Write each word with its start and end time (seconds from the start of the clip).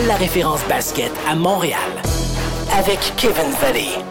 la 0.00 0.16
référence 0.16 0.66
basket 0.68 1.12
à 1.26 1.36
Montréal. 1.36 1.78
Avec 2.76 2.98
Kevin 3.16 3.50
Valley. 3.60 4.02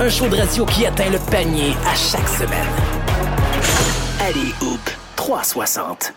Un 0.00 0.08
show 0.08 0.28
de 0.28 0.36
radio 0.36 0.64
qui 0.64 0.86
atteint 0.86 1.10
le 1.10 1.18
panier 1.30 1.72
à 1.84 1.94
chaque 1.96 2.28
semaine. 2.28 2.68
Allez, 4.20 4.52
Hoop 4.62 4.80
360. 5.16 6.14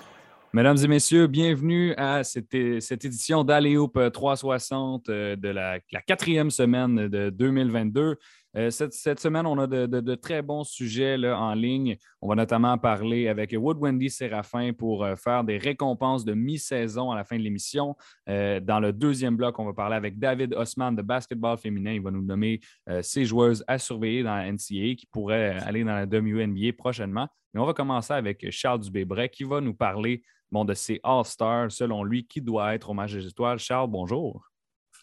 Mesdames 0.53 0.77
et 0.83 0.87
messieurs, 0.87 1.27
bienvenue 1.27 1.95
à 1.95 2.23
cette, 2.23 2.55
cette 2.79 3.05
édition 3.05 3.43
d'Aléoup 3.43 3.93
360 4.13 5.07
de 5.07 5.47
la, 5.47 5.79
la, 5.91 6.01
quatrième 6.01 6.51
semaine 6.51 7.07
de 7.07 7.31
2022. 7.31 8.17
Euh, 8.57 8.69
cette, 8.69 9.19
semaine, 9.19 9.45
on 9.45 9.57
a 9.57 9.67
de, 9.67 10.15
très 10.15 10.41
bons 10.41 10.63
sujets 10.63 11.17
en 11.31 11.53
ligne. 11.53 11.97
On 12.21 12.27
va 12.27 12.35
notamment 12.35 12.77
parler 12.77 13.27
avec 13.27 13.55
Wood 13.57 13.77
Wendy 13.79 14.09
Séraphin 14.09 14.73
pour 14.73 15.03
euh, 15.03 15.15
faire 15.15 15.43
des 15.43 15.57
récompenses 15.57 16.25
de 16.25 16.33
mi-saison 16.33 17.11
à 17.11 17.15
la 17.15 17.23
fin 17.23 17.37
de 17.37 17.43
l'émission. 17.43 17.95
Euh, 18.27 18.59
dans 18.59 18.79
le 18.79 18.91
deuxième 18.91 19.37
bloc, 19.37 19.57
on 19.59 19.65
va 19.65 19.73
parler 19.73 19.95
avec 19.95 20.19
David 20.19 20.53
Osman 20.53 20.95
de 20.95 21.01
basketball 21.01 21.57
féminin. 21.57 21.93
Il 21.93 22.01
va 22.01 22.11
nous 22.11 22.23
nommer 22.23 22.59
ses 23.01 23.25
joueuses 23.25 23.63
à 23.67 23.77
surveiller 23.77 24.23
dans 24.23 24.35
la 24.35 24.51
NCAA 24.51 24.95
qui 24.95 25.07
pourraient 25.11 25.57
aller 25.59 25.83
dans 25.83 25.95
la 25.95 26.05
WNBA 26.05 26.73
prochainement. 26.77 27.27
Mais 27.53 27.61
on 27.61 27.65
va 27.65 27.73
commencer 27.73 28.13
avec 28.13 28.49
Charles 28.51 28.81
Dubébret 28.81 29.29
qui 29.29 29.43
va 29.43 29.61
nous 29.61 29.73
parler 29.73 30.23
de 30.51 30.73
ses 30.73 30.99
All-Stars, 31.03 31.71
selon 31.71 32.03
lui, 32.03 32.27
qui 32.27 32.41
doit 32.41 32.75
être 32.75 32.89
au 32.89 32.93
match 32.93 33.13
étoiles. 33.15 33.59
Charles, 33.59 33.89
bonjour. 33.89 34.45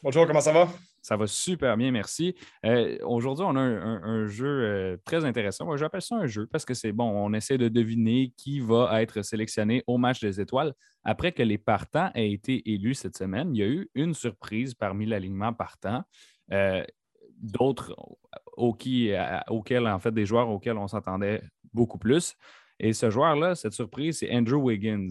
Bonjour, 0.02 0.26
comment 0.26 0.40
ça 0.40 0.52
va? 0.52 0.68
Ça 1.08 1.16
va 1.16 1.26
super 1.26 1.74
bien, 1.78 1.90
merci. 1.90 2.34
Euh, 2.66 2.98
aujourd'hui, 3.02 3.42
on 3.48 3.56
a 3.56 3.60
un, 3.60 4.26
jeu 4.26 4.46
euh, 4.46 4.96
très 5.06 5.24
intéressant. 5.24 5.74
J'appelle 5.74 6.02
ça 6.02 6.16
un 6.16 6.26
jeu 6.26 6.46
parce 6.46 6.66
que 6.66 6.74
c'est 6.74 6.92
bon, 6.92 7.04
on 7.04 7.32
essaie 7.32 7.56
de 7.56 7.68
deviner 7.68 8.34
qui 8.36 8.60
va 8.60 9.00
être 9.00 9.22
sélectionné 9.22 9.82
au 9.86 9.96
match 9.96 10.20
des 10.20 10.38
étoiles. 10.38 10.74
Après 11.04 11.32
que 11.32 11.42
les 11.42 11.56
partants 11.56 12.10
aient 12.14 12.30
été 12.30 12.70
élus 12.70 12.92
cette 12.92 13.16
semaine, 13.16 13.56
il 13.56 13.58
y 13.58 13.62
a 13.62 13.68
eu 13.68 13.88
une 13.94 14.12
surprise 14.12 14.74
parmi 14.74 15.06
l'alignement 15.06 15.54
partant. 15.54 16.02
Euh, 16.52 16.84
d'autres 17.40 17.96
auxquels, 18.58 19.88
en 19.88 19.98
fait, 20.00 20.12
des 20.12 20.26
joueurs 20.26 20.50
auxquels 20.50 20.76
on 20.76 20.88
s'attendait 20.88 21.40
beaucoup 21.72 21.98
plus. 21.98 22.34
Et 22.78 22.92
ce 22.92 23.08
joueur-là, 23.08 23.54
cette 23.54 23.72
surprise, 23.72 24.18
c'est 24.18 24.30
Andrew 24.30 24.56
Wiggins. 24.56 25.08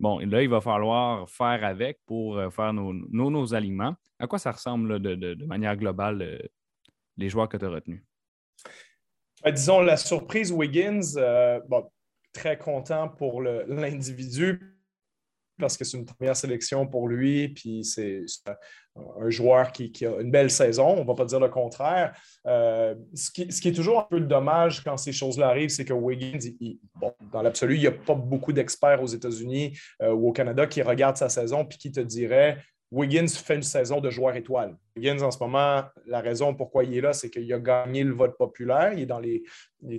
Bon, 0.00 0.18
là, 0.20 0.42
il 0.42 0.48
va 0.48 0.60
falloir 0.60 1.28
faire 1.28 1.64
avec 1.64 1.98
pour 2.06 2.38
euh, 2.38 2.50
faire 2.50 2.72
nos, 2.72 2.92
nos, 2.92 3.54
aliments. 3.54 3.96
À 4.18 4.26
quoi 4.26 4.38
ça 4.38 4.52
ressemble 4.52 5.00
de, 5.00 5.44
manière 5.44 5.76
globale, 5.76 6.22
euh, 6.22 6.38
les 7.16 7.28
joueurs 7.28 7.48
que 7.48 7.56
tu 7.56 7.64
as 7.64 7.68
retenus? 7.68 8.02
Ben, 9.42 9.52
disons, 9.52 9.80
la 9.80 9.96
surprise 9.96 10.52
Wiggins, 10.52 11.16
euh, 11.16 11.60
très 12.32 12.58
content 12.58 13.08
pour 13.08 13.42
l'individu 13.42 14.78
parce 15.58 15.76
que 15.76 15.84
c'est 15.84 15.98
une 15.98 16.06
première 16.06 16.36
sélection 16.36 16.86
pour 16.86 17.08
lui, 17.08 17.48
puis 17.48 17.84
c'est 17.84 18.24
un 19.20 19.30
joueur 19.30 19.72
qui, 19.72 19.92
a 20.04 20.20
une 20.20 20.30
belle 20.30 20.50
saison, 20.50 20.88
on 20.88 21.02
ne 21.02 21.06
va 21.06 21.14
pas 21.14 21.24
dire 21.24 21.40
le 21.40 21.48
contraire. 21.48 22.14
Euh, 22.46 22.94
ce, 23.14 23.30
qui, 23.30 23.42
est 23.42 23.74
toujours 23.74 24.00
un 24.00 24.06
peu 24.10 24.20
dommage 24.20 24.82
quand 24.82 24.96
ces 24.96 25.12
choses-là 25.12 25.48
arrivent, 25.48 25.70
c'est 25.70 25.84
que 25.84 25.92
Wiggins, 25.92 26.38
dans 27.32 27.42
l'absolu, 27.42 27.76
il 27.76 27.80
n'y 27.80 27.86
a 27.86 27.92
pas 27.92 28.14
beaucoup 28.14 28.52
d'experts 28.52 29.02
aux 29.02 29.06
États-Unis 29.06 29.78
euh, 30.02 30.12
ou 30.12 30.28
au 30.28 30.32
Canada 30.32 30.66
qui 30.66 30.82
regardent 30.82 31.16
sa 31.16 31.28
saison 31.28 31.64
puis 31.64 31.78
qui 31.78 31.92
te 31.92 32.00
diraient 32.00 32.58
Wiggins 32.90 33.28
fait 33.28 33.56
une 33.56 33.62
saison 33.62 34.00
de 34.00 34.08
joueur 34.08 34.34
étoile. 34.34 34.74
Wiggins, 34.96 35.20
en 35.20 35.30
ce 35.30 35.38
moment, 35.38 35.84
la 36.06 36.20
raison 36.20 36.54
pourquoi 36.54 36.84
il 36.84 36.96
est 36.96 37.00
là, 37.00 37.12
c'est 37.12 37.28
qu'il 37.28 37.52
a 37.52 37.58
gagné 37.58 38.02
le 38.02 38.14
vote 38.14 38.36
populaire. 38.38 38.94
Il 38.94 39.00
est 39.00 39.06
dans 39.06 39.18
les, 39.18 39.42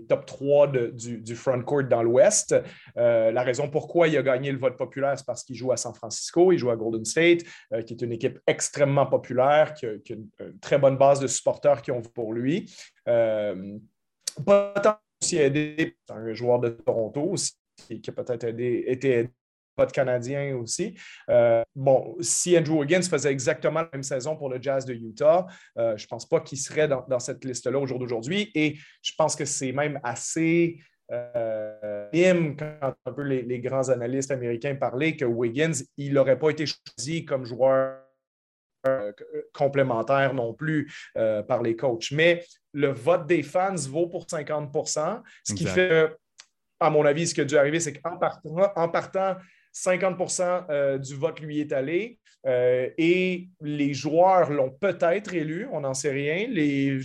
top 0.08 0.26
3 0.26 0.72
du, 0.94 1.36
front 1.36 1.62
court 1.62 1.84
dans 1.84 2.02
l'Ouest. 2.02 2.56
Euh, 2.98 3.32
la 3.32 3.44
raison 3.44 3.70
pourquoi 3.70 4.08
il 4.08 4.17
a 4.17 4.23
gagné 4.23 4.52
le 4.52 4.58
vote 4.58 4.76
populaire, 4.76 5.17
c'est 5.17 5.26
parce 5.26 5.44
qu'il 5.44 5.56
joue 5.56 5.72
à 5.72 5.78
San 5.78 5.94
Francisco, 5.94 6.52
il 6.52 6.58
joue 6.58 6.72
à 6.72 6.76
Golden 6.76 7.06
State, 7.06 7.42
euh, 7.73 7.84
qui 7.84 7.94
est 7.94 8.02
une 8.02 8.14
équipe 8.14 8.40
extrêmement 8.48 9.06
populaire, 9.06 9.76
qui 9.76 9.86
a, 9.86 9.92
une, 10.10 10.30
très 10.60 10.80
bonne 10.80 10.98
base 10.98 11.20
de 11.20 11.28
supporters 11.28 11.82
qui 11.84 11.92
ont 11.92 12.02
pour 12.02 12.34
lui. 12.34 12.73
Euh, 13.08 13.78
aussi 15.22 15.38
aidé 15.38 15.98
un 16.10 16.33
joueur 16.33 16.60
de 16.60 16.70
Toronto 16.70 17.22
aussi, 17.22 17.54
qui 17.88 18.10
a 18.10 18.14
peut-être 18.14 18.45
été 18.45 18.89
aidé 18.89 19.30
pas 19.80 19.86
de 19.86 19.94
Canadiens 19.94 20.58
aussi. 20.58 20.94
Euh, 21.30 21.64
bon, 21.73 22.17
si 22.20 22.58
Andrew 22.58 22.80
Wiggins 22.80 23.02
faisait 23.02 23.32
exactement 23.32 23.82
la 23.82 23.90
même 23.94 24.04
saison 24.04 24.36
pour 24.36 24.50
le 24.50 24.62
Jazz 24.62 24.84
de 24.86 24.94
Utah, 24.94 25.48
euh, 25.78 25.95
je 25.95 26.04
ne 26.04 26.08
pense 26.08 26.28
pas 26.28 26.42
qu'il 26.42 26.58
serait 26.58 26.90
dans, 26.90 27.20
cette 27.20 27.45
liste-là 27.45 27.80
au 27.80 27.88
jour 27.88 27.98
d'aujourd'hui. 27.98 28.52
Et 28.56 28.78
je 29.02 29.14
pense 29.17 29.38
que 29.38 29.45
c'est 29.45 29.72
même 29.72 29.98
assez 30.04 30.80
euh, 31.12 32.08
quand 32.60 32.94
un 33.06 33.14
peu 33.14 33.23
les, 33.23 33.60
grands 33.60 33.88
analystes 33.88 34.32
américains 34.32 34.76
parlaient 34.76 35.16
que 35.16 35.26
Wiggins, 35.26 35.72
il 35.96 36.14
n'aurait 36.14 36.38
pas 36.38 36.50
été 36.50 36.66
choisi 36.66 37.23
comme 37.23 37.46
joueur 37.46 38.02
euh, 38.86 39.14
complémentaire 39.54 40.34
non 40.34 40.54
plus 40.54 40.92
par 41.48 41.64
les 41.64 41.78
coachs. 41.78 42.11
Mais 42.11 42.44
le 42.73 42.90
vote 42.90 43.28
des 43.28 43.44
fans 43.44 43.76
vaut 43.76 44.08
pour 44.08 44.26
50% 44.26 45.22
ce 45.46 45.54
qui 45.54 45.66
fait, 45.66 46.11
à 46.82 46.90
mon 46.90 47.06
avis, 47.06 47.28
ce 47.28 47.34
qui 47.34 47.42
a 47.42 47.46
dû 47.46 47.58
arriver, 47.58 47.80
c'est 47.80 47.94
qu'en 47.94 48.20
en 48.76 48.90
partant 48.90 49.36
50% 49.80 50.66
euh, 50.70 50.98
du 50.98 51.16
vote 51.16 51.40
lui 51.40 51.60
est 51.62 51.72
allé. 51.72 52.20
Euh, 52.45 52.90
et 52.98 53.50
les 53.60 53.94
joueurs 53.94 54.50
l'ont 54.50 54.72
peut-être 54.72 55.34
élu, 55.34 55.67
on 55.73 55.82
n'en 55.82 55.94
sait 55.94 56.12
rien, 56.12 56.48
les, 56.48 57.02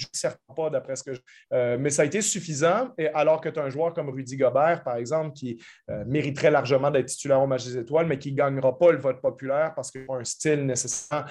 pas 0.54 0.70
d'après 0.70 0.94
ce 0.94 1.02
que 1.02 1.12
je, 1.12 1.20
euh, 1.52 1.76
mais 1.76 1.90
ça 1.90 2.02
a 2.02 2.04
été 2.04 2.22
suffisant, 2.22 2.90
et 2.98 3.08
alors 3.08 3.40
que 3.40 3.48
tu 3.48 3.58
as 3.58 3.64
un 3.64 3.68
joueur 3.68 3.92
comme 3.94 4.10
Rudy 4.10 4.36
Gobert, 4.36 4.84
par 4.84 4.94
exemple, 4.94 5.32
qui 5.32 5.60
mériterait 6.06 6.52
largement 6.52 6.88
d'être 6.88 7.06
titulaire 7.06 7.42
au 7.42 7.48
match 7.48 7.64
des 7.64 7.78
étoiles, 7.78 8.06
mais 8.06 8.16
qui 8.16 8.30
ne 8.30 8.36
gagnera 8.36 8.78
pas 8.78 8.92
le 8.92 8.98
vote 8.98 9.20
populaire 9.20 9.72
parce 9.74 9.90
qu'il 9.90 10.06
a 10.08 10.14
un 10.14 10.24
style 10.24 10.64
nécessairement 10.66 11.26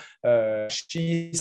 chi, 0.67 1.31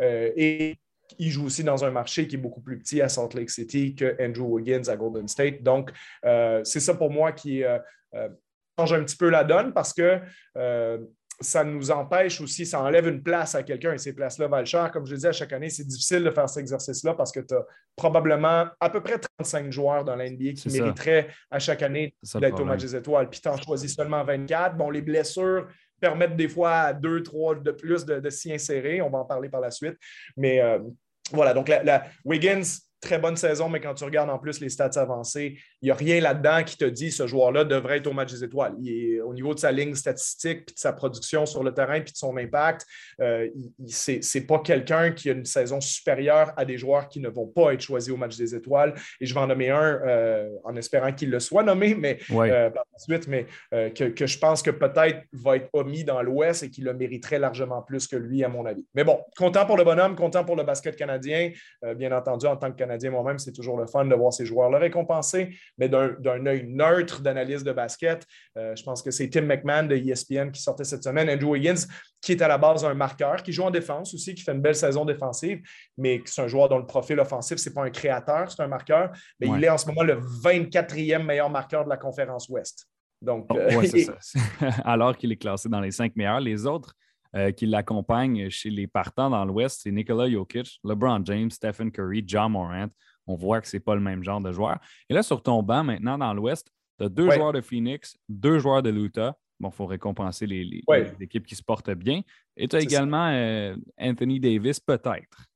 et 0.00 0.76
il 1.18 1.30
joue 1.30 1.46
aussi 1.46 1.62
dans 1.62 1.84
un 1.84 1.90
marché 1.92 2.26
qui 2.26 2.34
est 2.34 2.38
beaucoup 2.38 2.62
plus 2.62 2.78
petit 2.80 3.00
à 3.00 3.08
Salt 3.08 3.36
Lake 3.36 3.50
City 3.50 3.94
que 3.94 4.16
Andrew 4.20 4.54
Wiggins 4.54 4.88
à 4.88 4.96
Golden 4.96 5.28
State. 5.28 5.62
Donc, 5.62 5.92
c'est 6.24 6.80
ça 6.80 6.94
pour 6.94 7.10
moi 7.10 7.30
qui 7.30 7.62
change 8.78 8.92
un 8.92 9.04
petit 9.04 9.16
peu 9.16 9.28
la 9.28 9.44
donne 9.44 9.72
parce 9.72 9.92
que 9.92 10.20
euh, 10.56 10.98
ça 11.40 11.64
nous 11.64 11.90
empêche 11.90 12.40
aussi, 12.40 12.64
ça 12.64 12.80
enlève 12.80 13.08
une 13.08 13.22
place 13.22 13.54
à 13.54 13.62
quelqu'un 13.62 13.92
et 13.92 13.98
ces 13.98 14.14
places-là 14.14 14.48
valent 14.48 14.64
cher. 14.64 14.90
Comme 14.92 15.06
je 15.06 15.12
le 15.12 15.18
dis 15.18 15.26
à 15.26 15.32
chaque 15.32 15.52
année, 15.52 15.70
c'est 15.70 15.84
difficile 15.84 16.22
de 16.22 16.30
faire 16.30 16.48
cet 16.48 16.60
exercice-là 16.60 17.14
parce 17.14 17.32
que 17.32 17.40
tu 17.40 17.54
as 17.54 17.64
probablement 17.96 18.66
à 18.80 18.90
peu 18.90 19.02
près 19.02 19.18
35 19.38 19.72
joueurs 19.72 20.04
dans 20.04 20.14
l'NBA 20.14 20.52
qui 20.52 20.68
mériteraient 20.68 21.28
à 21.50 21.58
chaque 21.58 21.82
année 21.82 22.14
d'être 22.34 22.60
au 22.60 22.64
match 22.64 22.82
des 22.82 22.96
étoiles. 22.96 23.28
Puis 23.28 23.40
tu 23.40 23.48
en 23.48 23.56
choisis 23.56 23.94
seulement 23.94 24.22
24. 24.24 24.76
Bon, 24.76 24.90
les 24.90 25.02
blessures 25.02 25.66
permettent 26.00 26.36
des 26.36 26.48
fois 26.48 26.72
à 26.72 26.92
deux, 26.92 27.22
trois 27.22 27.54
de 27.54 27.70
plus 27.70 28.04
de, 28.04 28.30
s'y 28.30 28.52
insérer. 28.52 29.02
On 29.02 29.10
va 29.10 29.18
en 29.18 29.24
parler 29.24 29.48
par 29.48 29.60
la 29.60 29.70
suite. 29.70 29.96
Mais 30.36 30.60
euh, 30.60 30.78
voilà, 31.32 31.54
donc 31.54 31.68
la 31.68 32.06
Wiggins, 32.24 32.62
très 33.02 33.18
bonne 33.18 33.36
saison, 33.36 33.68
mais 33.68 33.80
quand 33.80 33.94
tu 33.94 34.04
regardes 34.04 34.30
en 34.30 34.38
plus 34.38 34.60
les 34.60 34.68
stats 34.68 34.92
avancées, 34.94 35.58
il 35.82 35.86
n'y 35.86 35.90
a 35.90 35.94
rien 35.94 36.20
là-dedans 36.20 36.62
qui 36.64 36.78
te 36.78 36.84
dit 36.84 37.10
ce 37.10 37.26
joueur-là 37.26 37.64
devrait 37.64 37.98
être 37.98 38.06
au 38.06 38.12
match 38.12 38.32
des 38.32 38.44
étoiles. 38.44 38.74
Il 38.80 38.88
est, 38.88 39.20
au 39.20 39.34
niveau 39.34 39.52
de 39.52 39.58
sa 39.58 39.72
ligne 39.72 39.94
statistique, 39.94 40.66
puis 40.66 40.74
de 40.74 40.78
sa 40.78 40.92
production 40.92 41.44
sur 41.44 41.64
le 41.64 41.74
terrain, 41.74 42.00
puis 42.00 42.12
de 42.12 42.16
son 42.16 42.36
impact, 42.36 42.86
euh, 43.20 43.48
ce 43.86 44.12
n'est 44.38 44.44
pas 44.46 44.60
quelqu'un 44.60 45.10
qui 45.10 45.28
a 45.28 45.32
une 45.32 45.44
saison 45.44 45.80
supérieure 45.80 46.52
à 46.56 46.64
des 46.64 46.78
joueurs 46.78 47.08
qui 47.08 47.18
ne 47.18 47.28
vont 47.28 47.48
pas 47.48 47.74
être 47.74 47.80
choisis 47.80 48.12
au 48.12 48.16
match 48.16 48.36
des 48.36 48.54
étoiles. 48.54 48.94
Et 49.20 49.26
je 49.26 49.34
vais 49.34 49.40
en 49.40 49.48
nommer 49.48 49.70
un 49.70 50.00
euh, 50.06 50.48
en 50.62 50.76
espérant 50.76 51.12
qu'il 51.12 51.30
le 51.30 51.40
soit 51.40 51.64
nommé, 51.64 51.96
mais 51.96 52.18
euh, 52.30 52.70
par 52.70 52.84
la 52.92 52.98
suite, 52.98 53.26
mais 53.26 53.46
que, 53.70 54.04
que, 54.04 54.26
je 54.26 54.38
pense 54.38 54.62
que 54.62 54.70
peut-être 54.70 55.22
va 55.32 55.56
être 55.56 55.68
omis 55.72 56.04
dans 56.04 56.22
l'Ouest 56.22 56.62
et 56.62 56.70
qu'il 56.70 56.84
le 56.84 56.94
mériterait 56.94 57.40
largement 57.40 57.82
plus 57.82 58.06
que 58.06 58.16
lui, 58.16 58.44
à 58.44 58.48
mon 58.48 58.64
avis. 58.64 58.86
Mais 58.94 59.02
bon, 59.02 59.18
content 59.36 59.66
pour 59.66 59.76
le 59.76 59.82
bonhomme, 59.82 60.14
content 60.14 60.44
pour 60.44 60.54
le 60.54 60.62
basket 60.62 60.94
canadien, 60.94 61.50
bien 61.96 62.16
entendu, 62.16 62.46
en 62.46 62.56
tant 62.56 62.70
que 62.70 62.76
Canadien 62.76 62.91
moi-même, 63.10 63.38
c'est 63.38 63.52
toujours 63.52 63.76
le 63.76 63.86
fun 63.86 64.04
de 64.04 64.14
voir 64.14 64.32
ces 64.32 64.46
joueurs-là 64.46 64.78
récompensés, 64.78 65.56
mais 65.78 65.88
d'un 65.88 66.46
œil 66.46 66.66
neutre 66.68 67.20
d'analyse 67.20 67.64
de 67.64 67.72
basket. 67.72 68.26
Euh, 68.56 68.74
je 68.76 68.82
pense 68.82 69.02
que 69.02 69.10
c'est 69.10 69.28
Tim 69.28 69.42
McMahon 69.42 69.84
de 69.84 69.96
ESPN 69.96 70.50
qui 70.50 70.62
sortait 70.62 70.84
cette 70.84 71.04
semaine, 71.04 71.28
Andrew 71.28 71.52
Wiggins, 71.52 71.86
qui 72.20 72.32
est 72.32 72.42
à 72.42 72.48
la 72.48 72.58
base 72.58 72.84
un 72.84 72.94
marqueur, 72.94 73.42
qui 73.42 73.52
joue 73.52 73.64
en 73.64 73.70
défense 73.70 74.14
aussi, 74.14 74.34
qui 74.34 74.42
fait 74.42 74.52
une 74.52 74.60
belle 74.60 74.74
saison 74.74 75.04
défensive, 75.04 75.60
mais 75.96 76.20
c'est 76.24 76.42
un 76.42 76.48
joueur 76.48 76.68
dont 76.68 76.78
le 76.78 76.86
profil 76.86 77.18
offensif, 77.20 77.58
ce 77.58 77.68
n'est 77.68 77.74
pas 77.74 77.84
un 77.84 77.90
créateur, 77.90 78.50
c'est 78.50 78.62
un 78.62 78.68
marqueur, 78.68 79.10
mais 79.40 79.48
il 79.48 79.64
est 79.64 79.68
en 79.68 79.78
ce 79.78 79.86
moment 79.86 80.02
le 80.02 80.20
24e 80.20 81.24
meilleur 81.24 81.50
marqueur 81.50 81.84
de 81.84 81.88
la 81.88 81.96
conférence 81.96 82.48
Ouest. 82.48 82.86
Donc, 83.20 83.46
oh, 83.50 83.56
euh, 83.56 83.82
ça. 83.84 84.40
Alors 84.84 85.16
qu'il 85.16 85.30
est 85.30 85.36
classé 85.36 85.68
dans 85.68 85.80
les 85.80 85.92
cinq 85.92 86.16
meilleurs, 86.16 86.40
les 86.40 86.66
autres, 86.66 86.94
euh, 87.34 87.50
qui 87.50 87.66
l'accompagnent 87.66 88.50
chez 88.50 88.70
les 88.70 88.86
partants 88.86 89.30
dans 89.30 89.44
l'Ouest, 89.44 89.80
c'est 89.82 89.90
Nikola 89.90 90.30
Jokic, 90.30 90.80
LeBron 90.84 91.22
James, 91.24 91.50
Stephen 91.50 91.90
Curry, 91.90 92.22
John 92.26 92.52
Morant. 92.52 92.88
On 93.26 93.36
voit 93.36 93.60
que 93.60 93.68
ce 93.68 93.76
n'est 93.76 93.80
pas 93.80 93.94
le 93.94 94.00
même 94.00 94.22
genre 94.22 94.40
de 94.40 94.52
joueur. 94.52 94.78
Et 95.08 95.14
là, 95.14 95.22
sur 95.22 95.42
ton 95.42 95.62
banc, 95.62 95.84
maintenant, 95.84 96.18
dans 96.18 96.34
l'Ouest, 96.34 96.70
tu 96.98 97.06
as 97.06 97.08
deux 97.08 97.30
joueurs 97.30 97.52
de 97.52 97.60
Phoenix, 97.60 98.18
deux 98.28 98.58
joueurs 98.58 98.82
de 98.82 98.90
l'Utah. 98.90 99.36
Bon, 99.60 99.70
il 99.70 99.74
faut 99.74 99.86
récompenser 99.86 100.46
les, 100.46 100.82
équipes 101.20 101.46
qui 101.46 101.54
se 101.54 101.62
portent 101.62 101.92
bien. 101.92 102.20
Et 102.56 102.66
tu 102.68 102.76
as 102.76 102.80
également 102.80 103.28
euh, 103.28 103.76
Anthony 103.98 104.40
Davis, 104.40 104.80
peut-être. 104.80 105.46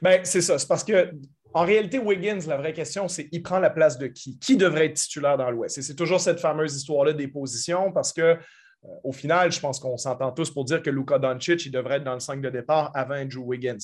Ben, 0.00 0.20
c'est 0.24 0.40
ça. 0.40 0.58
C'est 0.58 0.68
parce 0.68 0.84
que 0.84 1.12
en 1.54 1.64
réalité, 1.64 1.98
Wiggins, 1.98 2.40
la 2.46 2.56
vraie 2.56 2.72
question, 2.72 3.08
c'est 3.08 3.28
il 3.30 3.42
prend 3.42 3.58
la 3.58 3.70
place 3.70 3.98
de 3.98 4.06
qui? 4.06 4.38
Qui 4.38 4.56
devrait 4.56 4.86
être 4.86 4.96
titulaire 4.96 5.36
dans 5.36 5.50
l'Ouest? 5.50 5.78
Et 5.78 5.82
c'est 5.82 5.94
toujours 5.94 6.20
cette 6.20 6.40
fameuse 6.40 6.74
histoire-là 6.74 7.12
des 7.12 7.28
positions 7.28 7.92
parce 7.92 8.12
que 8.12 8.38
au 9.04 9.12
final, 9.12 9.52
je 9.52 9.60
pense 9.60 9.78
qu'on 9.78 9.96
s'entend 9.96 10.32
tous 10.32 10.50
pour 10.50 10.64
dire 10.64 10.82
que 10.82 10.90
Luka 10.90 11.18
Doncic, 11.18 11.66
il 11.66 11.70
devrait 11.70 11.96
être 11.96 12.04
dans 12.04 12.14
le 12.14 12.20
5 12.20 12.40
de 12.40 12.50
départ 12.50 12.90
avant 12.94 13.16
Andrew 13.16 13.42
Wiggins. 13.44 13.78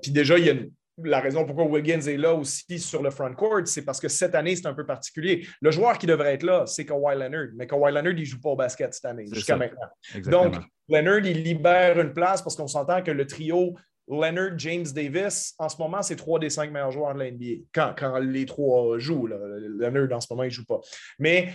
puis 0.00 0.12
déjà, 0.12 0.38
il 0.38 0.44
y 0.44 0.50
a 0.50 0.54
la 1.02 1.20
raison 1.20 1.44
pourquoi 1.44 1.64
Wiggins 1.64 2.00
est 2.00 2.16
là 2.16 2.34
aussi 2.34 2.78
sur 2.78 3.02
le 3.02 3.10
front 3.10 3.32
court, 3.34 3.62
c'est 3.66 3.84
parce 3.84 4.00
que 4.00 4.08
cette 4.08 4.34
année, 4.34 4.56
c'est 4.56 4.66
un 4.66 4.74
peu 4.74 4.86
particulier. 4.86 5.46
Le 5.60 5.70
joueur 5.70 5.98
qui 5.98 6.06
devrait 6.06 6.34
être 6.34 6.42
là, 6.42 6.64
c'est 6.66 6.86
Kawhi 6.86 7.16
Leonard. 7.16 7.48
Mais 7.54 7.66
Kawhi 7.66 7.92
Leonard, 7.92 8.12
il 8.12 8.20
ne 8.20 8.24
joue 8.24 8.40
pas 8.40 8.50
au 8.50 8.56
basket 8.56 8.94
cette 8.94 9.04
année, 9.04 9.26
jusqu'à 9.30 9.56
maintenant. 9.56 9.88
Donc, 10.26 10.56
Leonard, 10.88 11.26
il 11.26 11.42
libère 11.42 12.00
une 12.00 12.12
place 12.12 12.42
parce 12.42 12.56
qu'on 12.56 12.66
s'entend 12.66 13.02
que 13.02 13.10
le 13.10 13.26
trio 13.26 13.74
Leonard, 14.08 14.56
James 14.58 14.86
Davis, 14.94 15.54
en 15.58 15.68
ce 15.68 15.76
moment, 15.78 16.00
c'est 16.00 16.16
trois 16.16 16.38
des 16.38 16.48
cinq 16.48 16.70
meilleurs 16.72 16.92
joueurs 16.92 17.12
de 17.14 17.18
la 17.18 17.30
NBA. 17.30 17.64
Quand, 17.72 18.18
les 18.18 18.46
trois 18.46 18.98
jouent, 18.98 19.26
Leonard, 19.26 20.16
en 20.16 20.20
ce 20.20 20.28
moment, 20.30 20.44
il 20.44 20.48
ne 20.48 20.50
joue 20.50 20.64
pas. 20.64 20.80
Mais 21.18 21.52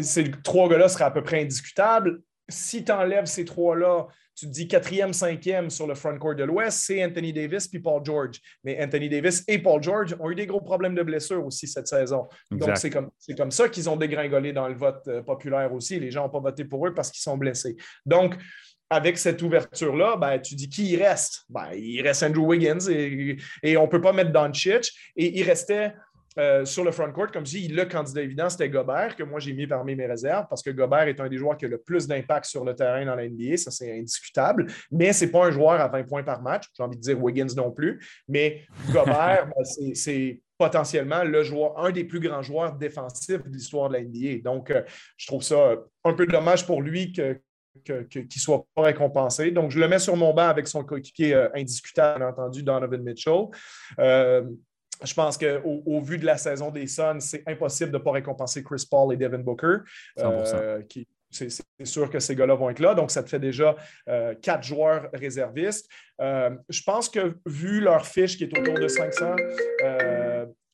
ces 0.00 0.30
trois 0.42 0.68
gars-là 0.68 0.88
seraient 0.88 1.04
à 1.04 1.10
peu 1.10 1.22
près 1.22 1.42
indiscutables. 1.42 2.20
Si 2.48 2.84
tu 2.84 2.92
enlèves 2.92 3.26
ces 3.26 3.44
trois-là, 3.44 4.08
tu 4.34 4.46
te 4.46 4.50
dis 4.50 4.66
quatrième, 4.66 5.12
cinquième 5.12 5.68
sur 5.68 5.86
le 5.86 5.94
front 5.94 6.18
court 6.18 6.34
de 6.34 6.44
l'Ouest, 6.44 6.84
c'est 6.86 7.04
Anthony 7.04 7.32
Davis 7.32 7.68
puis 7.68 7.80
Paul 7.80 8.02
George. 8.04 8.40
Mais 8.64 8.82
Anthony 8.82 9.08
Davis 9.08 9.44
et 9.46 9.58
Paul 9.58 9.82
George 9.82 10.16
ont 10.18 10.30
eu 10.30 10.34
des 10.34 10.46
gros 10.46 10.60
problèmes 10.60 10.94
de 10.94 11.02
blessure 11.02 11.44
aussi 11.44 11.66
cette 11.66 11.86
saison. 11.86 12.28
Donc, 12.50 12.76
c'est 12.76 12.90
comme, 12.90 13.10
comme 13.36 13.50
ça 13.50 13.68
qu'ils 13.68 13.88
ont 13.90 13.96
dégringolé 13.96 14.52
dans 14.52 14.68
le 14.68 14.74
vote 14.74 15.06
euh, 15.08 15.22
populaire 15.22 15.72
aussi. 15.72 16.00
Les 16.00 16.10
gens 16.10 16.24
n'ont 16.24 16.30
pas 16.30 16.40
voté 16.40 16.64
pour 16.64 16.86
eux 16.86 16.94
parce 16.94 17.10
qu'ils 17.10 17.22
sont 17.22 17.36
blessés. 17.36 17.76
Donc, 18.06 18.36
avec 18.88 19.16
cette 19.16 19.40
ouverture-là, 19.40 20.16
ben, 20.16 20.38
tu 20.38 20.54
dis 20.54 20.68
qui 20.68 20.92
il 20.92 21.02
reste? 21.02 21.44
Ben, 21.48 21.70
il 21.74 22.02
reste 22.02 22.22
Andrew 22.22 22.46
Wiggins 22.46 22.90
et, 22.90 23.76
on 23.76 23.82
ne 23.82 23.88
peut 23.88 24.00
pas 24.00 24.12
mettre 24.12 24.32
Doncic. 24.32 24.90
Et 25.16 25.38
il 25.38 25.44
restait 25.44 25.94
euh, 26.38 26.64
sur 26.64 26.84
le 26.84 26.90
front 26.92 27.10
court, 27.12 27.30
comme 27.30 27.44
je 27.44 27.58
dis, 27.58 27.68
le 27.68 27.84
candidat 27.84 28.22
évident, 28.22 28.48
c'était 28.48 28.68
Gobert, 28.68 29.16
que 29.16 29.22
moi 29.22 29.40
j'ai 29.40 29.52
mis 29.52 29.66
parmi 29.66 29.94
mes 29.94 30.06
réserves, 30.06 30.46
parce 30.48 30.62
que 30.62 30.70
Gobert 30.70 31.08
est 31.08 31.20
un 31.20 31.28
des 31.28 31.38
joueurs 31.38 31.56
qui 31.56 31.66
a 31.66 31.68
le 31.68 31.78
plus 31.78 32.06
d'impact 32.06 32.46
sur 32.46 32.64
le 32.64 32.74
terrain 32.74 33.04
dans 33.04 33.14
la 33.14 33.28
NBA, 33.28 33.56
ça 33.56 33.70
c'est 33.70 33.98
indiscutable, 33.98 34.66
mais 34.90 35.12
ce 35.12 35.24
n'est 35.24 35.30
pas 35.30 35.46
un 35.46 35.50
joueur 35.50 35.80
à 35.80 35.88
20 35.88 36.04
points 36.04 36.22
par 36.22 36.42
match, 36.42 36.64
j'ai 36.76 36.82
envie 36.82 36.96
de 36.96 37.02
dire 37.02 37.22
Wiggins 37.22 37.54
non 37.56 37.70
plus, 37.70 38.04
mais 38.28 38.62
Gobert, 38.92 39.46
ben, 39.56 39.92
c'est 39.94 40.40
potentiellement 40.62 41.24
le 41.24 41.42
joueur, 41.42 41.76
un 41.78 41.90
des 41.90 42.04
plus 42.04 42.20
grands 42.20 42.42
joueurs 42.42 42.72
défensifs 42.74 43.42
de 43.42 43.50
l'histoire 43.50 43.88
de 43.88 43.94
la 43.94 44.02
NBA. 44.02 44.42
Donc, 44.44 44.70
euh, 44.70 44.82
je 45.16 45.26
trouve 45.26 45.42
ça 45.42 45.74
un 46.04 46.12
peu 46.12 46.24
dommage 46.24 46.64
pour 46.66 46.82
lui 46.82 47.12
que, 47.12 47.40
qu'il 47.84 48.22
ne 48.22 48.30
soit 48.30 48.64
pas 48.74 48.82
récompensé. 48.82 49.50
Donc, 49.50 49.72
je 49.72 49.80
le 49.80 49.88
mets 49.88 49.98
sur 49.98 50.16
mon 50.16 50.32
banc 50.32 50.48
avec 50.48 50.68
son 50.68 50.84
coéquipier 50.84 51.34
euh, 51.34 51.48
indiscutable, 51.56 52.20
bien 52.20 52.28
entendu, 52.28 52.62
Donovan 52.62 53.02
Mitchell. 53.02 53.46
Euh, 53.98 54.42
je 55.04 55.14
pense 55.14 55.38
qu'au 55.38 55.82
au 55.86 56.00
vu 56.00 56.18
de 56.18 56.26
la 56.26 56.36
saison 56.36 56.70
des 56.70 56.86
Suns, 56.86 57.20
c'est 57.20 57.42
impossible 57.46 57.90
de 57.90 57.98
ne 57.98 58.02
pas 58.02 58.12
récompenser 58.12 58.62
Chris 58.62 58.86
Paul 58.90 59.12
et 59.14 59.16
Devin 59.16 59.38
Booker. 59.38 59.78
Euh, 60.18 60.82
c'est 61.30 61.48
sûr 61.84 62.10
que 62.10 62.20
ces 62.20 62.36
gars-là 62.36 62.54
vont 62.54 62.68
être 62.68 62.80
là. 62.80 62.94
Donc, 62.94 63.10
ça 63.10 63.22
te 63.22 63.28
fait 63.30 63.38
déjà 63.38 63.74
quatre 64.42 64.62
joueurs 64.62 65.08
réservistes. 65.14 65.88
je 66.18 66.82
pense 66.84 67.08
que 67.08 67.36
vu 67.46 67.80
leur 67.80 68.06
fiche 68.06 68.36
qui 68.36 68.44
est 68.44 68.58
autour 68.58 68.74
de 68.74 68.88
500, 68.88 69.36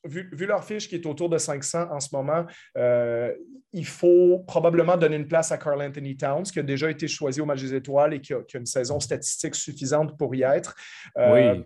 vu, 0.05 0.45
leur 0.45 0.63
fiche 0.63 0.87
qui 0.87 0.95
est 0.95 1.05
autour 1.05 1.29
de 1.29 1.37
500 1.37 1.87
en 1.91 1.99
ce 1.99 2.09
moment, 2.13 2.45
euh, 2.77 3.33
il 3.73 3.85
faut 3.85 4.43
probablement 4.47 4.97
donner 4.97 5.17
une 5.17 5.27
place 5.27 5.51
à 5.51 5.57
Carl 5.57 5.81
Anthony 5.81 6.17
Towns, 6.17 6.43
qui 6.43 6.59
a 6.59 6.63
déjà 6.63 6.89
été 6.89 7.07
choisi 7.07 7.41
au 7.41 7.45
match 7.45 7.61
des 7.61 7.75
étoiles 7.75 8.13
et 8.13 8.21
qui 8.21 8.33
a, 8.33 8.39
une 8.53 8.65
saison 8.65 8.99
statistique 8.99 9.55
suffisante 9.55 10.17
pour 10.17 10.33
y 10.35 10.43
être. 10.43 10.75
Euh, 11.17 11.55
oui. 11.55 11.65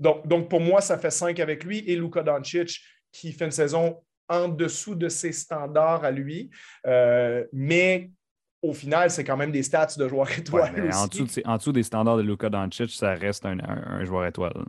Donc, 0.00 0.26
donc, 0.26 0.48
pour 0.48 0.60
moi, 0.60 0.80
ça 0.80 0.98
fait 0.98 1.10
5 1.10 1.38
avec 1.40 1.64
lui 1.64 1.78
et 1.86 1.96
Luka 1.96 2.22
Doncic, 2.22 2.80
qui 3.12 3.32
fait 3.32 3.46
une 3.46 3.50
saison 3.50 3.96
en 4.28 4.48
dessous 4.48 4.94
de 4.94 5.08
ses 5.08 5.32
standards 5.32 6.04
à 6.04 6.10
lui. 6.10 6.50
Euh, 6.86 7.44
mais 7.52 8.10
au 8.62 8.72
final, 8.72 9.10
c'est 9.10 9.24
quand 9.24 9.36
même 9.36 9.52
des 9.52 9.62
stats 9.62 9.94
de 9.96 10.08
joueur 10.08 10.30
étoile. 10.38 10.90
en, 11.44 11.56
dessous 11.56 11.72
des 11.72 11.82
standards 11.82 12.18
de 12.18 12.22
Luka 12.22 12.50
Doncic, 12.50 12.90
ça 12.90 13.14
reste 13.14 13.46
un 13.46 14.04
joueur 14.04 14.26
étoile. 14.26 14.64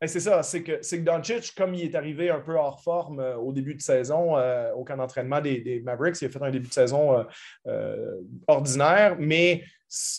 Ben, 0.00 0.08
c'est 0.08 0.20
ça, 0.20 0.42
c'est 0.42 0.62
que, 0.62 0.80
que 0.80 0.96
Doncic, 1.02 1.54
comme 1.54 1.74
il 1.74 1.84
est 1.84 1.94
arrivé 1.94 2.30
un 2.30 2.40
peu 2.40 2.54
hors 2.54 2.82
forme 2.82 3.20
euh, 3.20 3.36
au 3.36 3.52
début 3.52 3.74
de 3.74 3.82
saison, 3.82 4.38
euh, 4.38 4.72
au 4.72 4.82
camp 4.82 4.96
d'entraînement 4.96 5.42
des, 5.42 5.82
Mavericks, 5.84 6.22
il 6.22 6.24
a 6.24 6.28
fait 6.30 6.42
un 6.42 6.50
début 6.50 6.68
de 6.68 6.72
saison 6.72 7.26
euh, 7.66 8.16
ordinaire, 8.46 9.16
mais 9.18 9.62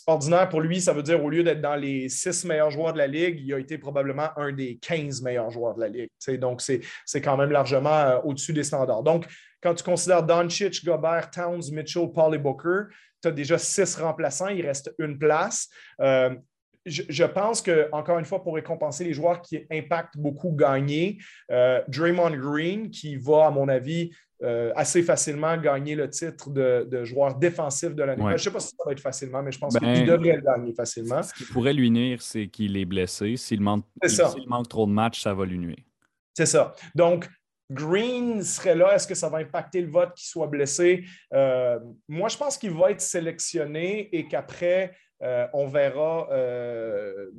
ordinaire 0.06 0.48
pour 0.48 0.60
lui, 0.60 0.80
ça 0.80 0.92
veut 0.92 1.02
dire 1.02 1.24
au 1.24 1.28
lieu 1.28 1.42
d'être 1.42 1.60
dans 1.60 1.74
les 1.74 2.08
six 2.08 2.44
meilleurs 2.44 2.70
joueurs 2.70 2.92
de 2.92 2.98
la 2.98 3.08
Ligue, 3.08 3.40
il 3.40 3.52
a 3.54 3.58
été 3.58 3.76
probablement 3.76 4.28
un 4.36 4.52
des 4.52 4.76
15 4.76 5.20
meilleurs 5.22 5.50
joueurs 5.50 5.74
de 5.74 5.80
la 5.80 5.88
Ligue. 5.88 6.10
Donc, 6.38 6.60
c'est 6.60 7.20
quand 7.20 7.36
même 7.36 7.50
largement 7.50 8.20
au-dessus 8.24 8.52
des 8.52 8.62
standards. 8.62 9.02
Donc, 9.02 9.26
quand 9.60 9.74
tu 9.74 9.82
considères 9.82 10.22
Doncic, 10.22 10.84
Gobert, 10.84 11.28
Towns, 11.30 11.62
Mitchell, 11.72 12.08
Paul 12.14 12.36
et 12.36 12.38
Booker, 12.38 12.82
tu 13.20 13.28
as 13.28 13.32
déjà 13.32 13.58
six 13.58 13.96
remplaçants, 13.96 14.48
il 14.48 14.64
reste 14.64 14.94
une 14.98 15.18
place 15.18 15.68
je, 16.84 17.24
pense 17.24 17.62
que, 17.62 17.88
encore 17.92 18.18
une 18.18 18.24
fois, 18.24 18.42
pour 18.42 18.54
récompenser 18.54 19.04
les 19.04 19.12
joueurs 19.12 19.40
qui 19.40 19.64
impactent 19.70 20.16
beaucoup 20.16 20.52
gagner, 20.52 21.18
euh, 21.50 21.80
Draymond 21.88 22.36
Green, 22.36 22.90
qui 22.90 23.16
va, 23.16 23.46
à 23.46 23.50
mon 23.50 23.68
avis, 23.68 24.10
euh, 24.42 24.72
assez 24.74 25.02
facilement 25.02 25.56
gagner 25.56 25.94
le 25.94 26.10
titre 26.10 26.50
de, 26.50 27.04
joueur 27.04 27.36
défensif 27.36 27.94
de 27.94 28.02
l'année. 28.02 28.24
Je 28.26 28.32
ne 28.32 28.36
sais 28.38 28.50
pas 28.50 28.58
si 28.58 28.70
ça 28.70 28.82
va 28.84 28.92
être 28.92 29.00
facilement, 29.00 29.42
mais 29.42 29.52
je 29.52 29.58
pense 29.58 29.74
ben, 29.74 29.94
qu'il 29.94 30.06
devrait 30.06 30.36
le 30.36 30.42
gagner 30.42 30.74
facilement. 30.74 31.22
Ce 31.22 31.32
qui 31.32 31.44
pourrait 31.44 31.72
lui 31.72 31.90
nuire, 31.90 32.20
c'est 32.20 32.48
qu'il 32.48 32.76
est 32.76 32.84
blessé. 32.84 33.36
S'il 33.36 33.60
manque, 33.60 33.84
manque 34.46 34.68
trop 34.68 34.86
de 34.86 34.92
matchs, 34.92 35.22
ça 35.22 35.32
va 35.32 35.44
lui 35.44 35.58
nuire. 35.58 35.84
C'est 36.34 36.46
ça. 36.46 36.74
Donc, 36.94 37.28
Green 37.70 38.42
serait 38.42 38.74
là. 38.74 38.94
Est-ce 38.94 39.06
que 39.06 39.14
ça 39.14 39.28
va 39.28 39.38
impacter 39.38 39.80
le 39.80 39.90
vote 39.90 40.14
qu'il 40.14 40.26
soit 40.26 40.46
blessé? 40.48 41.04
Euh, 41.32 41.78
moi, 42.08 42.28
je 42.28 42.36
pense 42.36 42.58
qu'il 42.58 42.72
va 42.72 42.90
être 42.90 43.00
sélectionné 43.00 44.08
et 44.14 44.26
qu'après, 44.26 44.96
euh, 45.22 45.46
on 45.52 45.66
verra 45.66 46.28
euh, 46.32 47.30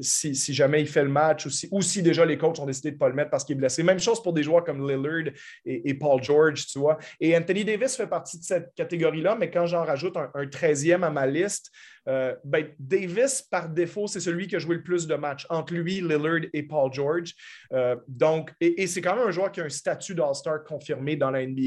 si, 0.00 0.34
jamais 0.54 0.80
il 0.80 0.88
fait 0.88 1.02
le 1.02 1.10
match 1.10 1.44
ou 1.46 1.50
si, 1.50 1.68
ou 1.70 1.82
si 1.82 2.02
déjà 2.02 2.24
les 2.24 2.38
coachs 2.38 2.58
ont 2.58 2.66
décidé 2.66 2.90
de 2.90 2.96
ne 2.96 2.98
pas 2.98 3.08
le 3.08 3.14
mettre 3.14 3.30
parce 3.30 3.44
qu'il 3.44 3.56
est 3.56 3.58
blessé. 3.58 3.82
Même 3.82 3.98
chose 3.98 4.22
pour 4.22 4.32
des 4.32 4.42
joueurs 4.42 4.64
comme 4.64 4.88
Lillard 4.88 5.32
et, 5.64 5.94
Paul 5.94 6.22
George, 6.22 6.66
tu 6.66 6.78
vois. 6.78 6.98
Et 7.20 7.36
Anthony 7.36 7.64
Davis 7.64 7.96
fait 7.96 8.06
partie 8.06 8.38
de 8.38 8.44
cette 8.44 8.74
catégorie-là, 8.74 9.36
mais 9.38 9.50
quand 9.50 9.66
j'en 9.66 9.84
rajoute 9.84 10.16
un, 10.16 10.30
un 10.34 10.46
13e 10.46 11.02
à 11.02 11.10
ma 11.10 11.26
liste, 11.26 11.70
euh, 12.08 12.34
ben, 12.44 12.68
Davis, 12.78 13.42
par 13.42 13.68
défaut, 13.68 14.06
c'est 14.06 14.20
celui 14.20 14.46
qui 14.46 14.56
a 14.56 14.58
joué 14.58 14.76
le 14.76 14.82
plus 14.82 15.06
de 15.06 15.14
matchs 15.14 15.46
entre 15.50 15.74
lui, 15.74 16.00
Lillard 16.00 16.48
et 16.52 16.62
Paul 16.62 16.92
George. 16.92 17.34
Euh, 17.72 17.96
donc, 18.08 18.52
et, 18.60 18.86
c'est 18.86 19.00
quand 19.00 19.16
même 19.16 19.28
un 19.28 19.30
joueur 19.30 19.52
qui 19.52 19.60
a 19.60 19.64
un 19.64 19.68
statut 19.68 20.14
d'All-Star 20.14 20.64
confirmé 20.64 21.16
dans 21.16 21.30
la 21.30 21.46
NBA. 21.46 21.60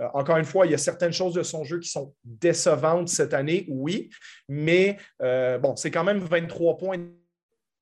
Euh, 0.00 0.08
encore 0.14 0.36
une 0.36 0.44
fois, 0.44 0.66
il 0.66 0.72
y 0.72 0.74
a 0.74 0.78
certaines 0.78 1.12
choses 1.12 1.34
de 1.34 1.42
son 1.42 1.64
jeu 1.64 1.78
qui 1.78 1.88
sont 1.88 2.14
décevantes 2.24 3.08
cette 3.08 3.34
année, 3.34 3.66
oui, 3.68 4.10
mais 4.48 4.98
bon, 5.18 5.76
c'est 5.76 5.90
quand 5.90 6.04
même 6.04 6.18
23 6.18 6.76
points, 6.78 6.98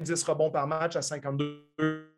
10 0.00 0.22
rebonds 0.24 0.50
par 0.50 0.66
match 0.66 0.96
à 0.96 1.02
52 1.02 2.15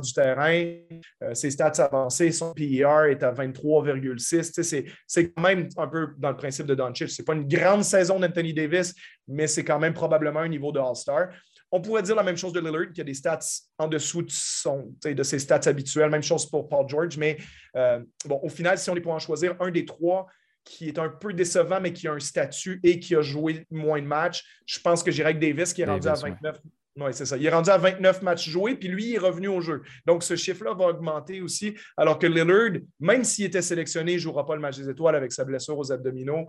du 0.00 0.12
terrain. 0.12 0.74
Euh, 1.22 1.34
ses 1.34 1.50
stats 1.50 1.84
avancées, 1.84 2.32
son 2.32 2.52
PER 2.52 3.10
est 3.10 3.22
à 3.22 3.32
23,6. 3.32 4.86
C'est 5.06 5.32
quand 5.32 5.42
même 5.42 5.68
un 5.76 5.86
peu 5.88 6.08
dans 6.18 6.30
le 6.30 6.36
principe 6.36 6.66
de 6.66 6.74
Doncic. 6.74 7.08
Ce 7.08 7.22
n'est 7.22 7.26
pas 7.26 7.34
une 7.34 7.48
grande 7.48 7.84
saison 7.84 8.18
d'Anthony 8.20 8.54
Davis, 8.54 8.94
mais 9.28 9.46
c'est 9.46 9.64
quand 9.64 9.78
même 9.78 9.94
probablement 9.94 10.40
un 10.40 10.48
niveau 10.48 10.72
de 10.72 10.78
All-Star. 10.78 11.28
On 11.72 11.80
pourrait 11.80 12.02
dire 12.02 12.14
la 12.14 12.22
même 12.22 12.36
chose 12.36 12.52
de 12.52 12.60
Lillard, 12.60 12.92
qui 12.94 13.00
a 13.00 13.04
des 13.04 13.14
stats 13.14 13.40
en 13.78 13.88
dessous 13.88 14.22
de, 14.22 14.30
son, 14.30 14.94
de 15.04 15.22
ses 15.22 15.38
stats 15.38 15.68
habituelles. 15.68 16.10
Même 16.10 16.22
chose 16.22 16.48
pour 16.48 16.68
Paul 16.68 16.88
George. 16.88 17.18
Mais 17.18 17.38
euh, 17.76 18.00
bon, 18.24 18.38
au 18.42 18.48
final, 18.48 18.78
si 18.78 18.88
on 18.88 18.96
est 18.96 19.00
pour 19.00 19.12
en 19.12 19.18
choisir 19.18 19.56
un 19.60 19.70
des 19.70 19.84
trois 19.84 20.26
qui 20.66 20.88
est 20.88 20.98
un 20.98 21.08
peu 21.08 21.32
décevant, 21.32 21.80
mais 21.80 21.92
qui 21.92 22.08
a 22.08 22.12
un 22.12 22.18
statut 22.18 22.80
et 22.82 22.98
qui 22.98 23.14
a 23.14 23.22
joué 23.22 23.64
moins 23.70 24.00
de 24.00 24.06
matchs, 24.06 24.44
je 24.66 24.80
pense 24.80 25.02
que 25.02 25.10
j'irai 25.10 25.30
avec 25.30 25.40
Davis, 25.40 25.72
qui 25.72 25.82
est 25.82 25.86
rendu 25.86 26.08
à 26.08 26.14
29, 26.14 26.58
oui, 26.98 27.10
c'est 27.12 27.26
ça. 27.26 27.36
Il 27.36 27.44
est 27.44 27.50
rendu 27.50 27.68
à 27.68 27.76
29 27.76 28.22
matchs 28.22 28.48
joués, 28.48 28.74
puis 28.74 28.88
lui, 28.88 29.10
il 29.10 29.14
est 29.14 29.18
revenu 29.18 29.48
au 29.48 29.60
jeu. 29.60 29.82
Donc, 30.06 30.22
ce 30.22 30.34
chiffre-là 30.34 30.72
va 30.74 30.86
augmenter 30.86 31.42
aussi, 31.42 31.74
alors 31.96 32.18
que 32.18 32.26
Lillard, 32.26 32.80
même 33.00 33.22
s'il 33.22 33.44
était 33.44 33.60
sélectionné, 33.60 34.14
ne 34.14 34.18
jouera 34.18 34.46
pas 34.46 34.54
le 34.54 34.60
match 34.60 34.78
des 34.78 34.88
étoiles 34.88 35.14
avec 35.14 35.32
sa 35.32 35.44
blessure 35.44 35.76
aux 35.78 35.92
abdominaux. 35.92 36.46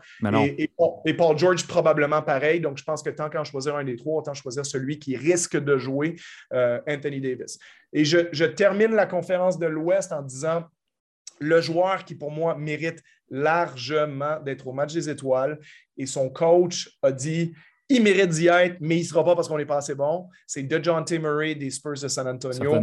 Et, 0.57 1.13
Paul 1.13 1.37
George, 1.37 1.67
probablement 1.67 2.21
pareil. 2.21 2.61
Donc, 2.61 2.77
je 2.77 2.83
pense 2.83 3.03
que 3.03 3.09
tant 3.09 3.29
qu'en 3.29 3.43
choisir 3.43 3.75
un 3.75 3.83
des 3.83 3.97
trois, 3.97 4.19
autant 4.19 4.33
choisir 4.33 4.65
celui 4.65 4.99
qui 4.99 5.17
risque 5.17 5.57
de 5.57 5.77
jouer, 5.77 6.15
euh, 6.53 6.79
Anthony 6.87 7.19
Davis. 7.19 7.59
Et 7.91 8.05
je, 8.05 8.29
je 8.31 8.45
termine 8.45 8.93
la 8.93 9.05
conférence 9.05 9.59
de 9.59 9.65
l'Ouest 9.65 10.13
en 10.13 10.21
disant 10.21 10.63
le 11.39 11.61
joueur 11.61 12.05
qui, 12.05 12.15
pour 12.15 12.31
moi, 12.31 12.55
mérite 12.55 13.03
largement 13.29 14.39
d'être 14.39 14.67
au 14.67 14.73
match 14.73 14.93
des 14.93 15.09
étoiles. 15.09 15.59
Et 15.97 16.05
son 16.05 16.29
coach 16.29 16.89
a 17.01 17.11
dit 17.11 17.53
il 17.89 18.03
mérite 18.03 18.29
d'y 18.29 18.47
être, 18.47 18.77
mais 18.79 18.97
il 18.97 19.01
ne 19.01 19.05
sera 19.05 19.23
pas 19.23 19.35
parce 19.35 19.47
qu'on 19.47 19.57
n'est 19.57 19.65
pas 19.65 19.77
assez 19.77 19.95
bon. 19.95 20.27
C'est 20.45 20.63
DeJounte 20.63 21.11
Murray 21.11 21.55
des 21.55 21.69
Spurs 21.69 21.99
de 22.01 22.07
San 22.07 22.27
Antonio, 22.27 22.81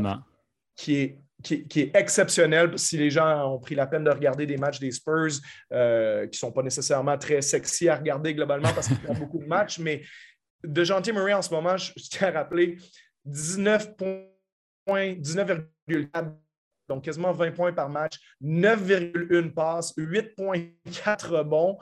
qui 0.77 0.97
est, 0.97 1.19
qui, 1.43 1.81
est, 1.81 1.97
exceptionnel. 1.97 2.79
Si 2.79 2.97
les 2.97 3.11
gens 3.11 3.53
ont 3.53 3.59
pris 3.59 3.75
la 3.75 3.87
peine 3.87 4.05
de 4.05 4.11
regarder 4.11 4.47
des 4.47 4.57
matchs 4.57 4.81
des 4.81 4.91
Spurs, 4.91 5.41
euh, 5.73 6.23
qui 6.27 6.37
ne 6.37 6.39
sont 6.39 6.53
pas 6.53 6.63
nécessairement 6.63 7.19
très 7.19 7.43
sexy 7.43 7.89
à 7.89 7.97
regarder 7.97 8.35
globalement 8.35 8.73
parce 8.75 8.89
qu'ils 8.89 8.97
font 8.97 9.15
beaucoup 9.19 9.39
de 9.39 9.47
matchs, 9.47 9.79
mais 9.79 10.03
DeJounte 10.65 11.09
Murray 11.13 11.35
en 11.35 11.43
ce 11.43 11.53
moment, 11.53 11.77
je, 11.77 11.93
tiens 12.11 12.29
à 12.29 12.31
rappeler, 12.33 12.79
19 13.27 13.97
points, 13.97 15.15
19,4 15.15 16.35
donc 16.89 17.05
quasiment 17.05 17.33
20 17.33 17.53
points 17.53 17.73
par 17.73 17.89
match, 17.89 18.19
9,1 18.43 19.53
passes, 19.53 19.95
8,4 19.97 21.29
rebonds, 21.29 21.79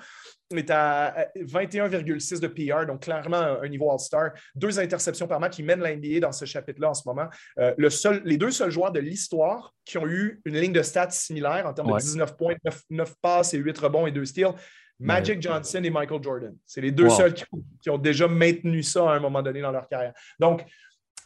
est 0.59 0.71
à 0.71 1.29
21,6 1.37 2.41
de 2.41 2.47
PR, 2.47 2.87
donc 2.87 3.03
clairement 3.03 3.59
un, 3.63 3.69
niveau 3.69 3.91
All-Star. 3.91 4.33
Deux 4.55 4.79
interceptions 4.79 5.27
par 5.27 5.41
match. 5.41 5.59
Il 5.59 5.65
mène 5.65 5.81
l'NBA 5.81 6.21
dans 6.21 6.33
ce 6.33 6.45
chapitre-là 6.45 6.91
en 6.91 6.95
ce 6.95 7.03
moment. 7.07 7.29
Euh, 7.59 7.75
le 7.77 7.91
seul, 7.91 8.23
les 8.25 8.37
deux 8.37 8.51
seuls 8.51 8.71
joueurs 8.71 8.93
de 8.93 9.01
l'histoire 9.01 9.75
qui 9.85 9.99
ont 9.99 10.07
eu 10.07 10.41
une 10.45 10.59
ligne 10.59 10.73
de 10.73 10.83
stats 10.83 11.11
similaire 11.11 11.67
en 11.67 11.73
termes 11.73 11.93
de 11.93 11.99
19 11.99 12.37
points, 12.37 12.55
9, 12.91 13.15
passes 13.21 13.55
et 13.55 13.59
8 13.59 13.79
rebonds 13.79 14.07
et 14.07 14.13
2 14.13 14.25
steals. 14.25 14.55
Magic 15.01 15.43
Johnson 15.43 15.81
et 15.83 15.91
Michael 15.91 16.23
Jordan. 16.23 16.57
C'est 16.65 16.81
les 16.81 16.93
deux 16.93 17.09
seuls 17.09 17.35
qui, 17.35 17.91
ont 17.91 17.99
déjà 17.99 18.29
maintenu 18.29 18.85
ça 18.85 19.11
à 19.11 19.15
un 19.15 19.21
moment 19.21 19.43
donné 19.43 19.61
dans 19.61 19.73
leur 19.73 19.89
carrière. 19.89 20.13
Donc, 20.39 20.65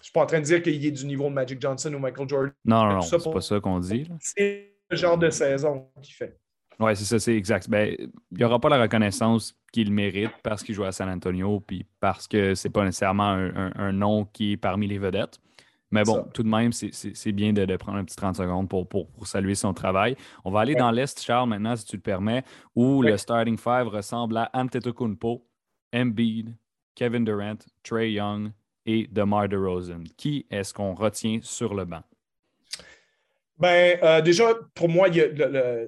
suis 0.07 0.13
pas 0.13 0.23
en 0.23 0.27
train 0.27 0.41
de 0.41 0.45
dire 0.45 0.63
qu'il 0.63 0.85
ait 0.85 0.91
du 0.91 1.07
niveau 1.07 1.25
de 1.25 1.35
Magic 1.35 1.61
Johnson 1.61 1.93
ou 1.93 1.99
Michael 1.99 2.29
Jordan. 2.29 2.53
Non, 2.65 2.85
non, 2.85 2.95
non, 2.95 3.01
c'est 3.01 3.33
pas 3.33 3.41
ça 3.41 3.61
qu'on 3.61 3.81
dit. 3.81 4.09
C'est 4.21 4.73
le 4.89 4.97
genre 4.97 5.19
de 5.19 5.31
saison 5.31 5.89
qu'il 6.01 6.15
fait. 6.15 6.39
Oui, 6.79 6.95
c'est 6.95 7.05
ça, 7.05 7.19
c'est 7.19 7.35
exact. 7.35 7.69
Ben, 7.71 7.97
il 7.99 8.39
n'y 8.39 8.45
aura 8.45 8.61
pas 8.61 8.69
la 8.69 8.81
reconnaissance 8.81 9.59
qu'il 9.73 9.93
mérite 9.93 10.33
parce 10.43 10.63
qu'il 10.63 10.75
joue 10.75 10.85
à 10.85 10.93
San 10.93 11.09
Antonio, 11.09 11.61
puis 11.61 11.87
parce 12.01 12.29
que 12.29 12.55
c'est 12.55 12.71
pas 12.71 12.85
nécessairement 12.85 13.31
un, 13.31 13.93
nom 13.93 14.27
qui 14.27 14.53
est 14.53 14.57
parmi 14.57 14.87
les 14.87 14.99
vedettes. 14.99 15.41
Mais 15.91 16.03
bon, 16.03 16.27
tout 16.35 16.43
de 16.43 16.49
même, 16.49 16.73
c'est 16.73 17.33
bien 17.33 17.53
de, 17.53 17.77
prendre 17.77 17.99
un 17.99 18.05
petit 18.05 18.17
30 18.17 18.37
secondes 18.37 18.69
pour, 18.69 18.89
pour, 18.89 19.09
saluer 19.27 19.55
son 19.55 19.73
travail. 19.73 20.17
On 20.45 20.51
va 20.51 20.61
aller 20.61 20.75
dans 20.75 20.91
l'Est, 20.91 21.23
Charles, 21.23 21.49
maintenant, 21.49 21.77
si 21.77 21.85
tu 21.87 21.97
le 21.97 22.03
permets, 22.03 22.45
où 22.75 23.03
le 23.03 23.17
starting 23.17 23.57
five 23.57 23.89
ressemble 23.89 24.37
à 24.37 24.51
Antetokounmpo, 24.53 25.47
Embiid, 25.95 26.55
Kevin 26.95 27.25
Durant, 27.25 27.59
Trey 27.83 28.13
Young 28.13 28.51
et 28.87 29.07
DeMar 29.11 29.49
DeRozan. 29.49 30.05
Qui 30.17 30.47
est-ce 30.51 30.73
qu'on 30.73 30.95
retient 30.95 31.41
sur 31.43 31.75
le 31.75 31.85
banc? 31.85 32.03
Ben, 33.59 33.99
euh, 34.03 34.21
déjà, 34.21 34.53
pour 34.75 34.91
moi, 34.91 35.09
il 35.09 35.15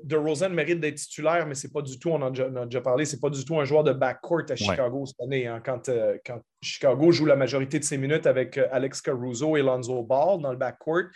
De 0.02 0.16
Rosen 0.16 0.54
mérite 0.54 0.80
d'être 0.80 0.94
titulaire, 0.94 1.46
mais 1.46 1.54
c'est 1.54 1.70
pas 1.70 1.82
du 1.82 1.98
tout, 1.98 2.08
on 2.08 2.22
en 2.22 2.32
a 2.32 2.64
déjà, 2.64 2.80
parlé, 2.80 3.04
c'est 3.04 3.20
pas 3.20 3.28
du 3.28 3.44
tout 3.44 3.60
un 3.60 3.64
joueur 3.66 3.84
de 3.84 3.92
backcourt 3.92 4.44
à 4.48 4.56
Chicago 4.56 5.04
cette 5.04 5.20
année. 5.20 5.46
Hein. 5.46 5.60
quand, 5.62 5.90
euh, 5.90 6.16
quand, 6.24 6.40
Chicago 6.62 7.12
joue 7.12 7.26
la 7.26 7.36
majorité 7.36 7.78
de 7.78 7.84
ses 7.84 7.98
minutes 7.98 8.26
avec 8.26 8.56
euh, 8.56 8.66
Alex 8.72 9.02
Caruso 9.02 9.54
et 9.58 9.62
Lonzo 9.62 10.02
Ball 10.02 10.40
dans 10.40 10.50
le 10.50 10.56
backcourt, 10.56 11.08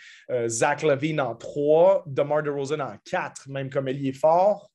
Zach 0.47 0.83
Levine 0.83 1.21
en 1.21 1.35
3, 1.35 2.03
DeMar 2.05 2.43
DeRozan 2.43 2.81
en 2.81 2.97
4, 3.03 3.49
même 3.49 3.71
comme 3.71 3.87
ailier 3.87 4.13
fort 4.13 4.69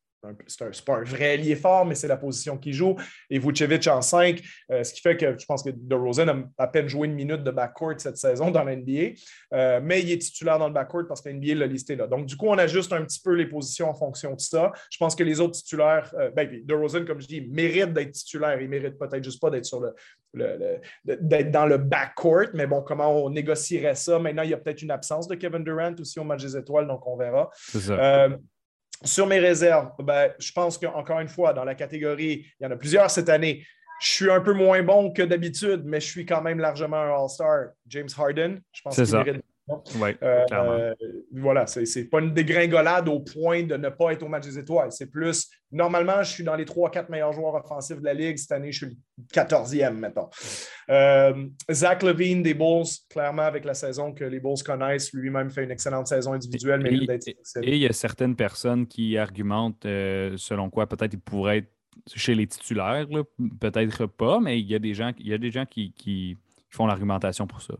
c'est 0.47 0.85
pas 0.85 0.97
un 0.97 1.05
vrai 1.05 1.33
allié 1.33 1.55
fort, 1.55 1.87
mais 1.87 1.95
c'est 1.95 2.09
la 2.09 2.17
position 2.17 2.59
qu'il 2.59 2.73
joue. 2.73 2.97
Et 3.31 3.39
Vucevic 3.39 3.87
en 3.87 4.03
5, 4.03 4.43
euh, 4.71 4.83
ce 4.83 4.93
qui 4.93 5.01
fait 5.01 5.17
que 5.17 5.39
je 5.39 5.47
pense 5.47 5.63
que 5.63 5.71
DeRozan 5.71 6.29
a 6.29 6.65
à 6.65 6.67
peine 6.67 6.89
joué 6.89 7.07
une 7.07 7.15
minute 7.15 7.45
de 7.45 7.51
backcourt 7.51 7.95
cette 7.99 8.17
saison 8.17 8.51
dans 8.51 8.65
l'NBA. 8.65 9.15
Euh, 9.53 9.81
mais 9.83 10.03
il 10.03 10.11
est 10.11 10.19
titulaire 10.19 10.59
dans 10.59 10.69
le 10.69 10.75
backcourt 10.75 11.07
parce 11.07 11.21
que 11.21 11.29
l'NBA 11.29 11.55
l'a 11.55 11.67
listé 11.67 11.95
là. 11.97 12.07
Donc, 12.07 12.27
du 12.27 12.37
coup, 12.37 12.49
on 12.49 12.59
ajuste 12.59 12.93
un 12.93 13.03
petit 13.05 13.21
peu 13.21 13.35
les 13.35 13.47
positions 13.47 13.89
en 13.89 13.95
fonction 13.95 14.35
de 14.35 14.41
ça. 14.41 14.73
Je 14.91 14.99
pense 14.99 15.15
que 15.15 15.23
les 15.23 15.41
autres 15.41 15.55
titulaires, 15.55 16.13
euh, 16.19 16.31
ben, 16.31 16.49
DeRozan, 16.65 17.05
comme 17.05 17.21
je 17.21 17.27
dis, 17.27 17.41
mérite 17.43 17.93
d'être 17.93 18.13
titulaire. 18.13 18.61
Il 18.61 18.69
mérite 18.69 18.99
peut-être 18.99 19.23
juste 19.25 19.41
pas 19.41 19.51
d'être 19.51 19.67
sur 19.67 19.81
le, 19.81 19.95
d'être 21.05 21.51
dans 21.51 21.67
le 21.67 21.79
backcourt, 21.79 22.49
mais 22.55 22.67
bon, 22.67 22.83
comment 22.83 23.25
on 23.25 23.31
négocierait 23.31 23.95
ça? 23.95 24.19
Maintenant, 24.19 24.43
il 24.43 24.51
y 24.51 24.55
a 24.55 24.59
peut-être 24.59 24.83
une 24.83 24.91
absence 24.91 25.27
de 25.27 25.35
Kevin 25.37 25.65
Durant 25.65 25.95
aussi 25.99 26.19
au 26.19 26.25
match 26.25 26.43
des 26.43 26.57
étoiles, 26.57 26.87
donc 26.87 27.07
on 27.07 27.17
verra. 27.17 27.49
C'est 27.55 27.81
ça. 27.81 28.29
Sur 29.05 29.26
mes 29.26 29.38
réserves, 29.38 29.90
ben, 30.00 30.33
je 30.38 30.52
pense 30.52 30.78
qu'encore 30.78 31.21
une 31.21 31.28
fois, 31.28 31.52
dans 31.52 31.64
la 31.64 31.75
catégorie, 31.75 32.47
il 32.59 32.64
y 32.64 32.67
en 32.67 32.71
a 32.71 32.76
plusieurs 32.76 33.11
cette 33.11 33.28
année. 33.28 33.64
Je 34.00 34.09
suis 34.12 34.31
un 34.31 34.40
peu 34.40 34.52
moins 34.52 34.83
bon 34.83 35.12
que 35.12 35.23
d'habitude, 35.23 35.83
mais 35.85 36.00
je 36.00 36.07
suis 36.07 36.26
quand 36.26 36.43
même 36.43 36.59
largement 36.59 36.97
un 36.97 37.23
All-Star. 37.23 37.71
James 37.87 38.09
Harden, 38.17 38.61
je 38.73 38.83
pense 38.83 38.95
qu'il 38.95 39.17
mérite 39.17 39.45
oui, 40.01 40.11
euh, 40.23 40.95
voilà, 41.33 41.67
c'est 41.67 41.85
n'est 41.97 42.05
pas 42.05 42.21
une 42.21 42.33
dégringolade 42.33 43.09
au 43.09 43.21
point 43.21 43.63
de 43.63 43.77
ne 43.77 43.89
pas 43.89 44.13
être 44.13 44.23
au 44.23 44.29
match 44.29 44.47
des 44.47 44.59
étoiles. 44.59 44.91
C'est 44.93 45.11
plus, 45.11 45.49
normalement, 45.71 46.23
je 46.23 46.31
suis 46.31 46.45
dans 46.45 46.55
les 46.55 46.65
3-4 46.65 47.11
meilleurs 47.11 47.33
joueurs 47.33 47.55
offensifs 47.55 47.99
de 47.99 48.05
la 48.05 48.15
Ligue. 48.15 48.39
Cette 48.39 48.53
année, 48.53 48.73
je 48.73 48.87
suis 48.87 48.97
le 48.97 49.25
14e, 49.33 49.93
mettons. 49.93 50.29
Euh, 50.91 51.47
Zach 51.71 52.03
Levine 52.03 52.43
des 52.43 52.55
Bulls, 52.55 52.87
clairement, 53.11 53.43
avec 53.43 53.65
la 53.65 53.75
saison 53.75 54.13
que 54.13 54.25
les 54.25 54.41
Bulls 54.41 54.63
connaissent, 54.65 55.13
lui-même 55.13 55.51
fait 55.51 55.65
une 55.65 55.71
excellente 55.71 56.07
saison 56.07 56.33
individuelle. 56.33 56.87
Et, 56.87 57.19
et, 57.63 57.77
il 57.77 57.79
y 57.79 57.87
a 57.87 57.93
certaines 57.93 58.37
personnes 58.37 58.87
qui 58.87 59.19
argumentent 59.19 59.87
euh, 59.87 60.35
selon 60.37 60.71
quoi 60.71 60.87
peut-être 60.87 61.15
il 61.15 61.21
pourrait 61.21 61.59
être 61.59 61.73
chez 62.15 62.35
les 62.35 62.47
titulaires, 62.47 63.07
peut-être 63.61 64.07
pas, 64.07 64.41
mais 64.41 64.61
il 64.61 64.67
y 64.67 64.75
a 64.75 64.79
des 64.79 64.95
gens, 64.95 65.13
il 65.19 65.29
y 65.29 65.35
a 65.35 65.39
des 65.39 65.51
gens 65.51 65.67
qui, 65.67 65.93
qui 65.93 66.37
font 66.71 66.87
l'argumentation 66.87 67.47
pour 67.47 67.61
ça. 67.61 67.75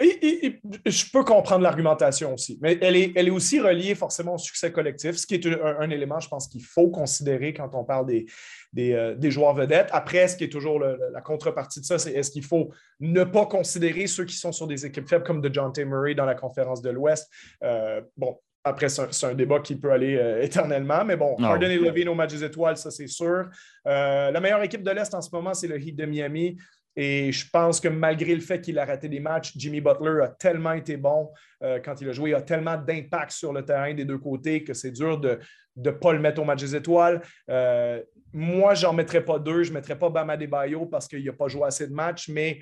Et, 0.00 0.60
je 0.86 1.04
peux 1.12 1.24
comprendre 1.24 1.62
l'argumentation 1.62 2.32
aussi, 2.32 2.58
mais 2.62 2.78
elle 2.80 2.96
est, 2.96 3.12
elle 3.14 3.28
est 3.28 3.32
aussi 3.32 3.60
reliée 3.60 3.94
forcément 3.94 4.36
au 4.36 4.38
succès 4.38 4.72
collectif, 4.72 5.16
ce 5.16 5.26
qui 5.26 5.34
est 5.34 5.46
un, 5.46 5.90
élément, 5.90 6.18
je 6.20 6.28
pense, 6.28 6.48
qu'il 6.48 6.64
faut 6.64 6.88
considérer 6.88 7.52
quand 7.52 7.74
on 7.74 7.84
parle 7.84 8.06
des, 8.06 8.26
des, 8.72 8.94
euh, 8.94 9.30
joueurs 9.30 9.54
vedettes. 9.54 9.88
Après, 9.92 10.26
ce 10.28 10.36
qui 10.36 10.44
est 10.44 10.48
toujours 10.48 10.80
la 10.80 11.20
contrepartie 11.20 11.80
de 11.80 11.84
ça, 11.84 11.98
c'est 11.98 12.12
est-ce 12.12 12.30
qu'il 12.30 12.44
faut 12.44 12.70
ne 13.00 13.24
pas 13.24 13.44
considérer 13.44 14.06
ceux 14.06 14.24
qui 14.24 14.36
sont 14.36 14.52
sur 14.52 14.66
des 14.66 14.86
équipes 14.86 15.08
faibles 15.08 15.24
comme 15.24 15.42
de 15.42 15.52
John 15.52 15.70
T. 15.70 15.84
Murray 15.84 16.14
dans 16.14 16.26
la 16.26 16.34
conférence 16.34 16.80
de 16.80 16.90
l'Ouest? 16.90 17.28
Euh, 17.62 18.00
bon, 18.16 18.38
après, 18.64 18.88
c'est 18.88 19.24
un, 19.24 19.34
débat 19.34 19.60
qui 19.60 19.76
peut 19.76 19.92
aller 19.92 20.16
euh, 20.16 20.42
éternellement, 20.42 21.04
mais 21.04 21.16
bon, 21.16 21.36
Harden 21.38 21.70
et 21.70 21.78
Levine 21.78 22.08
au 22.08 22.14
match 22.14 22.30
des 22.30 22.44
étoiles, 22.44 22.78
ça 22.78 22.90
c'est 22.90 23.06
sûr. 23.06 23.50
la 23.84 24.40
meilleure 24.40 24.62
équipe 24.62 24.82
de 24.82 24.90
l'Est 24.90 25.12
en 25.14 25.20
ce 25.20 25.28
moment, 25.30 25.52
c'est 25.52 25.68
le 25.68 25.78
Heat 25.78 25.96
de 25.96 26.06
Miami. 26.06 26.56
Et 26.96 27.30
je 27.32 27.48
pense 27.50 27.80
que 27.80 27.88
malgré 27.88 28.34
le 28.34 28.40
fait 28.40 28.60
qu'il 28.60 28.78
a 28.78 28.84
raté 28.84 29.08
des 29.08 29.20
matchs, 29.20 29.52
Jimmy 29.56 29.80
Butler 29.80 30.22
a 30.22 30.28
tellement 30.28 30.72
été 30.72 30.96
bon 30.96 31.30
euh, 31.62 31.78
quand 31.84 32.00
il 32.00 32.08
a 32.08 32.12
joué, 32.12 32.30
il 32.30 32.34
a 32.34 32.42
tellement 32.42 32.76
d'impact 32.76 33.30
sur 33.32 33.52
le 33.52 33.64
terrain 33.64 33.94
des 33.94 34.04
deux 34.04 34.18
côtés 34.18 34.64
que 34.64 34.74
c'est 34.74 34.90
dur 34.90 35.18
de 35.18 35.38
ne 35.76 35.90
pas 35.90 36.12
le 36.12 36.18
mettre 36.18 36.40
au 36.40 36.44
match 36.44 36.60
des 36.60 36.74
étoiles. 36.74 37.22
Euh, 37.48 38.02
moi, 38.32 38.74
je 38.74 38.86
n'en 38.86 38.92
mettrais 38.92 39.24
pas 39.24 39.38
deux. 39.38 39.62
Je 39.62 39.70
ne 39.70 39.74
mettrais 39.74 39.98
pas 39.98 40.10
Bama 40.10 40.36
Bayo 40.36 40.86
parce 40.86 41.06
qu'il 41.06 41.24
n'a 41.24 41.32
pas 41.32 41.48
joué 41.48 41.64
assez 41.66 41.86
de 41.86 41.94
matchs. 41.94 42.28
Mais 42.28 42.60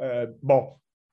euh, 0.00 0.26
bon, 0.42 0.72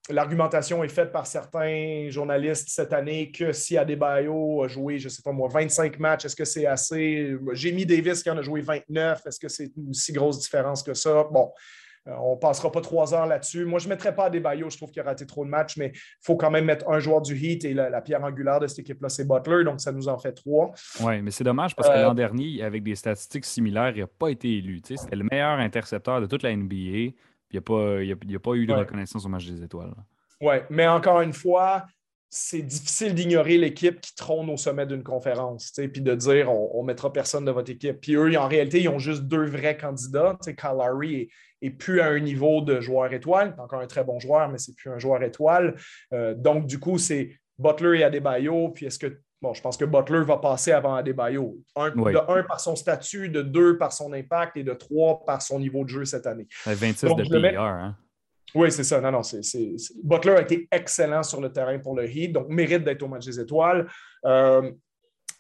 l'argumentation 0.10 0.84
est 0.84 0.90
faite 0.90 1.12
par 1.12 1.26
certains 1.26 2.08
journalistes 2.10 2.70
cette 2.70 2.94
année 2.94 3.32
que 3.32 3.52
si 3.52 3.78
Adebayo 3.78 4.64
a 4.64 4.68
joué, 4.68 5.00
je 5.00 5.06
ne 5.06 5.10
sais 5.10 5.22
pas 5.24 5.32
moi, 5.32 5.48
25 5.50 6.00
matchs, 6.00 6.26
est-ce 6.26 6.36
que 6.36 6.46
c'est 6.46 6.66
assez? 6.66 7.36
J'ai 7.54 7.72
mis 7.72 7.86
Davis 7.86 8.22
qui 8.22 8.30
en 8.30 8.38
a 8.38 8.42
joué 8.42 8.62
29. 8.62 9.22
Est-ce 9.26 9.40
que 9.40 9.50
c'est 9.50 9.72
une 9.76 9.94
si 9.94 10.12
grosse 10.12 10.40
différence 10.40 10.84
que 10.84 10.94
ça? 10.94 11.24
Bon. 11.32 11.52
Euh, 12.08 12.16
on 12.20 12.36
ne 12.36 12.40
passera 12.40 12.72
pas 12.72 12.82
trois 12.82 13.14
heures 13.14 13.26
là-dessus. 13.26 13.66
Moi, 13.66 13.80
je 13.80 13.86
ne 13.86 13.94
mettrais 13.94 14.14
pas 14.14 14.30
des 14.30 14.42
Bayo, 14.42 14.70
je 14.70 14.76
trouve 14.76 14.92
qu'il 14.92 15.02
a 15.02 15.06
raté 15.06 15.26
trop 15.26 15.46
de 15.46 15.50
matchs, 15.50 15.78
mais 15.78 15.92
il 15.94 16.00
faut 16.22 16.36
quand 16.36 16.52
même 16.52 16.66
mettre 16.66 16.90
un 16.90 17.00
joueur 17.00 17.22
du 17.22 17.36
Heat 17.36 17.64
et 17.64 17.74
la, 17.74 18.02
pierre 18.02 18.24
angulaire 18.24 18.60
de 18.60 18.68
cette 18.68 18.80
équipe-là, 18.80 19.08
c'est 19.08 19.26
Butler, 19.26 19.64
donc 19.64 19.80
ça 19.80 19.92
nous 19.92 20.10
en 20.10 20.18
fait 20.18 20.34
trois. 20.34 20.74
Oui, 21.02 21.22
mais 21.22 21.32
c'est 21.32 21.46
dommage 21.46 21.76
parce 21.76 21.88
que 21.88 21.94
euh, 21.94 22.04
l'an 22.04 22.14
dernier, 22.14 22.62
avec 22.62 22.84
des 22.84 22.96
statistiques 22.96 23.46
similaires, 23.46 23.94
il 23.96 24.02
n'a 24.02 24.08
pas 24.08 24.30
été 24.30 24.58
élu. 24.58 24.82
C'était 24.84 25.16
le 25.16 25.26
meilleur 25.32 25.60
intercepteur 25.60 26.20
de 26.20 26.26
toute 26.26 26.44
la 26.44 26.54
NBA, 26.56 26.76
il 26.76 27.14
n'a 27.54 27.62
pas, 27.62 27.98
pas, 28.40 28.56
eu 28.56 28.66
de 28.66 28.74
reconnaissance 28.74 29.26
au 29.26 29.30
match 29.30 29.46
des 29.46 29.64
étoiles. 29.64 29.94
Oui, 30.42 30.56
mais 30.70 30.88
encore 30.88 31.22
une 31.22 31.32
fois, 31.32 31.86
c'est 32.36 32.64
difficile 32.64 33.14
d'ignorer 33.14 33.60
l'équipe 33.60 34.02
qui 34.02 34.16
trône 34.16 34.50
au 34.50 34.58
sommet 34.58 34.88
d'une 34.88 35.04
conférence, 35.04 35.72
puis 35.72 36.02
de 36.02 36.16
dire 36.16 36.52
on 36.52 36.82
ne 36.82 36.88
mettra 36.88 37.14
personne 37.14 37.46
de 37.46 37.52
votre 37.52 37.72
équipe. 37.72 38.02
Puis 38.02 38.16
eux, 38.16 38.38
en 38.40 38.48
réalité, 38.48 38.82
ils 38.82 38.90
ont 38.90 38.98
juste 38.98 39.22
deux 39.24 39.46
vrais 39.46 39.78
candidats. 39.78 40.36
Kyle 40.44 40.72
Lowry 40.76 41.30
est, 41.66 41.70
plus 41.70 42.02
à 42.02 42.08
un 42.08 42.20
niveau 42.20 42.62
de 42.62 42.80
joueur 42.80 43.12
étoile. 43.14 43.56
Encore 43.58 43.80
un 43.80 43.88
très 43.88 44.04
bon 44.04 44.20
joueur, 44.20 44.50
mais 44.50 44.58
c'est 44.58 44.76
plus 44.76 44.90
un 44.90 45.00
joueur 45.00 45.24
étoile. 45.24 45.76
Euh, 46.14 46.34
donc, 46.34 46.66
du 46.66 46.80
coup, 46.80 46.98
c'est 46.98 47.38
Butler 47.58 48.00
et 48.00 48.04
Adebayo. 48.04 48.70
Puis 48.70 48.86
est-ce 48.86 49.00
que 49.00 49.20
Bon, 49.44 49.54
je 49.54 49.62
pense 49.62 49.76
que 49.76 49.84
Butler 49.84 50.24
va 50.24 50.38
passer 50.38 50.72
avant 50.72 50.96
Adebayo. 50.96 51.58
Un, 51.76 51.90
De 51.90 52.32
un 52.32 52.44
par 52.44 52.62
son 52.62 52.78
statut, 52.78 53.28
de 53.28 53.42
deux 53.42 53.78
par 53.78 53.92
son 53.92 54.14
impact 54.14 54.56
et 54.56 54.64
de 54.64 54.72
trois 54.72 55.22
par 55.26 55.42
son 55.42 55.60
niveau 55.60 55.84
de 55.84 55.90
jeu 55.90 56.06
cette 56.06 56.26
année. 56.26 56.48
26 56.66 57.08
de 57.08 57.24
PIR, 57.24 57.60
hein? 57.60 57.98
Oui, 58.56 58.72
c'est 58.72 58.86
ça. 58.86 59.02
Non, 59.02 59.12
non, 59.12 59.22
c'est, 59.22 59.42
Butler 60.02 60.32
a 60.32 60.42
été 60.44 60.68
excellent 60.72 61.24
sur 61.24 61.42
le 61.42 61.52
terrain 61.52 61.78
pour 61.80 61.94
le 61.94 62.08
Heat, 62.08 62.32
donc 62.32 62.48
mérite 62.48 62.86
d'être 62.86 63.04
au 63.04 63.10
match 63.10 63.26
des 63.26 63.38
étoiles. 63.38 63.88
Euh, 64.26 64.72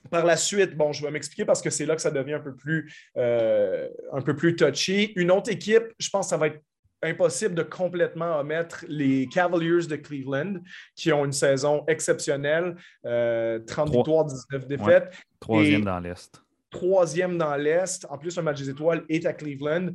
par 0.09 0.25
la 0.25 0.37
suite, 0.37 0.75
bon, 0.75 0.91
je 0.91 1.03
vais 1.03 1.11
m'expliquer 1.11 1.45
parce 1.45 1.61
que 1.61 1.69
c'est 1.69 1.85
là 1.85 1.95
que 1.95 2.01
ça 2.01 2.11
devient 2.11 2.33
un 2.33 2.39
peu 2.39 2.55
plus, 2.55 2.93
euh, 3.17 3.87
un 4.11 4.21
peu 4.21 4.35
plus 4.35 4.55
touchy. 4.55 5.13
Une 5.15 5.31
autre 5.31 5.51
équipe, 5.51 5.83
je 5.99 6.09
pense 6.09 6.27
que 6.27 6.29
ça 6.31 6.37
va 6.37 6.47
être 6.47 6.61
impossible 7.01 7.55
de 7.55 7.63
complètement 7.63 8.39
omettre 8.39 8.85
les 8.87 9.27
Cavaliers 9.27 9.87
de 9.87 9.95
Cleveland, 9.97 10.55
qui 10.95 11.11
ont 11.11 11.25
une 11.25 11.33
saison 11.33 11.83
exceptionnelle, 11.87 12.75
30 13.03 13.05
euh, 13.05 13.59
victoires, 13.91 14.25
19 14.25 14.67
défaites. 14.67 15.13
Troisième 15.39 15.83
dans 15.83 15.99
l'Est. 15.99 16.41
Troisième 16.69 17.37
dans 17.37 17.55
l'Est. 17.55 18.05
En 18.09 18.17
plus, 18.17 18.37
un 18.37 18.41
match 18.41 18.59
des 18.59 18.69
étoiles 18.69 19.03
est 19.09 19.25
à 19.25 19.33
Cleveland. 19.33 19.89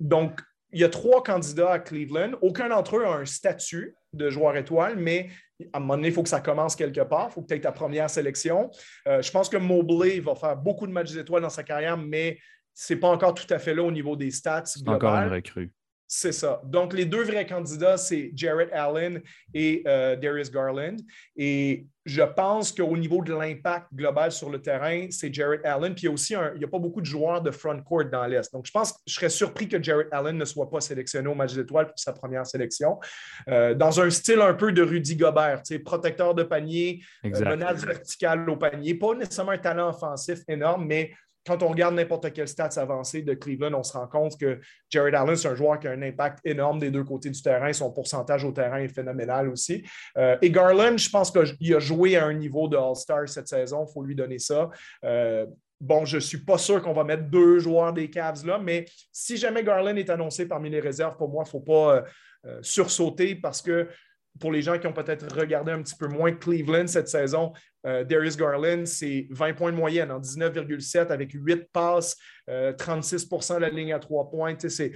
donc, 0.00 0.40
il 0.72 0.80
y 0.80 0.84
a 0.84 0.88
trois 0.88 1.22
candidats 1.22 1.70
à 1.70 1.78
Cleveland. 1.78 2.32
Aucun 2.42 2.68
d'entre 2.68 2.96
eux 2.96 3.06
a 3.06 3.14
un 3.14 3.24
statut 3.24 3.94
de 4.14 4.30
joueur 4.30 4.56
étoile, 4.56 4.96
mais 4.96 5.28
à 5.72 5.78
un 5.78 5.80
moment 5.80 5.96
donné, 5.96 6.08
il 6.08 6.14
faut 6.14 6.22
que 6.22 6.28
ça 6.28 6.40
commence 6.40 6.74
quelque 6.74 7.02
part. 7.02 7.28
Il 7.30 7.34
faut 7.34 7.46
aies 7.50 7.60
ta 7.60 7.72
première 7.72 8.10
sélection. 8.10 8.70
Euh, 9.06 9.22
je 9.22 9.30
pense 9.30 9.48
que 9.48 9.56
Mobley 9.56 10.20
va 10.20 10.34
faire 10.34 10.56
beaucoup 10.56 10.86
de 10.86 10.92
matchs 10.92 11.14
étoiles 11.16 11.42
dans 11.42 11.50
sa 11.50 11.62
carrière, 11.62 11.96
mais 11.96 12.38
ce 12.72 12.92
n'est 12.92 13.00
pas 13.00 13.08
encore 13.08 13.34
tout 13.34 13.46
à 13.50 13.58
fait 13.58 13.74
là 13.74 13.82
au 13.82 13.92
niveau 13.92 14.16
des 14.16 14.30
stats. 14.30 14.64
C'est 14.66 14.88
encore 14.88 15.14
une 15.14 15.30
recrue. 15.30 15.72
C'est 16.16 16.30
ça. 16.30 16.60
Donc, 16.62 16.92
les 16.92 17.06
deux 17.06 17.24
vrais 17.24 17.44
candidats, 17.44 17.96
c'est 17.96 18.30
Jarrett 18.36 18.72
Allen 18.72 19.20
et 19.52 19.82
euh, 19.84 20.14
Darius 20.14 20.48
Garland. 20.48 20.94
Et 21.36 21.88
je 22.06 22.22
pense 22.22 22.70
qu'au 22.70 22.96
niveau 22.96 23.20
de 23.24 23.34
l'impact 23.34 23.86
global 23.92 24.30
sur 24.30 24.48
le 24.48 24.62
terrain, 24.62 25.08
c'est 25.10 25.34
Jarrett 25.34 25.64
Allen. 25.64 25.92
Puis 25.92 26.02
il 26.02 26.06
y 26.06 26.08
a 26.08 26.12
aussi 26.12 26.34
il 26.54 26.58
n'y 26.58 26.64
a 26.64 26.68
pas 26.68 26.78
beaucoup 26.78 27.00
de 27.00 27.06
joueurs 27.06 27.42
de 27.42 27.50
front 27.50 27.82
court 27.82 28.04
dans 28.04 28.24
l'Est. 28.26 28.52
Donc, 28.52 28.64
je 28.64 28.70
pense 28.70 28.92
que 28.92 28.98
je 29.08 29.14
serais 29.14 29.28
surpris 29.28 29.66
que 29.66 29.82
Jarrett 29.82 30.06
Allen 30.12 30.38
ne 30.38 30.44
soit 30.44 30.70
pas 30.70 30.80
sélectionné 30.80 31.26
au 31.26 31.34
match 31.34 31.52
d'étoiles 31.52 31.88
pour 31.88 31.98
sa 31.98 32.12
première 32.12 32.46
sélection. 32.46 33.00
Euh, 33.48 33.74
dans 33.74 34.00
un 34.00 34.08
style 34.08 34.40
un 34.40 34.54
peu 34.54 34.70
de 34.70 34.82
Rudy 34.82 35.16
Gobert, 35.16 35.62
protecteur 35.84 36.32
de 36.36 36.44
panier, 36.44 37.02
euh, 37.24 37.30
menace 37.40 37.84
verticale 37.84 38.48
au 38.48 38.56
panier. 38.56 38.94
Pas 38.94 39.16
nécessairement 39.16 39.50
un 39.50 39.58
talent 39.58 39.88
offensif 39.88 40.42
énorme, 40.46 40.86
mais 40.86 41.12
quand 41.46 41.62
on 41.62 41.68
regarde 41.68 41.94
n'importe 41.94 42.32
quel 42.32 42.48
stats 42.48 42.70
avancé 42.76 43.22
de 43.22 43.34
Cleveland, 43.34 43.74
on 43.74 43.82
se 43.82 43.92
rend 43.92 44.06
compte 44.06 44.38
que 44.38 44.60
Jared 44.88 45.14
Allen, 45.14 45.36
c'est 45.36 45.48
un 45.48 45.54
joueur 45.54 45.78
qui 45.78 45.86
a 45.86 45.90
un 45.90 46.02
impact 46.02 46.40
énorme 46.44 46.78
des 46.78 46.90
deux 46.90 47.04
côtés 47.04 47.30
du 47.30 47.40
terrain. 47.40 47.72
Son 47.72 47.92
pourcentage 47.92 48.44
au 48.44 48.52
terrain 48.52 48.78
est 48.78 48.88
phénoménal 48.88 49.48
aussi. 49.48 49.84
Euh, 50.16 50.36
et 50.40 50.50
Garland, 50.50 50.96
je 50.96 51.10
pense 51.10 51.30
qu'il 51.30 51.74
a 51.74 51.78
joué 51.80 52.16
à 52.16 52.26
un 52.26 52.32
niveau 52.32 52.68
de 52.68 52.76
All-Star 52.76 53.28
cette 53.28 53.48
saison. 53.48 53.86
Il 53.88 53.92
faut 53.92 54.02
lui 54.02 54.14
donner 54.14 54.38
ça. 54.38 54.70
Euh, 55.04 55.46
bon, 55.80 56.04
je 56.04 56.16
ne 56.16 56.20
suis 56.20 56.44
pas 56.44 56.58
sûr 56.58 56.80
qu'on 56.82 56.94
va 56.94 57.04
mettre 57.04 57.24
deux 57.24 57.58
joueurs 57.58 57.92
des 57.92 58.08
Cavs 58.08 58.46
là, 58.46 58.58
mais 58.58 58.86
si 59.12 59.36
jamais 59.36 59.62
Garland 59.62 59.96
est 59.96 60.10
annoncé 60.10 60.46
parmi 60.46 60.70
les 60.70 60.80
réserves, 60.80 61.16
pour 61.16 61.28
moi, 61.28 61.44
il 61.44 61.48
ne 61.48 61.50
faut 61.50 61.60
pas 61.60 62.04
euh, 62.46 62.58
sursauter 62.62 63.34
parce 63.34 63.60
que 63.60 63.88
pour 64.40 64.52
les 64.52 64.62
gens 64.62 64.78
qui 64.78 64.86
ont 64.86 64.92
peut-être 64.92 65.34
regardé 65.36 65.72
un 65.72 65.82
petit 65.82 65.94
peu 65.96 66.08
moins 66.08 66.32
Cleveland 66.32 66.86
cette 66.86 67.08
saison, 67.08 67.52
euh, 67.86 68.02
Darius 68.04 68.36
Garland, 68.36 68.86
c'est 68.86 69.28
20 69.30 69.54
points 69.54 69.72
de 69.72 69.76
moyenne 69.76 70.10
en 70.10 70.20
19,7 70.20 71.08
avec 71.12 71.32
8 71.32 71.68
passes, 71.72 72.16
36 72.78 73.28
euh, 73.32 73.54
de 73.56 73.60
la 73.60 73.68
ligne 73.68 73.92
à 73.92 73.98
3 73.98 74.30
points. 74.30 74.56
C'est 74.58 74.92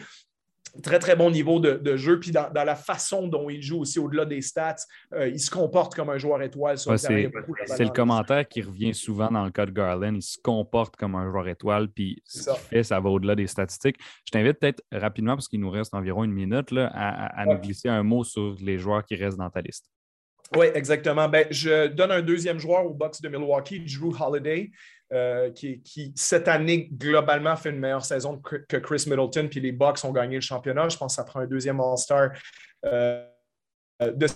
très, 0.83 0.99
très 0.99 1.17
bon 1.17 1.31
niveau 1.31 1.61
de, 1.61 1.97
jeu. 1.97 2.21
Puis 2.21 2.31
dans, 2.31 2.51
la 2.53 2.75
façon 2.75 3.27
dont 3.27 3.49
il 3.51 3.63
joue 3.63 3.81
aussi, 3.81 3.99
au-delà 3.99 4.25
des 4.25 4.41
stats, 4.41 4.77
euh, 5.13 5.29
il 5.29 5.41
se 5.41 5.51
comporte 5.51 5.95
comme 5.95 6.11
un 6.11 6.19
joueur 6.19 6.43
étoile. 6.43 6.79
c'est 6.79 6.99
le 6.99 7.93
commentaire 7.93 8.47
qui 8.47 8.63
revient 8.63 8.95
souvent 8.95 9.31
dans 9.31 9.45
le 9.45 9.51
cas 9.51 9.67
de 9.67 9.71
Garland. 9.71 10.15
Il 10.15 10.23
se 10.23 10.39
comporte 10.43 10.97
comme 10.97 11.15
un 11.15 11.31
joueur 11.31 11.49
étoile. 11.49 11.89
Puis 11.89 12.23
ce 12.25 12.51
qu'il 12.51 12.61
fait, 12.61 12.83
ça 12.83 13.01
va 13.01 13.11
au-delà 13.11 13.35
des 13.35 13.47
statistiques. 13.47 13.97
Je 14.25 14.31
t'invite 14.31 14.59
peut-être 14.59 14.83
rapidement, 14.93 15.35
parce 15.35 15.49
qu'il 15.49 15.61
nous 15.61 15.71
reste 15.71 15.95
environ 15.95 16.25
une 16.25 16.33
minute, 16.33 16.71
là, 16.71 16.91
à, 16.95 17.45
nous 17.47 17.59
glisser 17.59 17.89
un 17.89 18.03
mot 18.03 18.25
sur 18.25 18.57
les 18.61 18.79
joueurs 18.79 19.05
qui 19.05 19.17
restent 19.17 19.39
dans 19.39 19.51
ta 19.51 19.61
liste. 19.61 19.87
Oui, 20.57 20.67
exactement. 20.75 21.29
Ben, 21.29 21.47
je 21.51 21.89
donne 21.89 22.11
un 22.11 22.23
deuxième 22.23 22.59
joueur 22.59 22.87
au 22.87 22.95
box 22.95 23.21
de 23.21 23.29
Milwaukee, 23.29 23.81
Drew 23.81 24.15
Holiday. 24.19 24.71
Euh, 25.11 25.51
qui, 25.51 26.13
cette 26.17 26.49
année, 26.49 26.89
globalement, 26.93 27.57
fait 27.57 27.71
une 27.71 27.79
meilleure 27.79 28.05
saison 28.05 28.39
que 28.39 28.77
Chris 28.77 29.05
Middleton, 29.07 29.49
puis 29.51 29.61
les 29.61 29.73
Bucks 29.73 30.05
ont 30.05 30.13
gagné 30.13 30.35
le 30.35 30.43
championnat. 30.43 30.89
Je 30.91 30.99
pense 30.99 31.13
que 31.13 31.17
ça 31.17 31.25
prend 31.25 31.41
un 31.41 31.47
deuxième 31.47 31.81
All-Star 31.81 32.33
euh, 32.85 33.25
de 34.03 34.27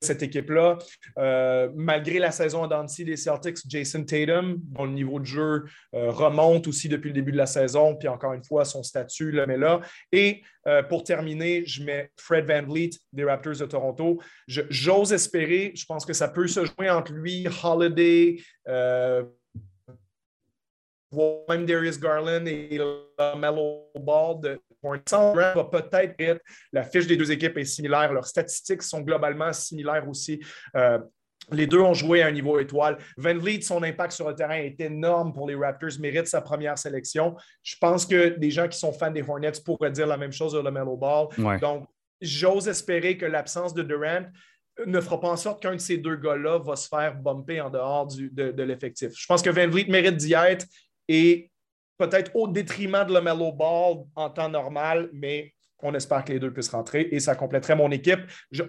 cette 0.00 0.22
équipe-là. 0.22 0.78
Euh, 1.18 1.68
malgré 1.74 2.20
la 2.20 2.30
saison 2.30 2.62
en 2.62 2.84
des 2.84 3.16
Celtics, 3.16 3.58
Jason 3.68 4.04
Tatum, 4.04 4.56
dont 4.62 4.84
le 4.84 4.92
niveau 4.92 5.18
de 5.18 5.24
jeu 5.24 5.64
remonte 5.92 6.68
aussi 6.68 6.88
depuis 6.88 7.08
le 7.08 7.14
début 7.14 7.32
de 7.32 7.36
la 7.36 7.46
saison, 7.46 7.96
puis 7.96 8.06
encore 8.06 8.32
une 8.32 8.44
fois, 8.44 8.64
son 8.64 8.84
statut 8.84 9.32
le 9.32 9.46
met 9.46 9.58
là. 9.58 9.80
Et 10.12 10.42
pour 10.88 11.02
terminer, 11.02 11.66
je 11.66 11.82
mets 11.82 12.10
Fred 12.16 12.46
Van 12.46 12.62
Vliet 12.62 12.90
des 13.12 13.24
Raptors 13.24 13.56
de 13.56 13.66
Toronto. 13.66 14.22
J'ose 14.46 15.12
espérer, 15.12 15.72
je 15.74 15.84
pense 15.84 16.06
que 16.06 16.14
ça 16.14 16.28
peut 16.28 16.46
se 16.46 16.64
jouer 16.64 16.88
entre 16.88 17.12
lui, 17.12 17.46
Holiday, 17.62 18.38
même 21.48 21.66
Darius 21.66 21.98
Garland 21.98 22.46
et 22.46 22.78
Mellow 23.36 23.90
Ball 23.98 24.40
de 24.40 24.60
va 24.82 25.64
peut-être 25.64 26.14
être, 26.18 26.40
la 26.72 26.82
fiche 26.82 27.06
des 27.06 27.16
deux 27.16 27.30
équipes 27.30 27.58
est 27.58 27.64
similaire, 27.64 28.12
leurs 28.12 28.26
statistiques 28.26 28.82
sont 28.82 29.00
globalement 29.00 29.52
similaires 29.52 30.08
aussi. 30.08 30.40
Euh, 30.74 30.98
les 31.52 31.66
deux 31.66 31.80
ont 31.80 31.94
joué 31.94 32.22
à 32.22 32.28
un 32.28 32.30
niveau 32.30 32.58
étoile. 32.58 32.96
Van 33.16 33.36
Vliet, 33.36 33.60
son 33.62 33.82
impact 33.82 34.12
sur 34.12 34.28
le 34.28 34.34
terrain 34.34 34.56
est 34.56 34.80
énorme 34.80 35.32
pour 35.32 35.48
les 35.48 35.54
Raptors, 35.54 35.98
mérite 35.98 36.28
sa 36.28 36.40
première 36.40 36.78
sélection. 36.78 37.34
Je 37.62 37.76
pense 37.80 38.06
que 38.06 38.38
des 38.38 38.50
gens 38.50 38.68
qui 38.68 38.78
sont 38.78 38.92
fans 38.92 39.10
des 39.10 39.22
Hornets 39.22 39.52
pourraient 39.64 39.90
dire 39.90 40.06
la 40.06 40.16
même 40.16 40.32
chose 40.32 40.52
de 40.52 40.70
Mellow 40.70 40.96
Ball. 40.96 41.28
Donc, 41.60 41.86
j'ose 42.20 42.68
espérer 42.68 43.16
que 43.16 43.26
l'absence 43.26 43.74
de 43.74 43.82
Durant 43.82 44.26
ne 44.86 45.00
fera 45.00 45.20
pas 45.20 45.28
en 45.28 45.36
sorte 45.36 45.60
qu'un 45.60 45.74
de 45.74 45.80
ces 45.80 45.98
deux 45.98 46.16
gars-là 46.16 46.58
va 46.58 46.76
se 46.76 46.88
faire 46.88 47.16
bumper 47.16 47.60
en 47.60 47.70
dehors 47.70 48.06
du, 48.06 48.30
de, 48.30 48.52
de 48.52 48.62
l'effectif. 48.62 49.12
Je 49.14 49.26
pense 49.26 49.42
que 49.42 49.50
Van 49.50 49.68
Vliet 49.68 49.90
mérite 49.90 50.16
d'y 50.16 50.34
être 50.34 50.66
et 51.10 51.50
peut-être 51.98 52.30
au 52.34 52.46
détriment 52.46 53.04
de 53.04 53.18
Mellow 53.18 53.52
Ball 53.52 54.04
en 54.14 54.30
temps 54.30 54.48
normal, 54.48 55.10
mais 55.12 55.52
on 55.82 55.92
espère 55.94 56.24
que 56.24 56.32
les 56.32 56.38
deux 56.38 56.52
puissent 56.52 56.68
rentrer 56.68 57.08
et 57.10 57.18
ça 57.18 57.34
compléterait 57.34 57.74
mon 57.74 57.90
équipe. 57.90 58.20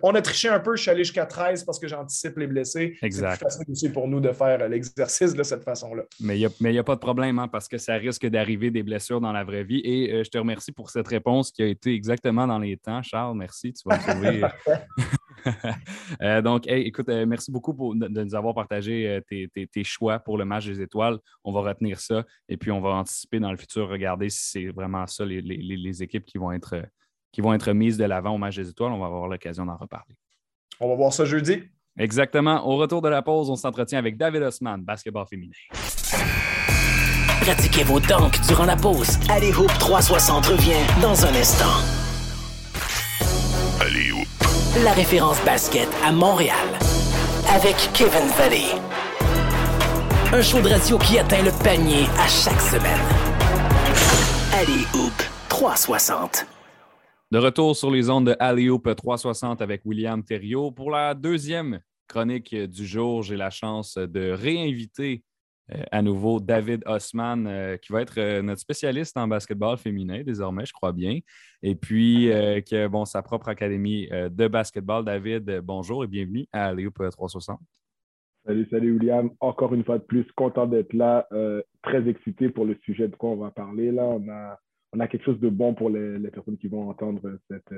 on 0.02 0.16
a 0.16 0.22
triché 0.22 0.50
un 0.50 0.60
peu, 0.60 0.76
je 0.76 0.82
suis 0.82 0.92
allé 0.92 1.04
jusqu'à 1.04 1.26
13 1.26 1.66
parce 1.66 1.78
que 1.78 1.88
j'anticipe 1.88 2.38
les 2.38 2.48
blessés. 2.48 2.98
Exact. 3.04 3.36
C'est 3.38 3.44
facile 3.44 3.66
aussi 3.70 3.90
pour 3.90 4.08
nous 4.08 4.20
de 4.20 4.32
faire 4.32 4.68
l'exercice 4.68 5.36
de 5.36 5.44
cette 5.44 5.64
façon-là. 5.64 6.04
Mais 6.20 6.40
il 6.40 6.50
n'y 6.62 6.80
a, 6.80 6.84
pas 6.84 6.96
de 6.96 7.00
problème 7.00 7.38
hein, 7.38 7.48
parce 7.48 7.68
que 7.68 7.78
ça 7.78 7.96
risque 7.96 8.26
d'arriver 8.26 8.72
des 8.72 8.82
blessures 8.82 9.22
dans 9.22 9.34
la 9.34 9.44
vraie 9.44 9.66
vie. 9.66 9.82
Et 9.84 10.14
euh, 10.14 10.24
je 10.24 10.30
te 10.30 10.38
remercie 10.38 10.72
pour 10.72 10.90
cette 10.90 11.08
réponse 11.08 11.52
qui 11.52 11.62
a 11.62 11.68
été 11.68 11.94
exactement 11.94 12.48
dans 12.48 12.60
les 12.60 12.78
temps. 12.78 13.04
Charles, 13.04 13.38
merci. 13.38 13.74
Tu 13.74 13.84
vas 13.86 13.98
me 13.98 14.02
sauver. 14.02 14.42
Euh, 16.22 16.42
donc, 16.42 16.68
écoute, 16.68 17.10
euh, 17.10 17.26
merci 17.26 17.52
beaucoup 17.52 17.74
de, 17.96 18.08
nous 18.08 18.36
avoir 18.36 18.54
partagé 18.54 19.08
euh, 19.08 19.46
tes, 19.52 19.84
choix 19.84 20.20
pour 20.20 20.38
le 20.38 20.46
match 20.46 20.66
des 20.66 20.82
étoiles. 20.82 21.18
On 21.44 21.52
va 21.52 21.62
retenir 21.62 22.00
ça 22.00 22.26
et 22.48 22.58
puis 22.58 22.70
on 22.70 22.82
va 22.82 22.90
anticiper 22.90 23.40
dans 23.40 23.50
le 23.50 23.58
futur, 23.58 23.90
regarder 23.90 24.30
si 24.30 24.50
c'est 24.50 24.68
vraiment 24.68 25.08
ça 25.08 25.26
les, 25.26 26.04
équipes 26.04 26.26
qui 26.26 26.38
vont, 26.38 26.52
être, 26.52 26.84
qui 27.32 27.42
vont 27.42 27.54
être 27.54 27.72
mises 27.72 27.98
de 27.98 28.04
l'avant 28.06 28.36
au 28.36 28.38
match 28.38 28.58
des 28.58 28.70
étoiles. 28.70 28.92
On 28.92 29.00
va 29.00 29.08
avoir 29.08 29.28
l'occasion 29.28 29.66
d'en 29.66 29.78
reparler. 29.78 30.16
On 30.80 30.90
va 30.90 30.96
voir 30.96 31.14
ça 31.14 31.26
jeudi. 31.26 31.64
Exactement. 31.98 32.68
Au 32.68 32.78
retour 32.78 33.02
de 33.02 33.10
la 33.10 33.22
pause, 33.22 33.50
on 33.50 33.56
s'entretient 33.56 34.00
avec 34.00 34.18
David 34.18 34.44
Osman, 34.44 34.78
basketball 34.80 35.26
féminin. 35.28 35.54
Pratiquez 37.42 37.84
vos 37.84 38.00
dunks 38.00 38.40
durant 38.48 38.66
la 38.66 38.76
pause. 38.76 39.18
Allez 39.30 39.54
Hoop 39.54 39.72
360 39.80 40.46
revient 40.46 41.02
dans 41.02 41.26
un 41.26 41.34
instant. 41.34 42.01
Allez 44.74 44.84
la 44.84 44.94
référence 44.94 45.44
basket 45.44 45.88
à 46.04 46.12
Montréal. 46.12 46.56
Avec 47.50 47.76
Kevin 47.94 48.28
Valley. 48.38 48.80
Un 50.34 50.42
show 50.42 50.62
de 50.62 50.70
radio 50.70 50.98
qui 50.98 51.18
atteint 51.18 51.42
le 51.44 51.52
panier 51.64 52.06
à 52.18 52.28
chaque 52.28 52.60
semaine. 52.62 53.00
Alley 54.54 54.86
Hoop 54.94 55.14
360. 55.50 56.46
De 57.32 57.38
retour 57.38 57.76
sur 57.76 57.92
les 57.92 58.10
ondes 58.10 58.28
de 58.28 58.36
Alley 58.40 58.70
Hoop 58.70 58.96
360 58.96 59.62
avec 59.62 59.82
William 59.86 60.24
Thériault. 60.24 60.72
Pour 60.72 60.92
la 60.92 61.14
deuxième 61.16 61.82
chronique 62.08 62.56
du 62.56 62.86
jour, 62.86 63.24
j'ai 63.24 63.38
la 63.38 63.50
chance 63.50 63.98
de 63.98 64.32
réinviter 64.32 65.24
euh, 65.74 65.84
à 65.92 66.02
nouveau 66.02 66.40
David 66.40 66.84
Osman, 66.86 67.46
euh, 67.48 67.78
qui 67.78 67.92
va 67.92 68.02
être 68.02 68.18
euh, 68.18 68.42
notre 68.42 68.62
spécialiste 68.62 69.18
en 69.18 69.28
basketball 69.28 69.78
féminin 69.78 70.24
désormais, 70.24 70.66
je 70.66 70.74
crois 70.74 70.92
bien. 70.92 71.20
Et 71.62 71.76
puis, 71.76 72.32
qui 72.66 72.76
a 72.76 72.88
bon, 72.90 73.06
sa 73.06 73.22
propre 73.22 73.50
académie 73.50 74.08
de 74.08 74.48
basketball. 74.48 75.06
David, 75.06 75.62
bonjour 75.64 76.04
et 76.04 76.08
bienvenue 76.08 76.48
à 76.52 76.74
Léop 76.74 76.96
360. 77.12 77.60
Salut, 78.44 78.68
salut 78.72 78.94
William. 78.94 79.30
Encore 79.40 79.76
une 79.76 79.84
fois 79.84 80.00
de 80.00 80.04
plus, 80.04 80.26
content 80.36 80.66
d'être 80.66 80.94
là. 80.94 81.28
très 81.84 82.08
excité 82.10 82.50
pour 82.50 82.66
le 82.66 82.76
sujet 82.84 83.08
de 83.08 83.16
quoi 83.16 83.30
on 83.30 83.36
va 83.36 83.52
parler. 83.52 83.92
Là, 83.92 84.06
on 84.06 84.28
a, 84.28 84.58
on 84.94 85.00
a 85.00 85.08
quelque 85.08 85.26
chose 85.26 85.40
de 85.40 85.50
bon 85.50 85.76
pour 85.76 85.92
les, 85.92 86.18
personnes 86.32 86.58
qui 86.58 86.68
vont 86.68 86.90
entendre 86.90 87.22
cette, 87.48 87.76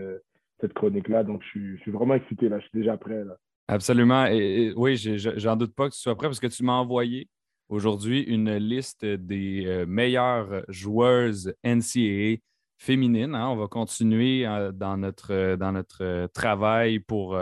cette 0.62 0.74
chronique-là. 0.74 1.26
Donc, 1.26 1.42
je 1.44 1.76
suis, 1.76 1.92
vraiment 1.92 2.14
excité. 2.14 2.48
Là. 2.48 2.60
Je 2.60 2.68
suis 2.68 2.80
déjà 2.80 2.96
prêt. 2.96 3.26
Là. 3.26 3.36
Absolument. 3.68 4.28
Et, 4.28 4.68
et 4.68 4.74
oui, 4.78 4.96
j'en 4.96 5.58
doute 5.58 5.76
pas 5.76 5.90
que 5.90 5.94
tu 5.94 6.00
sois 6.00 6.16
prêt 6.16 6.28
parce 6.28 6.40
que 6.40 6.48
tu 6.48 6.64
m'as 6.64 6.78
envoyé 6.80 7.28
aujourd'hui 7.74 8.22
une 8.22 8.56
liste 8.56 9.06
des 9.06 9.66
euh, 9.66 9.86
meilleures 9.86 10.64
joueuses 10.70 11.54
NCAA 11.64 12.38
féminines. 12.78 13.36
Hein. 13.36 13.50
On 13.50 13.56
va 13.56 13.68
continuer 13.68 14.46
euh, 14.46 14.72
dans 14.72 14.98
notre, 14.98 15.34
euh, 15.34 15.58
dans 15.58 15.72
notre 15.72 16.28
travail 16.34 17.00
pour 17.00 17.36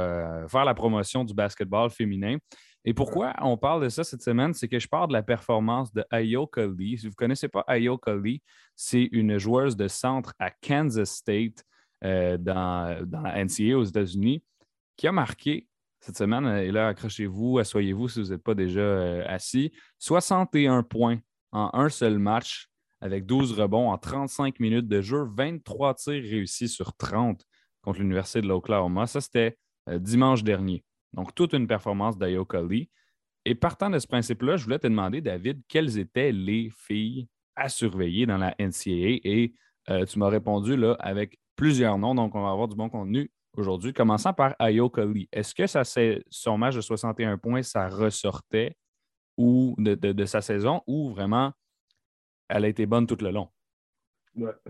faire 0.47 0.65
la 0.65 0.73
promotion 0.73 1.23
du 1.23 1.33
basketball 1.33 1.89
féminin. 1.89 2.37
Et 2.83 2.93
pourquoi 2.95 3.33
on 3.41 3.57
parle 3.57 3.83
de 3.83 3.89
ça 3.89 4.03
cette 4.03 4.23
semaine? 4.23 4.53
C'est 4.53 4.67
que 4.67 4.79
je 4.79 4.87
parle 4.87 5.09
de 5.09 5.13
la 5.13 5.21
performance 5.21 5.93
de 5.93 6.03
Ayoka 6.09 6.65
Lee. 6.65 6.97
Si 6.97 7.05
vous 7.05 7.11
ne 7.11 7.15
connaissez 7.15 7.47
pas 7.47 7.63
Ayoka 7.67 8.15
Lee, 8.15 8.41
c'est 8.75 9.07
une 9.11 9.37
joueuse 9.37 9.75
de 9.77 9.87
centre 9.87 10.33
à 10.39 10.49
Kansas 10.49 11.11
State 11.11 11.63
dans, 12.01 13.05
dans 13.05 13.21
la 13.21 13.45
NCAA 13.45 13.77
aux 13.77 13.83
États-Unis 13.83 14.43
qui 14.97 15.07
a 15.07 15.11
marqué 15.11 15.67
cette 16.01 16.17
semaine. 16.17 16.45
Et 16.45 16.71
là, 16.71 16.89
accrochez-vous, 16.89 17.59
asseyez-vous 17.59 18.09
si 18.09 18.21
vous 18.21 18.29
n'êtes 18.29 18.43
pas 18.43 18.55
déjà 18.55 18.81
euh, 18.81 19.23
assis. 19.27 19.71
61 19.99 20.83
points 20.83 21.19
en 21.51 21.69
un 21.73 21.89
seul 21.89 22.19
match 22.19 22.67
avec 22.99 23.25
12 23.25 23.59
rebonds 23.59 23.89
en 23.89 23.97
35 23.97 24.59
minutes 24.59 24.87
de 24.87 25.01
jeu, 25.01 25.25
23 25.35 25.93
tirs 25.95 26.23
réussis 26.23 26.67
sur 26.67 26.93
30 26.93 27.43
contre 27.81 27.99
l'Université 27.99 28.41
de 28.41 28.47
l'Oklahoma. 28.47 29.07
Ça, 29.07 29.21
c'était 29.21 29.57
euh, 29.89 29.99
dimanche 29.99 30.43
dernier. 30.43 30.83
Donc, 31.13 31.33
toute 31.33 31.53
une 31.53 31.67
performance 31.67 32.17
d'Ayoka 32.17 32.61
Lee. 32.61 32.89
Et 33.45 33.55
partant 33.55 33.89
de 33.89 33.97
ce 33.97 34.05
principe-là, 34.05 34.57
je 34.57 34.65
voulais 34.65 34.79
te 34.79 34.87
demander, 34.87 35.19
David, 35.21 35.61
quelles 35.67 35.97
étaient 35.97 36.31
les 36.31 36.69
filles 36.75 37.27
à 37.55 37.69
surveiller 37.69 38.25
dans 38.25 38.37
la 38.37 38.55
NCAA 38.59 39.19
et 39.23 39.53
euh, 39.89 40.05
tu 40.05 40.19
m'as 40.19 40.29
répondu 40.29 40.77
là, 40.77 40.95
avec 40.99 41.39
plusieurs 41.55 41.97
noms, 41.97 42.15
donc 42.15 42.35
on 42.35 42.41
va 42.43 42.51
avoir 42.51 42.67
du 42.67 42.75
bon 42.75 42.89
contenu 42.89 43.31
aujourd'hui. 43.57 43.93
Commençant 43.93 44.33
par 44.33 44.55
Ayo. 44.59 44.91
Est-ce 45.31 45.53
que 45.53 45.67
ça, 45.67 45.83
son 46.29 46.57
match 46.57 46.75
de 46.75 46.81
61 46.81 47.37
points, 47.37 47.63
ça 47.63 47.87
ressortait 47.87 48.75
ou 49.37 49.75
de, 49.77 50.25
sa 50.25 50.41
saison 50.41 50.81
ou 50.87 51.09
vraiment 51.09 51.51
elle 52.49 52.65
a 52.65 52.67
été 52.67 52.85
bonne 52.85 53.07
tout 53.07 53.17
le 53.21 53.31
long? 53.31 53.47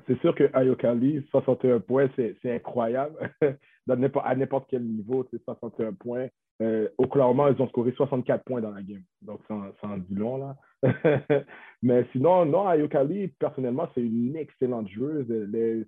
c'est 0.07 0.19
sûr 0.21 0.33
que 0.33 0.49
Ayokali, 0.53 1.23
61 1.29 1.79
points, 1.81 2.09
c'est 2.15 2.35
incroyable. 2.45 3.15
à 3.89 4.35
n'importe 4.35 4.67
quel 4.69 4.83
niveau, 4.83 5.27
c'est 5.29 5.43
61 5.43 5.93
points. 5.93 6.27
Euh, 6.61 6.89
Oklahoma, 6.97 7.51
ils 7.51 7.61
ont 7.61 7.67
scoré 7.69 7.91
64 7.91 8.43
points 8.43 8.61
dans 8.61 8.71
la 8.71 8.81
game. 8.81 9.03
Donc, 9.21 9.41
c'est 9.47 9.87
en 9.87 9.97
dit 9.97 10.15
long, 10.15 10.37
là. 10.37 10.55
Mais 11.83 12.05
sinon, 12.11 12.45
non, 12.45 12.67
Ayokali, 12.67 13.29
personnellement, 13.39 13.87
c'est 13.93 14.01
une 14.01 14.35
excellente 14.35 14.89
joueuse. 14.89 15.27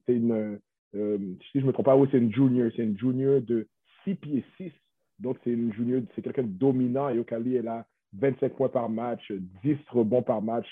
C'est 0.05 0.13
une, 0.13 0.59
euh, 0.95 1.17
si 1.51 1.59
je 1.59 1.61
ne 1.61 1.67
me 1.67 1.73
trompe 1.73 1.85
pas, 1.85 1.95
oui, 1.95 2.07
c'est 2.11 2.17
une 2.17 2.33
junior. 2.33 2.71
C'est 2.75 2.83
une 2.83 2.97
junior 2.97 3.41
de 3.41 3.67
6 4.03 4.15
pieds 4.15 4.45
6. 4.57 4.71
Donc, 5.19 5.37
c'est 5.43 5.51
une 5.51 5.73
junior, 5.73 6.01
c'est 6.15 6.21
quelqu'un 6.21 6.43
de 6.43 6.47
dominant. 6.47 7.07
Ayokali, 7.07 7.55
elle 7.55 7.67
a 7.67 7.85
25 8.19 8.55
points 8.55 8.69
par 8.69 8.89
match, 8.89 9.31
10 9.63 9.77
rebonds 9.89 10.21
par 10.21 10.41
match, 10.41 10.67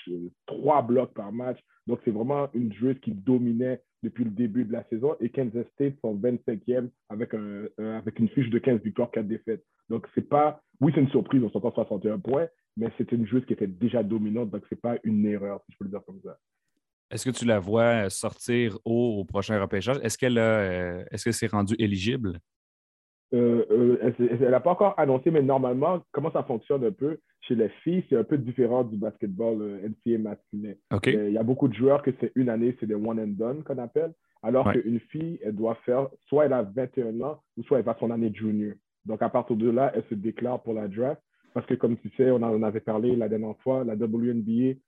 3 0.46 0.82
blocs 0.82 1.14
par 1.14 1.32
match. 1.32 1.58
Donc, 1.86 2.00
c'est 2.04 2.10
vraiment 2.10 2.48
une 2.54 2.72
joueuse 2.72 2.98
qui 3.00 3.12
dominait 3.12 3.82
depuis 4.02 4.24
le 4.24 4.30
début 4.30 4.64
de 4.64 4.72
la 4.72 4.84
saison. 4.84 5.16
Et 5.20 5.28
Kansas 5.28 5.66
State 5.74 5.94
sont 6.00 6.16
25e 6.16 6.88
avec, 7.08 7.34
un, 7.34 7.66
avec 7.78 8.18
une 8.18 8.28
fiche 8.28 8.50
de 8.50 8.58
15 8.58 8.80
victoires, 8.82 9.10
4 9.10 9.26
défaites. 9.26 9.64
Donc, 9.88 10.06
c'est 10.14 10.28
pas. 10.28 10.60
Oui, 10.80 10.92
c'est 10.94 11.00
une 11.00 11.10
surprise, 11.10 11.42
on 11.42 11.50
s'entend 11.50 11.72
61 11.72 12.18
points, 12.18 12.48
mais 12.76 12.88
c'était 12.98 13.16
une 13.16 13.26
joueuse 13.26 13.44
qui 13.46 13.52
était 13.52 13.66
déjà 13.66 14.02
dominante. 14.02 14.50
Donc, 14.50 14.64
c'est 14.68 14.80
pas 14.80 14.96
une 15.04 15.24
erreur, 15.26 15.60
si 15.66 15.72
je 15.72 15.78
peux 15.78 15.84
le 15.84 15.90
dire 15.90 16.04
comme 16.04 16.20
ça. 16.24 16.38
Est-ce 17.12 17.30
que 17.30 17.36
tu 17.36 17.44
la 17.44 17.60
vois 17.60 18.10
sortir 18.10 18.78
haut 18.84 19.18
au 19.20 19.24
prochain 19.24 19.60
repêchage? 19.60 19.98
Est-ce 20.02 20.16
qu'elle 20.18 20.38
euh, 20.38 21.04
est-ce 21.10 21.26
que 21.26 21.32
c'est 21.32 21.50
rendu 21.50 21.74
éligible? 21.78 22.40
Euh, 23.34 23.64
euh, 23.70 24.12
elle 24.18 24.50
n'a 24.50 24.60
pas 24.60 24.72
encore 24.72 24.94
annoncé, 24.98 25.30
mais 25.30 25.42
normalement, 25.42 26.02
comment 26.12 26.30
ça 26.30 26.42
fonctionne 26.42 26.84
un 26.84 26.92
peu 26.92 27.18
chez 27.40 27.54
les 27.54 27.70
filles, 27.82 28.04
c'est 28.08 28.16
un 28.16 28.24
peu 28.24 28.36
différent 28.36 28.84
du 28.84 28.96
basketball 28.96 29.60
euh, 29.60 29.88
NCAA 29.88 30.18
masculin. 30.18 30.74
Il 31.06 31.32
y 31.32 31.38
a 31.38 31.42
beaucoup 31.42 31.68
de 31.68 31.74
joueurs 31.74 32.02
que 32.02 32.10
c'est 32.20 32.30
une 32.34 32.48
année, 32.48 32.76
c'est 32.78 32.86
des 32.86 32.94
one 32.94 33.18
and 33.18 33.34
done 33.38 33.64
qu'on 33.64 33.78
appelle, 33.78 34.12
alors 34.42 34.70
qu'une 34.70 35.00
fille, 35.00 35.38
elle 35.42 35.56
doit 35.56 35.76
faire, 35.86 36.08
soit 36.28 36.46
elle 36.46 36.52
a 36.52 36.62
21 36.62 37.20
ans, 37.22 37.40
ou 37.56 37.62
soit 37.64 37.78
elle 37.78 37.84
va 37.84 37.96
son 37.98 38.10
année 38.10 38.32
junior. 38.34 38.74
Donc 39.06 39.22
à 39.22 39.28
partir 39.28 39.56
de 39.56 39.70
là, 39.70 39.92
elle 39.94 40.04
se 40.10 40.14
déclare 40.14 40.62
pour 40.62 40.74
la 40.74 40.86
draft, 40.86 41.20
parce 41.54 41.66
que 41.66 41.74
comme 41.74 41.96
tu 41.96 42.10
sais, 42.16 42.30
on 42.30 42.42
en 42.42 42.62
avait 42.62 42.80
parlé 42.80 43.16
la 43.16 43.28
dernière 43.28 43.56
fois, 43.62 43.82
la 43.82 43.94
WNBA, 43.94 44.78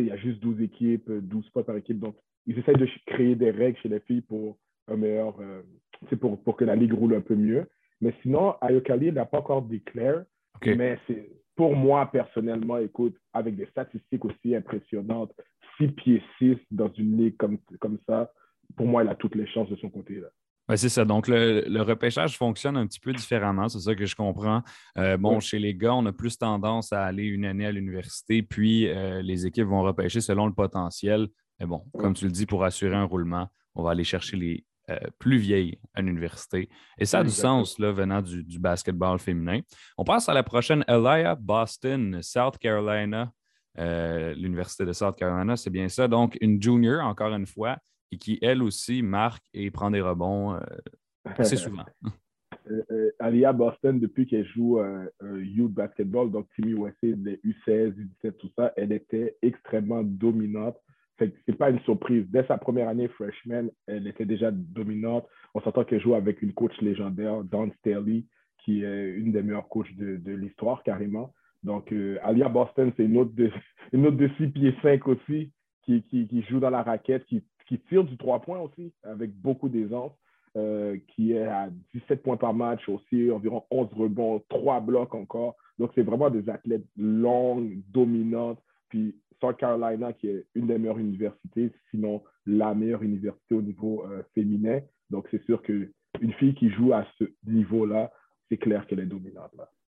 il 0.00 0.06
y 0.06 0.12
a 0.12 0.16
juste 0.16 0.40
12 0.40 0.60
équipes, 0.60 1.10
12 1.10 1.44
spots 1.46 1.64
par 1.64 1.76
équipe, 1.76 1.98
donc 1.98 2.16
ils 2.46 2.58
essayent 2.58 2.76
de 2.76 2.88
créer 3.06 3.34
des 3.34 3.50
règles 3.50 3.78
chez 3.78 3.88
les 3.88 4.00
filles 4.00 4.20
pour 4.20 4.56
un 4.88 4.96
meilleur, 4.96 5.36
c'est 6.08 6.16
pour, 6.16 6.40
pour 6.42 6.56
que 6.56 6.64
la 6.64 6.76
ligue 6.76 6.92
roule 6.92 7.14
un 7.14 7.20
peu 7.20 7.34
mieux. 7.34 7.66
Mais 8.00 8.14
sinon, 8.22 8.54
Ayokali 8.60 9.10
n'a 9.12 9.24
pas 9.24 9.38
encore 9.38 9.62
déclaré. 9.62 10.24
Mais 10.64 10.98
c'est 11.06 11.28
pour 11.56 11.74
moi, 11.74 12.10
personnellement, 12.12 12.78
écoute, 12.78 13.16
avec 13.32 13.56
des 13.56 13.66
statistiques 13.66 14.24
aussi 14.24 14.54
impressionnantes, 14.54 15.32
6 15.78 15.88
pieds 15.88 16.22
6 16.38 16.56
dans 16.70 16.92
une 16.92 17.16
ligue 17.16 17.36
comme, 17.36 17.58
comme 17.80 17.98
ça, 18.06 18.30
pour 18.76 18.86
moi, 18.86 19.02
il 19.02 19.08
a 19.08 19.14
toutes 19.14 19.34
les 19.34 19.46
chances 19.46 19.68
de 19.70 19.76
son 19.76 19.88
côté. 19.88 20.16
Là. 20.16 20.28
Oui, 20.68 20.76
c'est 20.76 20.88
ça. 20.88 21.04
Donc, 21.04 21.28
le, 21.28 21.80
repêchage 21.82 22.36
fonctionne 22.36 22.76
un 22.76 22.86
petit 22.86 22.98
peu 22.98 23.12
différemment. 23.12 23.68
C'est 23.68 23.80
ça 23.80 23.94
que 23.94 24.04
je 24.04 24.16
comprends. 24.16 24.62
Euh, 24.98 25.16
bon, 25.16 25.38
chez 25.38 25.60
les 25.60 25.74
gars, 25.74 25.94
on 25.94 26.04
a 26.06 26.12
plus 26.12 26.36
tendance 26.36 26.92
à 26.92 27.04
aller 27.04 27.24
une 27.24 27.44
année 27.44 27.66
à 27.66 27.72
l'université, 27.72 28.42
puis 28.42 28.88
euh, 28.88 29.22
les 29.22 29.46
équipes 29.46 29.68
vont 29.68 29.82
repêcher 29.82 30.20
selon 30.20 30.46
le 30.46 30.52
potentiel. 30.52 31.28
Mais 31.60 31.66
bon, 31.66 31.84
comme 31.96 32.14
tu 32.14 32.24
le 32.24 32.32
dis, 32.32 32.46
pour 32.46 32.64
assurer 32.64 32.96
un 32.96 33.04
roulement, 33.04 33.46
on 33.76 33.84
va 33.84 33.92
aller 33.92 34.02
chercher 34.04 34.36
les 34.36 34.64
euh, 34.90 34.98
plus 35.20 35.38
vieille 35.38 35.78
à 35.94 36.02
l'université. 36.02 36.68
Et 36.98 37.04
ça 37.04 37.20
a 37.20 37.24
du 37.24 37.30
sens 37.30 37.78
là, 37.78 37.92
venant 37.92 38.20
du, 38.20 38.58
basketball 38.58 39.20
féminin. 39.20 39.60
On 39.96 40.04
passe 40.04 40.28
à 40.28 40.34
la 40.34 40.42
prochaine, 40.42 40.84
Elia 40.88 41.36
Boston, 41.36 42.20
South 42.22 42.58
Carolina. 42.58 43.30
L'université 43.78 44.86
de 44.86 44.92
South 44.92 45.16
Carolina, 45.16 45.54
c'est 45.54 45.70
bien 45.70 45.88
ça. 45.88 46.08
Donc, 46.08 46.38
une 46.40 46.60
junior, 46.60 47.04
encore 47.04 47.34
une 47.34 47.46
fois, 47.46 47.76
et 48.12 48.18
qui, 48.18 48.38
elle 48.42 48.62
aussi, 48.62 49.02
marque 49.02 49.44
et 49.54 49.70
prend 49.70 49.90
des 49.90 50.00
rebonds 50.00 50.54
euh, 50.54 50.60
assez 51.24 51.56
souvent. 51.56 51.84
Alia 53.20 53.52
Boston, 53.52 54.00
depuis 54.00 54.26
qu'elle 54.26 54.46
joue 54.46 54.80
youth 55.22 55.72
basketball, 55.72 56.30
donc 56.30 56.48
Timmy 56.56 56.74
Wessé, 56.74 57.14
les 57.16 57.40
U16, 57.44 57.94
U17, 57.94 58.32
tout 58.32 58.50
ça, 58.56 58.72
elle 58.76 58.92
était 58.92 59.36
extrêmement 59.40 60.02
dominante 60.02 60.76
ce 61.18 61.24
n'est 61.48 61.56
pas 61.56 61.70
une 61.70 61.80
surprise. 61.80 62.26
Dès 62.28 62.44
sa 62.46 62.58
première 62.58 62.88
année 62.88 63.08
freshman, 63.08 63.70
elle 63.86 64.06
était 64.06 64.24
déjà 64.24 64.50
dominante. 64.50 65.26
On 65.54 65.60
s'entend 65.60 65.84
qu'elle 65.84 66.00
joue 66.00 66.14
avec 66.14 66.42
une 66.42 66.52
coach 66.52 66.78
légendaire, 66.80 67.42
Dawn 67.44 67.72
Staley, 67.78 68.24
qui 68.58 68.84
est 68.84 69.10
une 69.12 69.32
des 69.32 69.42
meilleures 69.42 69.68
coachs 69.68 69.94
de, 69.96 70.32
l'histoire, 70.32 70.82
carrément. 70.82 71.32
Donc, 71.62 71.92
euh, 71.92 72.18
Alia 72.22 72.48
Boston, 72.48 72.92
c'est 72.96 73.04
une 73.04 73.16
autre 73.16 73.34
de, 73.34 73.50
une 73.92 74.06
autre 74.06 74.16
de 74.16 74.28
6 74.36 74.48
pieds 74.48 74.74
5 74.82 75.08
aussi, 75.08 75.52
qui, 75.82 76.02
qui, 76.02 76.42
joue 76.50 76.60
dans 76.60 76.70
la 76.70 76.82
raquette, 76.82 77.24
qui, 77.26 77.44
qui 77.66 77.78
tire 77.88 78.04
du 78.04 78.16
3 78.16 78.40
points 78.40 78.60
aussi, 78.60 78.92
avec 79.02 79.34
beaucoup 79.34 79.68
d'aisance, 79.68 80.12
euh, 80.56 80.96
qui 81.08 81.32
est 81.32 81.46
à 81.46 81.68
17 81.94 82.22
points 82.22 82.36
par 82.36 82.54
match 82.54 82.88
aussi, 82.88 83.30
environ 83.30 83.64
11 83.70 83.88
rebonds, 83.92 84.42
3 84.48 84.80
blocs 84.80 85.14
encore. 85.14 85.56
Donc, 85.78 85.90
c'est 85.94 86.02
vraiment 86.02 86.30
des 86.30 86.48
athlètes 86.48 86.86
longues, 86.96 87.82
dominantes. 87.88 88.58
Puis, 88.88 89.14
South 89.40 89.56
Carolina, 89.58 90.12
qui 90.14 90.28
est 90.28 90.46
une 90.54 90.66
des 90.66 90.78
meilleures 90.78 90.98
universités, 90.98 91.72
sinon 91.90 92.22
la 92.46 92.74
meilleure 92.74 93.02
université 93.02 93.54
au 93.54 93.60
niveau 93.60 94.04
euh, 94.06 94.22
féminin. 94.34 94.80
Donc, 95.10 95.28
c'est 95.30 95.42
sûr 95.44 95.60
qu'une 95.62 95.92
fille 96.38 96.54
qui 96.54 96.70
joue 96.70 96.94
à 96.94 97.04
ce 97.18 97.24
niveau-là, 97.46 98.10
c'est 98.48 98.56
clair 98.56 98.86
qu'elle 98.86 99.00
est 99.00 99.06
dominante. 99.06 99.50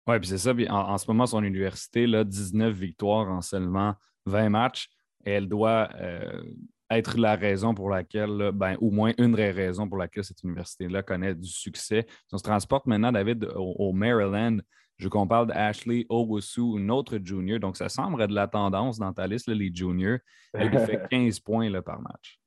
Oui, 0.09 0.19
puis 0.19 0.29
c'est 0.29 0.39
ça. 0.39 0.55
en, 0.71 0.99
ce 0.99 1.09
moment, 1.09 1.27
son 1.27 1.45
université, 1.45 2.07
là, 2.07 2.25
19 2.25 2.75
victoires 2.75 3.31
en 3.31 3.43
seulement 3.43 3.95
20 4.27 4.49
matchs. 4.49 4.89
Elle 5.25 5.49
doit 5.49 5.89
euh, 6.01 6.43
être 6.90 7.18
la 7.18 7.37
raison 7.37 7.74
pour 7.74 7.90
laquelle, 7.90 8.51
ben, 8.55 8.77
au 8.81 8.90
moins 8.90 9.12
une 9.18 9.33
des 9.33 9.51
raisons 9.51 9.88
pour 9.88 9.98
laquelle 9.98 10.24
cette 10.24 10.42
université-là 10.42 11.03
connaît 11.03 11.35
du 11.35 11.48
succès. 11.48 12.07
On 12.33 12.38
se 12.38 12.42
transporte 12.42 12.87
maintenant, 12.87 13.12
David, 13.12 13.48
au 13.55 13.92
Maryland. 13.92 14.59
Je 14.98 15.05
veux 15.05 15.11
qu'on 15.11 15.29
parle 15.29 15.46
d'Ashley 15.46 16.07
Owusu, 16.09 16.77
une 16.79 16.90
autre 16.90 17.18
junior. 17.22 17.61
Donc, 17.61 17.77
ça 17.77 17.88
semble 17.88 18.20
être 18.22 18.31
de 18.31 18.35
la 18.35 18.48
tendance 18.48 18.98
dans 18.98 19.12
ta 19.12 19.27
liste, 19.27 19.48
les 19.48 19.72
juniors. 19.72 20.18
Elle 20.53 20.70
fait 20.81 21.07
15 21.11 21.38
points 21.40 21.70
là, 21.70 21.83
par 21.83 22.01
match. 22.01 22.40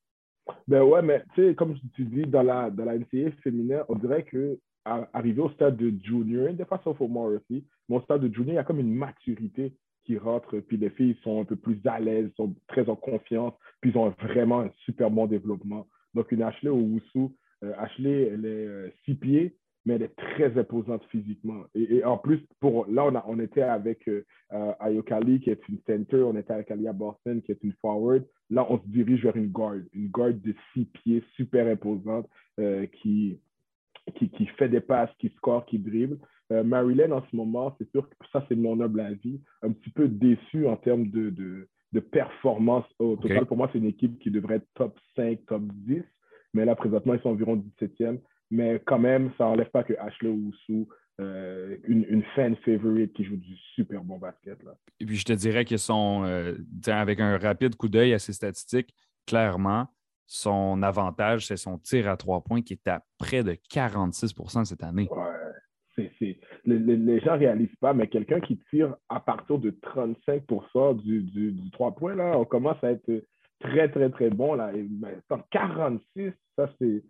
Ben 0.67 0.81
ouais, 0.81 1.01
mais 1.01 1.23
tu 1.33 1.47
sais, 1.47 1.55
comme 1.55 1.77
tu 1.95 2.03
dis, 2.03 2.23
dans 2.23 2.43
la, 2.43 2.69
dans 2.69 2.83
la 2.83 2.97
NCAA 2.97 3.31
féminin, 3.41 3.83
on 3.87 3.95
dirait 3.95 4.23
que 4.23 4.59
arrivé 4.83 5.39
au 5.41 5.49
stade 5.51 5.77
de 5.77 5.93
junior, 6.03 6.53
des 6.53 6.65
fois 6.65 6.81
sophomore 6.83 7.31
aussi, 7.33 7.65
mais 7.87 7.97
au 7.97 8.01
stade 8.01 8.21
de 8.21 8.33
junior, 8.33 8.53
il 8.53 8.55
y 8.55 8.59
a 8.59 8.63
comme 8.63 8.79
une 8.79 8.93
maturité 8.93 9.73
qui 10.11 10.17
rentre, 10.17 10.59
puis 10.59 10.75
les 10.75 10.89
filles 10.89 11.15
sont 11.23 11.39
un 11.39 11.45
peu 11.45 11.55
plus 11.55 11.79
à 11.85 11.99
l'aise, 11.99 12.29
sont 12.35 12.53
très 12.67 12.89
en 12.89 12.97
confiance, 12.97 13.53
puis 13.79 13.91
ils 13.91 13.97
ont 13.97 14.09
vraiment 14.21 14.61
un 14.61 14.71
super 14.83 15.09
bon 15.09 15.25
développement. 15.25 15.87
Donc, 16.13 16.31
une 16.33 16.41
Ashley 16.41 16.69
Owusu, 16.69 17.29
euh, 17.63 17.73
Ashley, 17.77 18.29
elle 18.33 18.45
est 18.45 18.67
euh, 18.67 18.89
six 19.05 19.15
pieds, 19.15 19.55
mais 19.85 19.93
elle 19.93 20.03
est 20.03 20.15
très 20.15 20.57
imposante 20.59 21.03
physiquement. 21.05 21.63
Et, 21.75 22.03
en 22.03 22.17
plus, 22.17 22.39
pour, 22.59 22.85
là, 22.87 23.05
on, 23.05 23.15
a, 23.15 23.23
on 23.25 23.39
était 23.39 23.61
avec 23.61 24.05
euh, 24.09 24.25
euh, 24.51 24.73
Ayokali, 24.81 25.39
qui 25.39 25.49
est 25.49 25.61
une 25.69 25.79
center, 25.87 26.23
on 26.23 26.35
était 26.35 26.53
avec 26.53 26.69
Alia 26.71 26.91
Boston, 26.91 27.41
qui 27.41 27.53
est 27.53 27.63
une 27.63 27.73
forward. 27.81 28.25
Là, 28.49 28.67
on 28.69 28.79
se 28.79 28.87
dirige 28.87 29.23
vers 29.23 29.37
une 29.37 29.47
guard, 29.47 29.75
une 29.93 30.09
guard 30.09 30.33
de 30.33 30.53
six 30.73 30.85
pieds, 30.85 31.23
super 31.37 31.67
imposante, 31.67 32.27
qui, 33.01 33.39
qui, 34.15 34.29
qui, 34.29 34.45
fait 34.57 34.69
des 34.69 34.81
passes, 34.81 35.09
qui 35.19 35.29
score, 35.37 35.65
qui 35.65 35.79
dribble. 35.79 36.17
Marilyn, 36.49 37.11
en 37.13 37.23
ce 37.31 37.35
moment, 37.35 37.73
c'est 37.77 37.89
sûr 37.91 38.09
que 38.09 38.15
ça, 38.33 38.45
c'est 38.49 38.57
mon 38.57 38.81
humble 38.81 38.99
avis, 38.99 39.39
un 39.61 39.71
petit 39.71 39.89
peu 39.89 40.09
déçu 40.09 40.67
en 40.67 40.75
termes 40.75 41.07
de, 41.09 41.29
de, 41.29 41.69
de 41.93 41.99
performance 41.99 42.85
au 42.99 43.15
total. 43.15 43.45
Pour 43.45 43.57
moi, 43.57 43.69
c'est 43.71 43.79
une 43.79 43.85
équipe 43.85 44.19
qui 44.19 44.31
devrait 44.31 44.55
être 44.55 44.67
top 44.75 44.97
5, 45.15 45.45
top 45.45 45.63
10. 45.63 46.03
Mais 46.53 46.65
là, 46.65 46.75
présentement, 46.75 47.13
ils 47.13 47.21
sont 47.21 47.29
environ 47.29 47.63
17e. 47.79 48.19
Mais 48.49 48.81
quand 48.85 48.99
même, 48.99 49.31
ça 49.37 49.45
n'enlève 49.45 49.69
pas 49.69 49.83
que 49.83 49.93
Ashley 49.97 50.29
Oussou, 50.29 50.87
euh, 51.19 51.77
une, 51.85 52.05
une, 52.09 52.23
fan 52.35 52.55
favorite 52.57 53.13
qui 53.13 53.23
joue 53.23 53.37
du 53.37 53.55
super 53.75 54.03
bon 54.03 54.17
basket. 54.17 54.61
Là. 54.63 54.75
Et 54.99 55.05
puis 55.05 55.15
je 55.15 55.25
te 55.25 55.33
dirais 55.33 55.65
qu'ils 55.65 55.79
sont, 55.79 56.23
euh, 56.25 56.55
avec 56.87 57.19
un 57.19 57.37
rapide 57.37 57.75
coup 57.75 57.89
d'œil 57.89 58.13
à 58.13 58.19
ses 58.19 58.33
statistiques, 58.33 58.93
clairement, 59.25 59.87
son 60.33 60.81
avantage, 60.81 61.47
c'est 61.47 61.57
son 61.57 61.77
tir 61.77 62.07
à 62.07 62.15
trois 62.15 62.39
points 62.39 62.61
qui 62.61 62.71
est 62.71 62.87
à 62.87 63.03
près 63.17 63.43
de 63.43 63.51
46% 63.51 64.63
cette 64.63 64.81
année. 64.81 65.09
Ouais. 65.11 66.07
Les, 66.63 67.19
gens 67.19 67.33
ne 67.33 67.39
réalisent 67.39 67.75
pas, 67.81 67.93
mais 67.93 68.07
quelqu'un 68.07 68.39
qui 68.39 68.57
tire 68.69 68.95
à 69.09 69.19
partir 69.19 69.59
de 69.59 69.71
35 69.81 70.43
du, 71.03 71.23
du, 71.23 71.51
du 71.51 71.71
3 71.71 71.95
points, 71.95 72.15
là, 72.15 72.37
on 72.37 72.45
commence 72.45 72.81
à 72.81 72.91
être 72.91 73.11
très, 73.59 73.89
très, 73.89 74.09
très 74.09 74.29
bon. 74.29 74.53
Là. 74.53 74.71
Et, 74.73 74.83
ben, 74.83 75.21
46, 75.51 76.31
ça, 76.55 76.69
c'est 76.79 77.03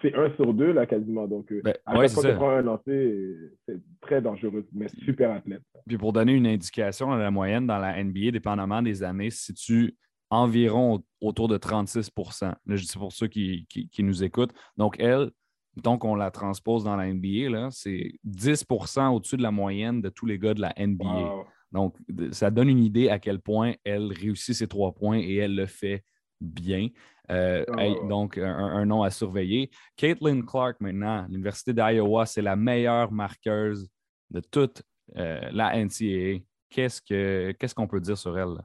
c'est 0.00 0.14
un 0.14 0.32
sur 0.36 0.54
deux, 0.54 0.72
là, 0.72 0.86
quasiment. 0.86 1.26
Donc, 1.26 1.50
euh, 1.50 1.60
ben, 1.62 1.74
à 1.84 2.06
chaque 2.06 2.38
fois 2.38 2.58
un 2.58 2.62
lancer, 2.62 3.36
c'est 3.66 3.78
très 4.00 4.22
dangereux, 4.22 4.64
mais 4.72 4.88
super 5.04 5.32
athlète. 5.32 5.62
Puis 5.86 5.98
pour 5.98 6.12
donner 6.12 6.32
une 6.32 6.46
indication 6.46 7.12
à 7.12 7.18
la 7.18 7.30
moyenne 7.30 7.66
dans 7.66 7.78
la 7.78 8.02
NBA, 8.02 8.30
dépendamment 8.30 8.80
des 8.80 9.02
années, 9.02 9.30
si 9.30 9.52
tu 9.52 9.94
environ 10.30 11.02
autour 11.20 11.48
de 11.48 11.56
36 11.56 12.10
Là, 12.42 12.56
je 12.66 12.84
dis 12.84 12.92
pour 12.94 13.12
ceux 13.12 13.28
qui, 13.28 13.66
nous 13.98 14.24
écoutent. 14.24 14.52
Donc, 14.76 14.96
elle, 14.98 15.30
donc 15.76 16.04
on 16.04 16.14
la 16.14 16.30
transpose 16.30 16.84
dans 16.84 16.96
la 16.96 17.12
NBA, 17.12 17.70
c'est 17.70 18.12
10% 18.26 19.08
au-dessus 19.14 19.36
de 19.36 19.42
la 19.42 19.50
moyenne 19.50 20.00
de 20.00 20.08
tous 20.08 20.26
les 20.26 20.38
gars 20.38 20.54
de 20.54 20.60
la 20.60 20.74
NBA. 20.78 21.44
Donc, 21.72 21.96
ça 22.30 22.50
donne 22.50 22.68
une 22.68 22.82
idée 22.82 23.08
à 23.08 23.18
quel 23.18 23.40
point 23.40 23.74
elle 23.84 24.12
réussit 24.12 24.54
ses 24.54 24.68
trois 24.68 24.92
points 24.92 25.18
et 25.18 25.36
elle 25.36 25.54
le 25.54 25.66
fait 25.66 26.04
bien. 26.40 26.88
Euh, 27.30 27.64
donc, 28.08 28.38
un, 28.38 28.84
nom 28.86 29.02
à 29.02 29.10
surveiller. 29.10 29.70
Caitlin 29.96 30.42
Clark, 30.42 30.80
maintenant, 30.80 31.26
l'Université 31.28 31.72
d'Iowa, 31.72 32.24
c'est 32.26 32.42
la 32.42 32.56
meilleure 32.56 33.10
marqueuse 33.10 33.88
de 34.30 34.40
toute 34.40 34.82
euh, 35.16 35.48
la 35.52 35.76
NCAA. 35.76 36.44
Qu'est-ce 36.70 37.74
qu'on 37.74 37.86
peut 37.86 38.00
dire 38.00 38.18
sur 38.18 38.38
elle? 38.38 38.56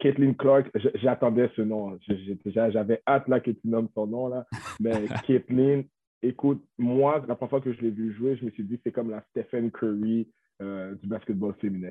Caitlin 0.00 0.32
Clark, 0.32 0.70
j'attendais 0.94 1.50
ce 1.54 1.62
nom. 1.62 1.98
J'avais 2.46 3.02
hâte 3.06 3.28
là 3.28 3.38
que 3.40 3.50
tu 3.50 3.68
nommes 3.68 3.88
son 3.94 4.06
nom. 4.06 4.28
Là. 4.28 4.46
Mais 4.80 4.92
Caitlin, 5.26 5.82
écoute, 6.22 6.64
moi, 6.78 7.24
la 7.28 7.34
première 7.34 7.50
fois 7.50 7.60
que 7.60 7.72
je 7.72 7.80
l'ai 7.80 7.90
vu 7.90 8.12
jouer, 8.14 8.36
je 8.36 8.44
me 8.44 8.50
suis 8.50 8.64
dit 8.64 8.80
c'est 8.82 8.92
comme 8.92 9.10
la 9.10 9.22
Stephen 9.30 9.70
Curry 9.70 10.28
euh, 10.62 10.94
du 10.96 11.06
basketball 11.06 11.54
féminin. 11.60 11.90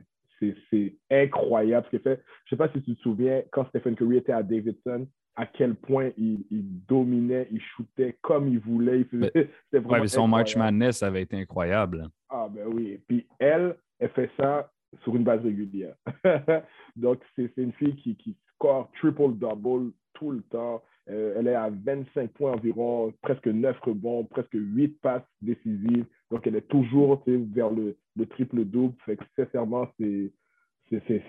C'est 0.70 0.96
incroyable 1.12 1.86
ce 1.88 1.90
qu'il 1.90 2.00
fait. 2.00 2.24
Je 2.46 2.56
ne 2.56 2.58
sais 2.58 2.68
pas 2.68 2.72
si 2.74 2.82
tu 2.82 2.96
te 2.96 3.02
souviens, 3.02 3.42
quand 3.52 3.68
Stephen 3.70 3.96
Curry 3.96 4.18
était 4.18 4.32
à 4.32 4.42
Davidson, 4.42 5.06
à 5.36 5.46
quel 5.46 5.76
point 5.76 6.12
il, 6.18 6.46
dominait, 6.88 7.48
il 7.52 7.62
shootait 7.62 8.18
comme 8.22 8.48
il 8.48 8.60
voulait. 8.60 9.02
Il 9.02 9.06
faisait, 9.06 9.50
son 10.08 10.28
March 10.28 10.56
Madness 10.56 11.04
avait 11.04 11.24
été 11.24 11.38
incroyable. 11.38 12.10
Ah 12.30 12.48
ben 12.50 12.68
oui. 12.68 13.02
Puis 13.08 13.28
elle, 13.38 13.76
elle 14.00 14.10
fait 14.10 14.32
ça 14.38 14.72
sur 15.04 15.16
une 15.16 15.24
base 15.24 15.42
régulière. 15.42 15.96
Donc, 16.96 17.20
c'est 17.36 17.52
une 17.58 17.74
fille 17.74 17.96
qui, 17.96 18.16
qui 18.16 18.36
score 18.56 18.90
triple-double 19.00 19.92
tout 20.14 20.32
le 20.32 20.42
temps. 20.44 20.84
Euh, 21.10 21.36
elle 21.38 21.48
est 21.48 21.56
à 21.56 21.70
25 21.70 22.32
points 22.32 22.52
environ, 22.52 23.12
presque 23.22 23.48
9 23.48 23.80
rebonds, 23.82 24.26
presque 24.26 24.54
8 24.54 25.00
passes 25.02 25.24
décisives. 25.42 26.06
Donc, 26.30 26.46
elle 26.46 26.56
est 26.56 26.68
toujours 26.68 27.24
vers 27.26 27.72
le, 27.72 27.98
le 28.16 28.26
triple-double. 28.28 28.94
Fait 29.06 29.18
que, 29.18 29.24
sincèrement, 29.36 29.88
c'est 30.00 30.32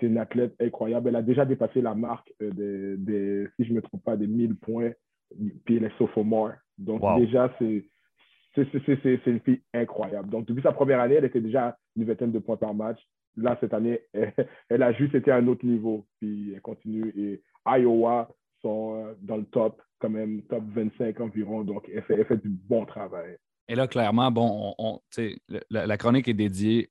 une 0.01 0.17
athlète 0.17 0.55
incroyable. 0.59 1.09
Elle 1.09 1.15
a 1.15 1.21
déjà 1.21 1.45
dépassé 1.45 1.81
la 1.81 1.95
marque 1.95 2.31
euh, 2.41 2.95
des, 2.97 3.47
si 3.55 3.65
je 3.65 3.71
ne 3.71 3.77
me 3.77 3.81
trompe 3.81 4.03
pas, 4.03 4.17
des 4.17 4.27
1000 4.27 4.55
points. 4.55 4.91
Puis 5.65 5.77
elle 5.77 5.85
est 5.85 5.97
sophomore. 5.97 6.51
Donc, 6.77 7.01
déjà, 7.19 7.55
c'est 7.57 7.85
une 8.55 9.39
fille 9.39 9.61
incroyable. 9.73 10.29
Donc, 10.29 10.45
depuis 10.45 10.61
sa 10.61 10.73
première 10.73 10.99
année, 10.99 11.15
elle 11.15 11.25
était 11.25 11.41
déjà 11.41 11.77
une 11.95 12.03
vingtaine 12.03 12.31
de 12.31 12.39
points 12.39 12.57
par 12.57 12.73
match. 12.73 12.99
Là, 13.37 13.57
cette 13.59 13.73
année, 13.73 14.01
elle, 14.69 14.83
a 14.83 14.91
juste 14.93 15.15
été 15.15 15.31
à 15.31 15.37
un 15.37 15.47
autre 15.47 15.65
niveau. 15.65 16.05
Puis 16.19 16.53
elle 16.53 16.61
continue. 16.61 17.13
Et 17.17 17.41
Iowa 17.65 18.29
sont 18.61 18.95
euh, 18.95 19.13
dans 19.21 19.37
le 19.37 19.45
top, 19.45 19.81
quand 19.99 20.09
même, 20.09 20.41
top 20.43 20.63
25 20.67 21.19
environ. 21.19 21.63
Donc, 21.63 21.89
elle 21.93 22.03
fait, 22.03 22.23
fait 22.25 22.37
du 22.37 22.49
bon 22.49 22.85
travail. 22.85 23.37
Et 23.67 23.75
là, 23.75 23.87
clairement, 23.87 24.29
bon, 24.31 24.73
on, 24.77 24.99
la, 25.69 25.97
chronique 25.97 26.27
est 26.27 26.33
dédiée 26.33 26.89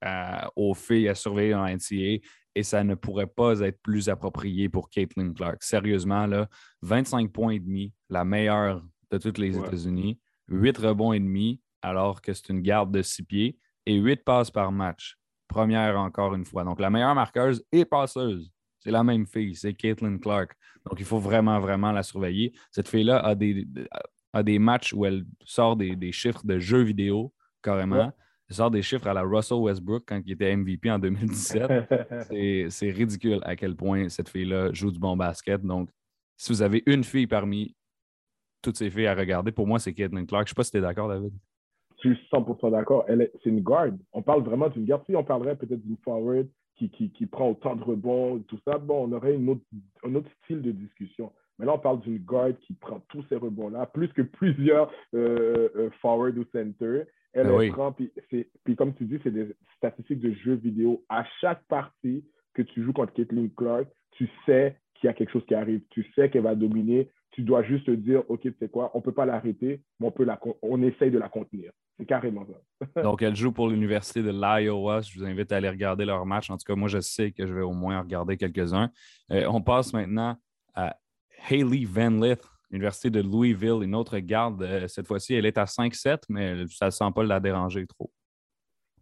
aux 0.57 0.73
filles 0.73 1.09
à 1.09 1.15
surveiller 1.15 1.55
en 1.55 1.67
NCA 1.67 2.25
et 2.55 2.63
ça 2.63 2.83
ne 2.83 2.95
pourrait 2.95 3.27
pas 3.27 3.61
être 3.61 3.81
plus 3.83 4.09
approprié 4.09 4.71
pour 4.71 4.89
Caitlin 4.89 5.33
Clark. 5.35 5.63
Sérieusement, 5.63 6.27
là, 6.27 6.49
25 6.83 7.31
points 7.31 7.53
et 7.53 7.59
demi, 7.59 7.93
la 8.09 8.25
meilleure 8.25 8.83
de 9.11 9.19
toutes 9.19 9.37
les 9.37 9.59
États-Unis, 9.59 10.19
8 10.49 10.79
rebonds 10.79 11.13
et 11.13 11.21
demi, 11.21 11.61
alors 11.83 12.23
que 12.23 12.33
c'est 12.33 12.49
une 12.49 12.63
garde 12.63 12.91
de 12.93 13.03
6 13.03 13.25
pieds, 13.25 13.59
et 13.85 13.97
8 13.97 14.25
passes 14.25 14.51
par 14.51 14.73
match. 14.73 15.19
Première 15.51 15.99
encore 15.99 16.33
une 16.37 16.45
fois. 16.45 16.63
Donc, 16.63 16.79
la 16.79 16.91
meilleure 16.91 17.15
marqueuse 17.17 17.65
et 17.73 17.85
passeuse, 17.85 18.53
c'est 18.79 18.93
la 18.93 19.03
même 19.03 19.27
fille, 19.27 19.57
c'est 19.57 19.75
Caitlin 19.75 20.17
Clark. 20.19 20.53
Donc, 20.89 21.01
il 21.01 21.05
faut 21.05 21.19
vraiment, 21.19 21.59
vraiment 21.59 21.91
la 21.91 22.05
surveiller. 22.05 22.53
Cette 22.71 22.89
fille-là 22.89 23.19
a 23.19 23.35
des, 23.35 23.67
a 24.33 24.45
des 24.45 24.61
matchs 24.61 24.93
où 24.93 25.05
elle 25.05 25.25
sort 25.45 25.75
des, 25.75 26.13
chiffres 26.13 26.47
de 26.47 26.61
jeux 26.61 26.83
vidéo, 26.83 27.35
carrément. 27.63 28.13
Elle 28.49 28.57
sort 28.57 28.71
des 28.71 28.81
chiffres 28.81 29.09
à 29.09 29.13
la 29.13 29.23
Russell 29.23 29.59
Westbrook 29.59 30.05
quand 30.07 30.23
il 30.25 30.33
était 30.33 30.55
MVP 30.57 30.89
en 30.89 31.01
2017. 31.01 32.71
c'est 32.71 32.91
ridicule 32.91 33.41
à 33.43 33.57
quel 33.57 33.75
point 33.75 34.09
cette 34.09 34.29
fille-là 34.29 34.73
joue 34.73 34.93
du 34.93 35.01
bon 35.01 35.17
basket. 35.17 35.63
Donc, 35.63 35.91
si 36.37 36.53
vous 36.53 36.63
avez 36.63 36.85
une 36.87 37.03
fille 37.03 37.27
parmi 37.27 37.75
toutes 38.63 38.77
ces 38.77 38.89
filles 38.89 39.09
à 39.09 39.17
regarder, 39.17 39.51
pour 39.51 39.67
moi, 39.67 39.81
c'est 39.81 39.93
Caitlin 39.93 40.25
Clark. 40.27 40.47
Je 40.47 40.53
ne 40.53 40.55
sais 40.55 40.55
pas 40.55 40.65
si 40.65 40.71
tu 40.71 40.79
es 40.79 40.81
d'accord, 40.81 41.09
David. 41.09 41.33
Je 42.03 42.15
suis 42.15 42.29
100% 42.33 42.71
d'accord. 42.71 43.05
C'est 43.09 43.51
une 43.51 43.61
guard. 43.61 43.89
On 44.13 44.23
parle 44.23 44.43
vraiment 44.43 44.69
d'une 44.69 44.85
garde. 44.85 45.03
Si 45.07 45.15
on 45.15 45.25
parlerait 45.25 45.57
peut-être 45.57 45.83
d'une 45.83 45.99
forward 45.99 46.47
qui, 46.77 47.11
qui, 47.11 47.27
prend 47.27 47.51
autant 47.51 47.77
de 47.77 47.83
rebonds, 47.83 48.39
tout 48.49 48.59
ça, 48.67 48.79
bon, 48.79 49.07
on 49.07 49.13
aurait 49.13 49.35
une 49.35 49.51
autre, 49.51 49.61
un 50.03 50.15
autre 50.15 50.31
style 50.43 50.63
de 50.63 50.71
discussion. 50.71 51.31
Mais 51.59 51.67
là, 51.67 51.75
on 51.75 51.79
parle 51.79 52.01
d'une 52.01 52.19
guard 52.19 52.53
qui 52.63 52.73
prend 52.73 53.01
tous 53.09 53.23
ces 53.29 53.37
rebonds-là, 53.37 53.85
plus 53.85 54.09
que 54.09 54.23
plusieurs 54.23 54.91
euh, 55.15 55.69
euh, 55.77 55.91
forward 56.01 56.39
ou 56.39 56.45
center. 56.53 57.03
Elle 57.35 57.49
ben 57.49 57.71
prend, 57.73 57.93
puis, 57.93 58.11
puis 58.65 58.77
comme 58.77 58.95
tu 58.95 59.05
dis, 59.05 59.19
c'est 59.23 59.31
des 59.31 59.55
statistiques 59.77 60.21
de 60.21 60.33
jeux 60.33 60.55
vidéo. 60.55 61.05
À 61.11 61.25
chaque 61.41 61.63
partie 61.69 62.25
que 62.55 62.63
tu 62.63 62.83
joues 62.83 62.95
contre 62.95 63.13
Caitlin 63.13 63.49
Clark, 63.57 63.87
tu 64.13 64.29
sais 64.47 64.77
qu'il 65.01 65.09
y 65.09 65.11
a 65.11 65.15
quelque 65.15 65.33
chose 65.33 65.45
qui 65.47 65.55
arrive. 65.55 65.81
Tu 65.91 66.07
sais 66.15 66.31
qu'elle 66.31 66.43
va 66.43 66.55
dominer. 66.55 67.11
Tu 67.33 67.43
dois 67.43 67.63
juste 67.63 67.87
te 67.87 67.91
dire, 67.93 68.23
OK, 68.29 68.43
tu 68.43 68.55
sais 68.59 68.69
quoi, 68.69 68.91
on 68.95 68.99
ne 68.99 69.03
peut 69.03 69.13
pas 69.13 69.25
l'arrêter, 69.25 69.83
mais 69.99 70.07
on, 70.09 70.11
peut 70.11 70.25
la, 70.25 70.39
on 70.63 70.83
essaye 70.83 71.11
de 71.11 71.19
la 71.19 71.29
contenir. 71.29 71.73
C'est 71.97 72.05
carrément 72.05 72.47
ça. 72.47 73.03
Donc, 73.03 73.23
elle 73.23 73.37
joue 73.37 73.53
pour 73.53 73.69
l'Université 73.69 74.23
de 74.23 74.31
l'Iowa. 74.31 75.01
Je 75.01 75.19
vous 75.19 75.25
invite 75.25 75.53
à 75.53 75.57
aller 75.57 75.69
regarder 75.69 76.05
leur 76.05 76.27
match. 76.27 76.51
En 76.51 76.57
tout 76.57 76.65
cas, 76.67 76.75
moi, 76.75 76.89
je 76.89 77.01
sais 77.01 77.31
que 77.31 77.47
je 77.47 77.55
vais 77.55 77.63
au 77.63 77.73
moins 77.73 78.01
regarder 78.01 78.37
quelques-uns. 78.37 78.91
Euh, 79.31 79.47
on 79.49 79.61
passe 79.61 79.93
maintenant 79.93 80.37
à 80.75 80.97
Hayley 81.49 81.85
Van 81.85 82.11
Lith 82.11 82.43
Université 82.71 83.11
de 83.11 83.21
Louisville, 83.21 83.83
une 83.83 83.95
autre 83.95 84.19
garde. 84.19 84.63
Euh, 84.63 84.87
cette 84.87 85.07
fois-ci, 85.07 85.35
elle 85.35 85.47
est 85.47 85.59
à 85.59 85.65
5-7, 85.65 86.23
mais 86.29 86.67
ça 86.69 86.87
ne 86.87 86.91
sent 86.91 87.11
pas 87.15 87.25
la 87.25 87.41
déranger 87.41 87.87
trop. 87.87 88.13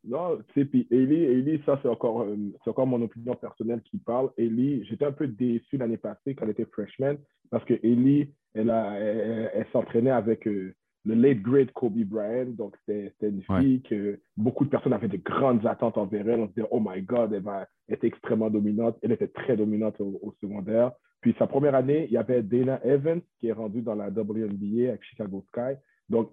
Non, 0.08 0.38
tu 0.38 0.60
sais, 0.60 0.64
puis 0.64 0.86
Ellie, 0.90 1.60
ça, 1.66 1.78
c'est 1.82 1.88
encore, 1.88 2.22
euh, 2.22 2.36
encore 2.66 2.86
mon 2.86 3.02
opinion 3.02 3.34
personnelle 3.34 3.82
qui 3.82 3.98
parle. 3.98 4.30
Ellie, 4.38 4.84
j'étais 4.86 5.04
un 5.04 5.12
peu 5.12 5.28
déçu 5.28 5.76
l'année 5.76 5.98
passée 5.98 6.34
quand 6.34 6.44
elle 6.44 6.50
était 6.50 6.64
freshman 6.64 7.16
parce 7.50 7.64
que 7.64 7.74
Ellie, 7.82 8.32
elle, 8.54 8.70
elle, 8.70 9.66
s'entraînait 9.72 10.10
avec 10.10 10.46
euh, 10.48 10.74
le 11.04 11.14
late 11.14 11.42
great 11.42 11.72
Kobe 11.72 12.04
Bryant. 12.04 12.50
Donc, 12.52 12.74
c'était 12.86 13.12
une 13.28 13.42
fille 13.42 13.82
que 13.82 14.18
beaucoup 14.36 14.64
de 14.64 14.70
personnes 14.70 14.94
avaient 14.94 15.08
de 15.08 15.18
grandes 15.18 15.66
attentes 15.66 15.98
envers 15.98 16.28
elle. 16.28 16.40
On 16.40 16.48
se 16.48 16.54
disait, 16.54 16.68
oh 16.70 16.80
my 16.80 17.02
God, 17.02 17.32
elle 17.32 17.42
va 17.42 17.66
être 17.88 18.04
extrêmement 18.04 18.50
dominante. 18.50 18.96
Elle 19.02 19.12
était 19.12 19.28
très 19.28 19.56
dominante 19.56 20.00
au 20.00 20.34
secondaire. 20.40 20.92
Puis 21.20 21.34
sa 21.38 21.46
première 21.46 21.74
année, 21.74 22.06
il 22.06 22.12
y 22.12 22.16
avait 22.16 22.42
Dana 22.42 22.80
Evans 22.84 23.20
qui 23.38 23.48
est 23.48 23.52
rendue 23.52 23.82
dans 23.82 23.94
la 23.94 24.08
WNBA 24.08 24.88
avec 24.88 25.02
Chicago 25.02 25.44
Sky. 25.48 25.76
Donc, 26.08 26.32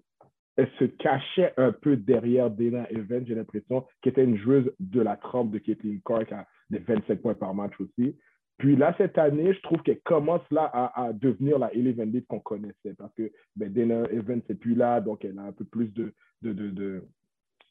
elle 0.57 0.69
se 0.79 0.85
cachait 0.85 1.53
un 1.57 1.71
peu 1.71 1.97
derrière 1.97 2.49
Dana 2.49 2.89
Evans, 2.91 3.25
j'ai 3.27 3.35
l'impression, 3.35 3.85
qui 4.01 4.09
était 4.09 4.23
une 4.23 4.37
joueuse 4.37 4.71
de 4.79 5.01
la 5.01 5.17
trempe 5.17 5.51
de 5.51 5.57
Caitlin 5.57 5.97
Clark 6.03 6.31
à 6.31 6.47
des 6.69 6.79
25 6.79 7.21
points 7.21 7.33
par 7.33 7.53
match 7.53 7.73
aussi. 7.79 8.15
Puis 8.57 8.77
là, 8.77 8.95
cette 8.97 9.17
année, 9.17 9.53
je 9.53 9.61
trouve 9.61 9.81
qu'elle 9.81 9.99
commence 10.01 10.41
là 10.49 10.71
à, 10.95 11.11
devenir 11.11 11.59
la 11.59 11.73
Ellie 11.73 11.91
Van 11.91 12.05
qu'on 12.29 12.39
connaissait 12.39 12.93
parce 12.97 13.13
que 13.15 13.29
ben, 13.55 13.71
Dana 13.71 14.09
Evans 14.11 14.41
n'est 14.47 14.55
plus 14.55 14.75
là, 14.75 15.01
donc 15.01 15.25
elle 15.25 15.37
a 15.39 15.43
un 15.43 15.51
peu 15.51 15.65
plus 15.65 15.93
de, 15.93 16.13
de, 16.41 16.53
de, 16.53 17.03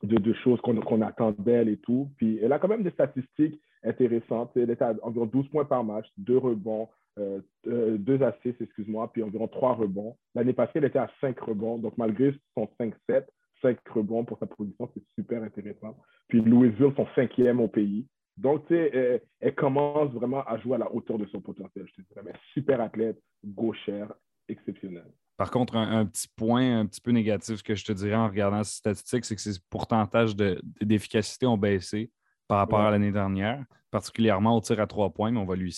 de, 0.03 0.33
choses 0.45 0.61
qu'on 0.61 1.01
attend 1.01 1.33
d'elle 1.39 1.71
et 1.71 1.79
tout. 1.79 2.11
Puis 2.19 2.39
elle 2.43 2.53
a 2.53 2.59
quand 2.59 2.69
même 2.69 2.83
des 2.83 2.91
statistiques 2.91 3.59
intéressantes. 3.83 4.51
Elle 4.57 4.71
est 4.71 4.83
à 4.83 4.95
environ 5.03 5.25
12 5.25 5.49
points 5.49 5.65
par 5.65 5.85
match, 5.85 6.07
deux 6.19 6.39
rebonds, 6.39 6.89
euh, 7.19 7.41
euh, 7.67 7.97
deux 7.99 8.23
assists, 8.23 8.61
excuse-moi, 8.61 9.11
puis 9.13 9.23
environ 9.23 9.49
trois 9.49 9.75
rebonds. 9.75 10.17
L'année 10.35 10.53
passée, 10.53 10.73
elle 10.77 10.85
était 10.85 10.99
à 10.99 11.11
cinq 11.21 11.39
rebonds. 11.41 11.79
Donc, 11.79 11.97
malgré 11.97 12.35
son 12.57 12.69
5-7, 12.81 13.25
cinq 13.63 13.79
rebonds 13.89 14.25
pour 14.25 14.39
sa 14.39 14.47
position, 14.47 14.91
c'est 14.95 15.03
super 15.19 15.43
intéressant. 15.43 15.97
Puis 16.29 16.41
Louisville, 16.41 16.93
son 16.97 17.07
cinquième 17.15 17.61
au 17.61 17.69
pays. 17.69 18.07
Donc, 18.37 18.67
tu 18.67 18.75
sais, 18.75 19.23
elle, 19.41 19.55
commence 19.55 20.13
vraiment 20.13 20.43
à 20.45 20.59
jouer 20.59 20.75
à 20.75 20.79
la 20.79 20.93
hauteur 20.93 21.19
de 21.19 21.27
son 21.27 21.41
potentiel, 21.41 21.87
je 21.87 22.03
te 22.03 22.09
dirais. 22.09 22.23
Mais 22.25 22.33
super 22.53 22.81
athlète, 22.81 23.21
gauchère, 23.45 24.13
exceptionnelle. 24.49 25.13
Par 25.37 25.51
contre, 25.51 25.77
un, 25.77 26.07
petit 26.07 26.29
point 26.37 26.81
un 26.81 26.87
petit 26.87 27.01
peu 27.01 27.11
négatif 27.11 27.63
que 27.63 27.75
je 27.75 27.85
te 27.85 27.93
dirais 27.93 28.15
en 28.15 28.29
regardant 28.29 28.63
ces 28.63 28.77
statistiques, 28.77 29.25
c'est 29.25 29.35
que 29.35 29.41
ses 29.41 29.59
pourcentages 29.71 30.35
d'efficacité 30.37 31.47
ont 31.47 31.59
baissé 31.59 32.11
par 32.49 32.59
rapport 32.59 32.81
à 32.81 32.91
l'année 32.91 33.13
dernière, 33.13 33.65
particulièrement 33.91 34.57
au 34.57 34.61
tir 34.61 34.81
à 34.81 34.87
trois 34.87 35.11
points, 35.11 35.31
mais 35.31 35.39
on 35.39 35.47
va 35.47 35.57
lui, 35.57 35.77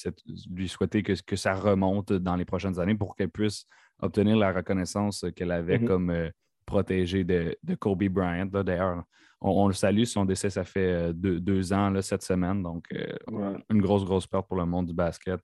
lui 0.50 0.68
souhaiter 0.68 1.02
que, 1.02 1.12
que, 1.22 1.36
ça 1.36 1.54
remonte 1.54 2.12
dans 2.12 2.36
les 2.36 2.44
prochaines 2.44 2.78
années 2.78 2.94
pour 2.94 3.14
qu'elle 3.14 3.30
puisse 3.30 3.66
obtenir 4.00 4.36
la 4.36 4.52
reconnaissance 4.52 5.24
qu'elle 5.34 5.52
avait 5.52 5.78
mm-hmm. 5.78 5.86
comme 5.86 6.10
euh, 6.10 6.30
protégée 6.64 7.24
de, 7.24 7.56
Kobe 7.78 8.04
Bryant. 8.04 8.46
D'ailleurs, 8.46 9.04
on, 9.40 9.68
le 9.68 9.74
salue, 9.74 10.04
son 10.04 10.24
décès, 10.24 10.50
ça 10.50 10.64
fait 10.64 11.10
euh, 11.10 11.12
deux, 11.12 11.72
ans 11.72 11.90
là, 11.90 12.02
cette 12.02 12.22
semaine, 12.22 12.62
donc 12.62 12.84
euh, 12.92 13.58
une 13.70 13.80
grosse, 13.80 14.04
grosse 14.04 14.26
perte 14.26 14.48
pour 14.48 14.56
le 14.56 14.66
monde 14.66 14.86
du 14.86 14.94
basket. 14.94 15.40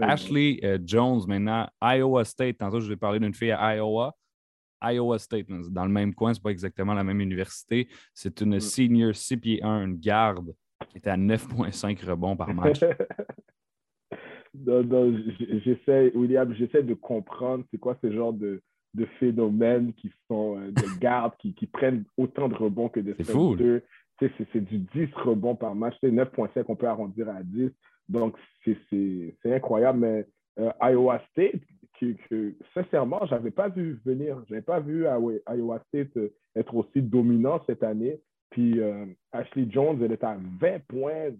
Ashley 0.00 0.58
Jones, 0.84 1.20
maintenant, 1.28 1.68
Iowa 1.82 2.24
State. 2.24 2.56
Tantôt, 2.56 2.80
je 2.80 2.88
vais 2.88 2.96
parler 2.96 3.20
d'une 3.20 3.34
fille 3.34 3.52
à 3.52 3.76
Iowa. 3.76 4.16
Iowa 4.82 5.18
State, 5.18 5.46
dans 5.70 5.84
le 5.84 5.90
même 5.90 6.14
coin, 6.14 6.32
ce 6.34 6.38
n'est 6.38 6.42
pas 6.42 6.50
exactement 6.50 6.94
la 6.94 7.04
même 7.04 7.20
université. 7.20 7.88
C'est 8.12 8.40
une 8.40 8.56
mm. 8.56 8.60
senior 8.60 9.14
6 9.14 9.36
pieds 9.36 9.62
1, 9.62 9.84
une 9.86 9.96
garde 9.98 10.54
qui 10.88 10.98
était 10.98 11.10
à 11.10 11.16
9,5 11.16 12.04
rebonds 12.04 12.36
par 12.36 12.52
match. 12.52 12.80
j'essaie, 15.64 16.12
William, 16.14 16.54
j'essaie 16.54 16.82
de 16.82 16.94
comprendre 16.94 17.64
c'est 17.70 17.78
quoi 17.78 17.96
ce 18.02 18.12
genre 18.12 18.32
de, 18.32 18.62
de 18.94 19.04
phénomènes 19.18 19.92
qui 19.94 20.10
sont 20.28 20.58
euh, 20.58 20.70
des 20.70 20.86
gardes 21.00 21.34
qui, 21.38 21.54
qui, 21.54 21.66
prennent 21.66 22.04
autant 22.16 22.48
de 22.48 22.54
rebonds 22.54 22.88
que 22.88 23.00
des 23.00 23.14
C'est 23.18 24.32
C'est 24.52 24.60
du 24.60 24.78
10 24.78 25.08
rebonds 25.16 25.56
par 25.56 25.74
match. 25.74 25.96
C'est 26.00 26.10
9.5 26.10 26.64
qu'on 26.64 26.76
peut 26.76 26.88
arrondir 26.88 27.28
à 27.28 27.42
10. 27.42 27.70
Donc, 28.08 28.36
c'est 28.64 29.34
incroyable. 29.44 29.98
Mais 29.98 30.26
euh, 30.58 30.70
Iowa 30.80 31.20
State, 31.30 31.60
que, 32.00 32.54
sincèrement, 32.74 33.24
je 33.26 33.34
n'avais 33.34 33.50
pas 33.50 33.68
vu 33.68 34.00
venir. 34.04 34.42
Je 34.46 34.54
n'avais 34.54 34.64
pas 34.64 34.80
vu 34.80 35.04
Iowa 35.04 35.82
State 35.88 36.16
euh, 36.16 36.32
être 36.56 36.74
aussi 36.74 37.02
dominant 37.02 37.62
cette 37.66 37.82
année. 37.82 38.20
Puis 38.50 38.80
Ashley 39.32 39.66
Jones, 39.68 40.00
elle 40.00 40.12
est 40.12 40.22
à 40.22 40.38
20 40.60 40.78
points, 40.86 41.30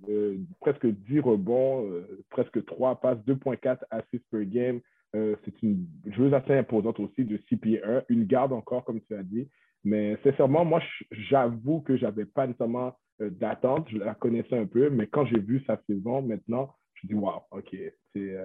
presque 0.60 0.84
10 0.84 1.20
rebonds, 1.20 1.88
presque 2.28 2.64
3 2.64 2.96
passes, 2.96 3.18
2.4 3.18 3.78
assists 3.92 4.28
per 4.32 4.44
game. 4.46 4.80
Euh, 5.14 5.36
c'est 5.44 5.62
une 5.62 5.86
joueuse 6.06 6.34
assez 6.34 6.54
imposante 6.54 6.98
aussi 6.98 7.24
de 7.24 7.38
6 7.48 7.56
pieds 7.56 7.84
1, 7.84 8.02
une 8.08 8.24
garde 8.24 8.52
encore, 8.52 8.84
comme 8.84 9.00
tu 9.02 9.14
as 9.14 9.22
dit. 9.22 9.48
Mais 9.84 10.16
sincèrement, 10.24 10.64
moi, 10.64 10.82
j'avoue 11.12 11.80
que 11.82 11.96
je 11.96 12.04
n'avais 12.04 12.24
pas 12.24 12.46
nécessairement 12.46 12.96
euh, 13.20 13.30
d'attente. 13.30 13.88
Je 13.90 13.98
la 13.98 14.14
connaissais 14.14 14.58
un 14.58 14.66
peu, 14.66 14.90
mais 14.90 15.06
quand 15.06 15.24
j'ai 15.26 15.38
vu 15.38 15.62
sa 15.66 15.80
saison 15.86 16.22
maintenant, 16.22 16.74
je 16.94 17.06
dis, 17.06 17.14
wow, 17.14 17.42
OK, 17.52 17.76
c'est 18.12 18.36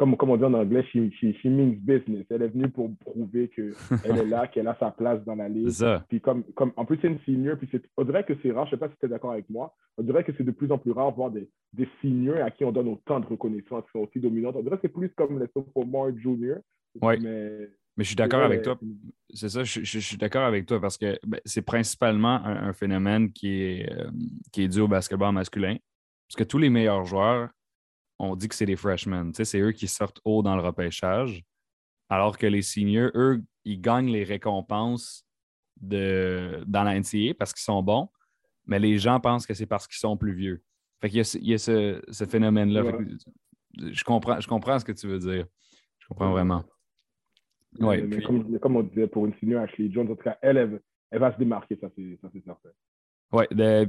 euh, 0.00 0.16
comme, 0.16 0.30
on 0.30 0.36
dit 0.36 0.44
en 0.44 0.54
anglais, 0.54 0.84
she, 0.92 1.44
means 1.44 1.74
business. 1.80 2.24
Elle 2.30 2.42
est 2.42 2.48
venue 2.48 2.68
pour 2.68 2.90
prouver 2.98 3.48
qu'elle 3.48 3.74
est 4.04 4.26
là, 4.26 4.46
qu'elle 4.46 4.68
a 4.68 4.76
sa 4.78 4.90
place 4.90 5.22
dans 5.24 5.34
la 5.34 5.48
ligue. 5.48 5.70
Puis 6.08 6.20
comme, 6.20 6.44
comme, 6.54 6.72
en 6.76 6.84
plus, 6.84 6.98
c'est 7.00 7.08
une 7.08 7.18
senior. 7.20 7.56
Puis 7.56 7.68
on 7.96 8.04
dirait 8.04 8.24
que 8.24 8.34
c'est 8.42 8.52
rare, 8.52 8.66
je 8.66 8.74
ne 8.74 8.76
sais 8.76 8.80
pas 8.80 8.88
si 8.88 8.98
tu 8.98 9.06
es 9.06 9.08
d'accord 9.08 9.32
avec 9.32 9.48
moi, 9.50 9.74
on 9.96 10.02
dirait 10.02 10.24
que 10.24 10.32
c'est 10.36 10.44
de 10.44 10.50
plus 10.50 10.70
en 10.70 10.78
plus 10.78 10.92
rare 10.92 11.10
de 11.10 11.16
voir 11.16 11.30
des, 11.30 11.48
des 11.72 11.88
seniors 12.00 12.44
à 12.44 12.50
qui 12.50 12.64
on 12.64 12.72
donne 12.72 12.88
autant 12.88 13.20
de 13.20 13.26
reconnaissance, 13.26 13.84
qui 13.84 13.90
sont 13.92 14.00
aussi 14.00 14.20
dominantes. 14.20 14.56
On 14.56 14.62
dirait 14.62 14.76
que 14.76 14.82
c'est 14.82 14.88
plus 14.88 15.10
comme 15.16 15.40
les 15.40 15.48
sophomore 15.52 16.10
junior. 16.16 16.58
Oui. 17.00 17.18
Mais, 17.20 17.68
mais, 17.96 18.04
je 18.04 18.08
suis 18.08 18.16
d'accord 18.16 18.42
avec 18.42 18.62
toi. 18.62 18.78
C'est 19.34 19.48
ça, 19.48 19.64
je, 19.64 19.98
suis 19.98 20.16
d'accord 20.16 20.44
avec 20.44 20.66
toi 20.66 20.80
parce 20.80 20.96
que 20.96 21.18
ben, 21.26 21.40
c'est 21.44 21.62
principalement 21.62 22.40
un, 22.44 22.72
phénomène 22.72 23.32
qui 23.32 23.62
est, 23.62 23.92
euh, 23.92 24.10
qui 24.52 24.62
est 24.62 24.68
dû 24.68 24.80
au 24.80 24.88
basketball 24.88 25.32
masculin. 25.32 25.76
Parce 26.28 26.36
que 26.36 26.44
tous 26.44 26.58
les 26.58 26.70
meilleurs 26.70 27.04
joueurs 27.04 27.48
on 28.18 28.36
dit 28.36 28.48
que 28.48 28.54
c'est 28.54 28.66
des 28.66 28.76
freshmen. 28.76 29.32
c'est 29.32 29.60
eux 29.60 29.72
qui 29.72 29.88
sortent 29.88 30.20
haut 30.24 30.42
dans 30.42 30.56
le 30.56 30.62
repêchage. 30.62 31.44
Alors 32.08 32.38
que 32.38 32.46
les 32.46 32.62
seniors, 32.62 33.10
eux, 33.14 33.42
ils 33.64 33.80
gagnent 33.80 34.10
les 34.10 34.24
récompenses 34.24 35.24
de, 35.80 36.64
dans 36.66 36.82
la 36.82 36.98
NCA 36.98 37.34
parce 37.38 37.52
qu'ils 37.52 37.62
sont 37.62 37.82
bons, 37.82 38.08
mais 38.66 38.78
les 38.78 38.98
gens 38.98 39.20
pensent 39.20 39.46
que 39.46 39.54
c'est 39.54 39.66
parce 39.66 39.86
qu'ils 39.86 39.98
sont 39.98 40.16
plus 40.16 40.34
vieux. 40.34 40.62
Fait 41.00 41.08
qu'il 41.10 41.18
y 41.18 41.54
a, 41.54 41.58
ce, 41.58 42.24
phénomène-là. 42.28 42.82
Je, 43.78 44.04
comprends, 44.04 44.40
je 44.40 44.48
comprends 44.48 44.78
ce 44.78 44.84
que 44.84 44.92
tu 44.92 45.06
veux 45.06 45.18
dire. 45.18 45.46
Je 45.98 46.08
comprends 46.08 46.30
vraiment. 46.30 46.64
Ouais, 47.78 48.08
comme, 48.60 48.76
on 48.76 48.82
disait 48.82 49.06
pour 49.06 49.26
une 49.26 49.34
senior, 49.34 49.62
Ashley 49.62 49.90
Jones, 49.92 50.10
en 50.10 50.16
tout 50.16 50.22
cas, 50.22 50.38
elle, 50.42 50.80
elle 51.10 51.20
va 51.20 51.32
se 51.32 51.38
démarquer, 51.38 51.76
ça 51.76 51.88
c'est 51.94 52.44
certain. 52.44 52.70
Oui, 53.32 53.44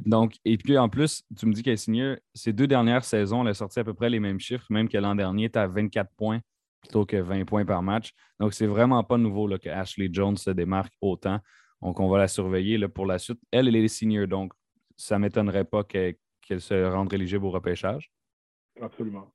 donc, 0.06 0.36
et 0.44 0.58
puis 0.58 0.78
en 0.78 0.90
plus, 0.90 1.24
tu 1.38 1.46
me 1.46 1.54
dis 1.54 1.64
qu'elle 1.64 1.74
a 1.74 1.78
signé 1.78 2.18
ces 2.34 2.52
deux 2.52 2.68
dernières 2.68 3.06
saisons, 3.06 3.42
elle 3.42 3.50
a 3.50 3.54
sorti 3.54 3.80
à 3.80 3.84
peu 3.86 3.94
près 3.94 4.10
les 4.10 4.20
mêmes 4.20 4.40
chiffres, 4.40 4.66
même 4.70 4.90
que 4.90 4.98
l'an 4.98 5.16
dernier, 5.16 5.50
tu 5.50 5.58
à 5.58 5.68
24 5.68 6.12
points 6.18 6.42
plutôt 6.82 7.06
que 7.06 7.18
20 7.18 7.46
points 7.46 7.66
par 7.66 7.82
match. 7.82 8.12
Donc, 8.40 8.54
c'est 8.54 8.68
vraiment 8.68 9.04
pas 9.04 9.18
nouveau 9.18 9.48
là, 9.48 9.58
que 9.58 9.70
Ashley 9.70 10.10
Jones 10.12 10.38
se 10.38 10.50
démarque 10.50 10.94
autant. 11.02 11.40
Donc, 11.82 12.00
on 12.00 12.10
va 12.10 12.18
la 12.18 12.28
surveiller 12.28 12.86
pour 12.90 13.06
la 13.06 13.18
suite. 13.18 13.40
Elle, 13.52 13.70
elle 13.70 13.76
est 13.78 13.88
senior, 13.88 14.28
donc 14.28 14.54
ça 14.98 15.16
ne 15.16 15.22
m'étonnerait 15.22 15.66
pas 15.66 15.84
qu'elle 15.86 16.16
se 16.58 16.86
rende 16.92 17.14
éligible 17.14 17.46
au 17.46 17.52
repêchage. 17.52 18.12
Absolument. 18.82 19.32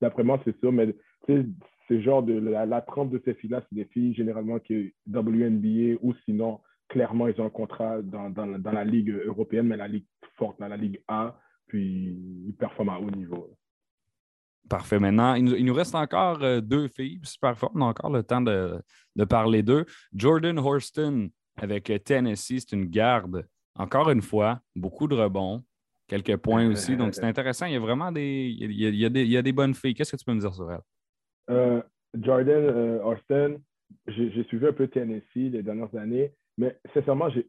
D'après 0.00 0.22
moi, 0.22 0.40
c'est 0.44 0.58
ça, 0.60 0.70
mais 0.70 0.94
c'est 1.26 2.02
genre 2.02 2.22
de 2.22 2.34
la, 2.34 2.66
la 2.66 2.80
trempe 2.80 3.10
de 3.10 3.20
ces 3.24 3.34
filles-là, 3.34 3.62
c'est 3.68 3.74
des 3.74 3.84
filles 3.86 4.14
généralement 4.14 4.60
qui 4.60 4.94
WNBA 5.08 5.98
ou 6.02 6.14
sinon 6.24 6.60
clairement, 6.90 7.28
ils 7.28 7.40
ont 7.40 7.46
un 7.46 7.50
contrat 7.50 8.02
dans, 8.02 8.28
dans, 8.28 8.58
dans, 8.58 8.72
la 8.72 8.84
Ligue 8.84 9.10
européenne, 9.24 9.68
mais 9.68 9.76
la 9.76 9.88
Ligue 9.88 10.04
forte, 10.36 10.60
dans 10.60 10.68
la 10.68 10.76
Ligue 10.76 11.00
A, 11.08 11.38
puis 11.66 12.18
ils 12.48 12.54
performent 12.58 12.90
à 12.90 12.98
haut 12.98 13.10
niveau. 13.10 13.56
Parfait. 14.68 14.98
Maintenant, 14.98 15.34
il 15.34 15.64
nous, 15.64 15.74
reste 15.74 15.94
encore 15.94 16.42
euh, 16.42 16.60
deux 16.60 16.88
filles 16.88 17.20
super 17.22 17.56
fortes. 17.56 17.72
On 17.74 17.82
a 17.82 17.86
encore 17.86 18.10
le 18.10 18.22
temps 18.22 18.40
de, 18.40 18.80
de 19.16 19.24
parler 19.24 19.62
d'eux. 19.62 19.86
Jordan 20.12 20.58
Horston 20.58 21.30
avec 21.56 21.92
Tennessee, 22.04 22.60
c'est 22.60 22.72
une 22.72 22.86
garde. 22.86 23.46
Encore 23.76 24.10
une 24.10 24.22
fois, 24.22 24.60
beaucoup 24.76 25.06
de 25.06 25.14
rebonds, 25.14 25.64
quelques 26.06 26.36
points 26.36 26.68
aussi. 26.70 26.96
Donc, 26.96 27.14
c'est 27.14 27.24
intéressant. 27.24 27.66
Il 27.66 27.72
y 27.72 27.76
a 27.76 27.80
vraiment 27.80 28.12
des, 28.12 28.54
il 28.58 28.72
y 28.72 29.04
a, 29.04 29.08
des, 29.08 29.22
il 29.22 29.30
y 29.30 29.36
a 29.36 29.42
des 29.42 29.52
bonnes 29.52 29.74
filles. 29.74 29.94
Qu'est-ce 29.94 30.12
que 30.12 30.16
tu 30.16 30.24
peux 30.24 30.34
me 30.34 30.40
dire 30.40 30.54
sur 30.54 30.70
elle? 30.70 30.80
Euh, 31.50 31.82
Jordan 32.14 32.64
euh, 32.64 33.00
Horston, 33.02 33.60
j'ai 34.06 34.44
suivi 34.44 34.66
un 34.66 34.72
peu 34.72 34.88
Tennessee 34.88 35.50
les 35.50 35.62
dernières 35.62 35.94
années. 35.96 36.32
Mais 36.60 36.76
sincèrement, 36.92 37.30
je 37.30 37.40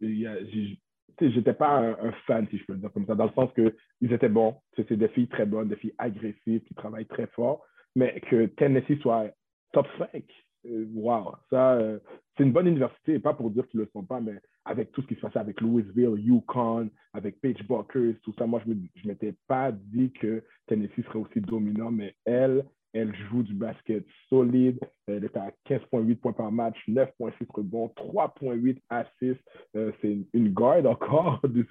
n'étais 1.20 1.54
pas 1.54 1.80
un, 1.80 2.12
fan, 2.26 2.48
si 2.50 2.58
je 2.58 2.66
peux 2.66 2.74
le 2.74 2.80
dire 2.80 2.94
comme 2.94 3.06
ça, 3.06 3.14
dans 3.14 3.26
le 3.26 3.32
sens 3.32 3.50
qu'ils 3.54 4.14
étaient 4.14 4.30
bons. 4.30 4.56
C'est 4.78 4.94
des 4.94 5.10
filles 5.10 5.28
très 5.28 5.46
bonnes, 5.46 5.68
des 5.68 5.76
filles 5.76 5.94
agressives 5.98 6.64
qui 6.64 6.74
travaillent 6.74 7.08
très 7.08 7.28
fort. 7.28 7.66
Mais 7.94 8.22
que 8.22 8.46
Tennessee 8.46 8.98
soit 9.02 9.30
top 9.74 9.86
5, 9.98 10.24
euh, 10.66 10.86
wow, 10.94 11.36
ça, 11.50 11.74
euh, 11.74 12.00
c'est 12.38 12.44
une 12.44 12.54
bonne 12.54 12.68
université, 12.68 13.20
pas 13.20 13.34
pour 13.34 13.52
dire 13.52 13.68
qu'ils 13.68 13.82
ne 13.82 13.86
le 13.86 13.92
sont 13.92 14.06
pas, 14.06 14.22
mais 14.22 14.40
avec 14.64 14.94
tout 14.94 15.02
ce 15.02 15.08
qui 15.08 15.16
se 15.16 15.20
passait 15.20 15.40
avec 15.40 15.60
Louisville, 15.60 16.16
Yukon, 16.18 16.90
avec 17.14 17.36
Buckers, 17.42 18.16
tout 18.24 18.34
ça, 18.38 18.48
moi, 18.48 18.62
je 18.66 18.72
ne 18.72 18.78
m'étais 19.04 19.36
pas 19.48 19.74
dit 19.74 20.14
que 20.14 20.42
Tennessee 20.68 21.04
serait 21.04 21.20
aussi 21.20 21.42
dominant, 21.42 21.92
mais 21.92 22.16
elle, 22.24 22.64
elle 22.94 23.14
joue 23.30 23.44
du 23.44 23.54
basket 23.54 24.06
solide. 24.30 24.80
Elle 25.08 25.26
est 25.26 25.38
à 25.38 25.52
15,8 25.70 26.16
points 26.18 26.34
par 26.34 26.52
match, 26.52 26.78
9,6 26.88 27.34
rebonds, 27.50 27.92
3,8 27.96 28.78
assists. 28.90 29.42
Euh, 29.76 29.92
c'est 30.02 30.18
une, 30.34 30.50
guard 30.50 30.86
encore 30.86 31.42
de 31.48 31.66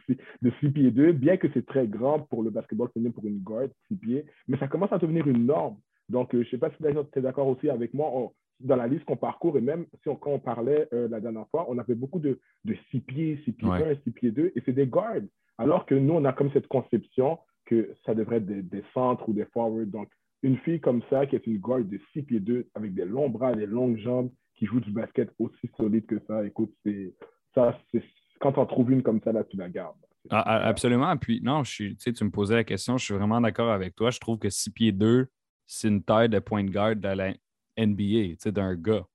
6, 0.60 0.70
pieds 0.70 0.90
2, 0.90 1.12
bien 1.12 1.36
que 1.36 1.48
c'est 1.52 1.66
très 1.66 1.86
grand 1.86 2.20
pour 2.20 2.42
le 2.42 2.50
basketball 2.50 2.88
féminin 2.92 3.10
pour 3.10 3.26
une 3.26 3.40
guard, 3.40 3.68
6 3.88 3.96
pieds. 3.96 4.24
Mais 4.48 4.58
ça 4.58 4.68
commence 4.68 4.92
à 4.92 4.98
devenir 4.98 5.26
une 5.26 5.46
norme. 5.46 5.76
Donc, 6.08 6.34
euh, 6.34 6.42
je 6.42 6.46
ne 6.46 6.50
sais 6.50 6.58
pas 6.58 6.70
si 6.70 6.76
tu 6.78 7.18
es 7.18 7.22
d'accord 7.22 7.48
aussi 7.48 7.68
avec 7.68 7.94
moi. 7.94 8.32
dans 8.60 8.76
la 8.76 8.86
liste 8.86 9.04
qu'on 9.04 9.16
parcourt, 9.16 9.56
et 9.58 9.62
même 9.62 9.86
si 10.02 10.08
on, 10.08 10.16
quand 10.16 10.32
on 10.32 10.38
parlait 10.38 10.88
euh, 10.92 11.08
la 11.08 11.20
dernière 11.20 11.48
fois, 11.48 11.66
on 11.68 11.78
avait 11.78 11.94
beaucoup 11.94 12.18
de, 12.18 12.40
de 12.64 12.76
6 12.90 13.00
pieds, 13.00 13.40
6 13.44 13.52
pieds 13.52 13.68
1, 13.68 13.94
6 14.04 14.10
pieds 14.10 14.30
2, 14.30 14.52
et 14.54 14.62
c'est 14.64 14.72
des 14.72 14.86
guards. 14.86 15.22
Alors 15.58 15.84
que 15.84 15.94
nous, 15.94 16.14
on 16.14 16.24
a 16.24 16.32
comme 16.32 16.50
cette 16.52 16.68
conception 16.68 17.38
que 17.66 17.94
ça 18.04 18.14
devrait 18.14 18.36
être 18.36 18.46
des, 18.46 18.62
des 18.62 18.82
centres 18.92 19.28
ou 19.28 19.32
des 19.32 19.44
forwards. 19.46 19.86
Donc, 19.86 20.08
une 20.42 20.58
fille 20.58 20.80
comme 20.80 21.02
ça, 21.10 21.26
qui 21.26 21.36
est 21.36 21.46
une 21.46 21.58
guard 21.58 21.84
de 21.84 22.00
6 22.12 22.22
pieds 22.22 22.40
2, 22.40 22.68
avec 22.74 22.94
des 22.94 23.04
longs 23.04 23.28
bras, 23.28 23.54
des 23.54 23.66
longues 23.66 23.98
jambes, 23.98 24.30
qui 24.54 24.66
joue 24.66 24.80
du 24.80 24.90
basket 24.90 25.30
aussi 25.38 25.70
solide 25.76 26.06
que 26.06 26.20
ça, 26.26 26.44
écoute, 26.44 26.72
c'est 26.84 27.14
ça, 27.54 27.78
c'est 27.90 28.02
quand 28.40 28.56
on 28.58 28.66
trouve 28.66 28.90
une 28.90 29.02
comme 29.02 29.20
ça, 29.22 29.32
là, 29.32 29.44
tu 29.44 29.56
la 29.56 29.68
gardes. 29.68 29.96
Ah, 30.28 30.42
ah, 30.44 30.66
absolument. 30.66 31.16
Puis 31.16 31.40
non, 31.42 31.62
je 31.64 31.70
suis, 31.70 31.96
tu 31.96 32.24
me 32.24 32.30
posais 32.30 32.54
la 32.54 32.64
question, 32.64 32.98
je 32.98 33.04
suis 33.04 33.14
vraiment 33.14 33.40
d'accord 33.40 33.70
avec 33.70 33.94
toi. 33.94 34.10
Je 34.10 34.18
trouve 34.18 34.38
que 34.38 34.50
6 34.50 34.70
pieds 34.70 34.92
2, 34.92 35.28
c'est 35.66 35.88
une 35.88 36.02
taille 36.02 36.28
de 36.28 36.38
point 36.38 36.64
de 36.64 36.70
garde 36.70 37.00
de 37.00 37.08
la 37.08 37.32
NBA, 37.78 38.50
d'un 38.50 38.74
gars. 38.74 39.06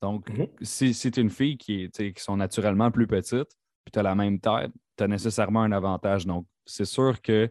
Donc, 0.00 0.28
mhm. 0.30 0.48
si, 0.60 0.94
c'est 0.94 1.16
une 1.16 1.30
fille 1.30 1.56
qui, 1.56 1.84
est, 1.84 2.12
qui 2.12 2.22
sont 2.22 2.36
naturellement 2.36 2.90
plus 2.90 3.06
petites, 3.06 3.56
puis 3.84 3.92
tu 3.92 3.98
as 3.98 4.02
la 4.02 4.14
même 4.14 4.40
taille, 4.40 4.68
tu 4.96 5.04
as 5.04 5.08
nécessairement 5.08 5.62
un 5.62 5.72
avantage. 5.72 6.26
Donc, 6.26 6.46
c'est 6.66 6.84
sûr 6.84 7.20
que 7.22 7.50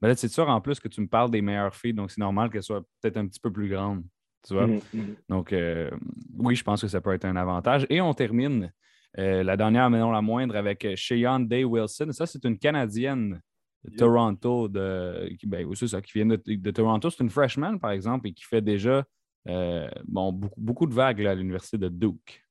mais 0.00 0.08
là, 0.08 0.14
c'est 0.14 0.28
sûr 0.28 0.48
en 0.48 0.60
plus 0.60 0.80
que 0.80 0.88
tu 0.88 1.00
me 1.00 1.06
parles 1.06 1.30
des 1.30 1.42
meilleures 1.42 1.74
filles, 1.74 1.92
donc 1.92 2.10
c'est 2.10 2.20
normal 2.20 2.50
qu'elles 2.50 2.62
soient 2.62 2.82
peut-être 3.00 3.18
un 3.18 3.26
petit 3.26 3.40
peu 3.40 3.52
plus 3.52 3.68
grandes. 3.68 4.02
Tu 4.46 4.54
vois? 4.54 4.66
Mhm, 4.66 4.80
mhm. 4.94 5.16
Donc, 5.28 5.52
euh, 5.52 5.90
oui, 6.38 6.54
je 6.54 6.64
pense 6.64 6.80
que 6.80 6.88
ça 6.88 7.00
peut 7.00 7.12
être 7.12 7.26
un 7.26 7.36
avantage. 7.36 7.86
Et 7.90 8.00
on 8.00 8.14
termine 8.14 8.72
euh, 9.18 9.42
la 9.42 9.56
dernière, 9.56 9.90
mais 9.90 9.98
non 9.98 10.10
la 10.10 10.22
moindre, 10.22 10.56
avec 10.56 10.86
Cheyenne 10.96 11.46
Day 11.46 11.64
Wilson. 11.64 12.12
Ça, 12.12 12.24
c'est 12.24 12.44
une 12.44 12.58
Canadienne 12.58 13.40
de 13.84 13.96
Toronto, 13.96 14.68
de, 14.68 15.30
ben, 15.44 15.66
ça, 15.74 16.00
qui 16.00 16.12
vient 16.14 16.26
de, 16.26 16.70
Toronto. 16.70 17.10
C'est 17.10 17.22
une 17.22 17.30
freshman, 17.30 17.78
par 17.78 17.90
exemple, 17.90 18.28
et 18.28 18.32
qui 18.32 18.44
fait 18.44 18.62
déjà 18.62 19.04
euh, 19.48 19.88
bon, 20.06 20.32
beaucoup, 20.32 20.60
beaucoup, 20.60 20.86
de 20.86 20.94
vagues 20.94 21.26
à 21.26 21.34
l'université 21.34 21.76
de 21.76 21.88
Duke. 21.88 22.42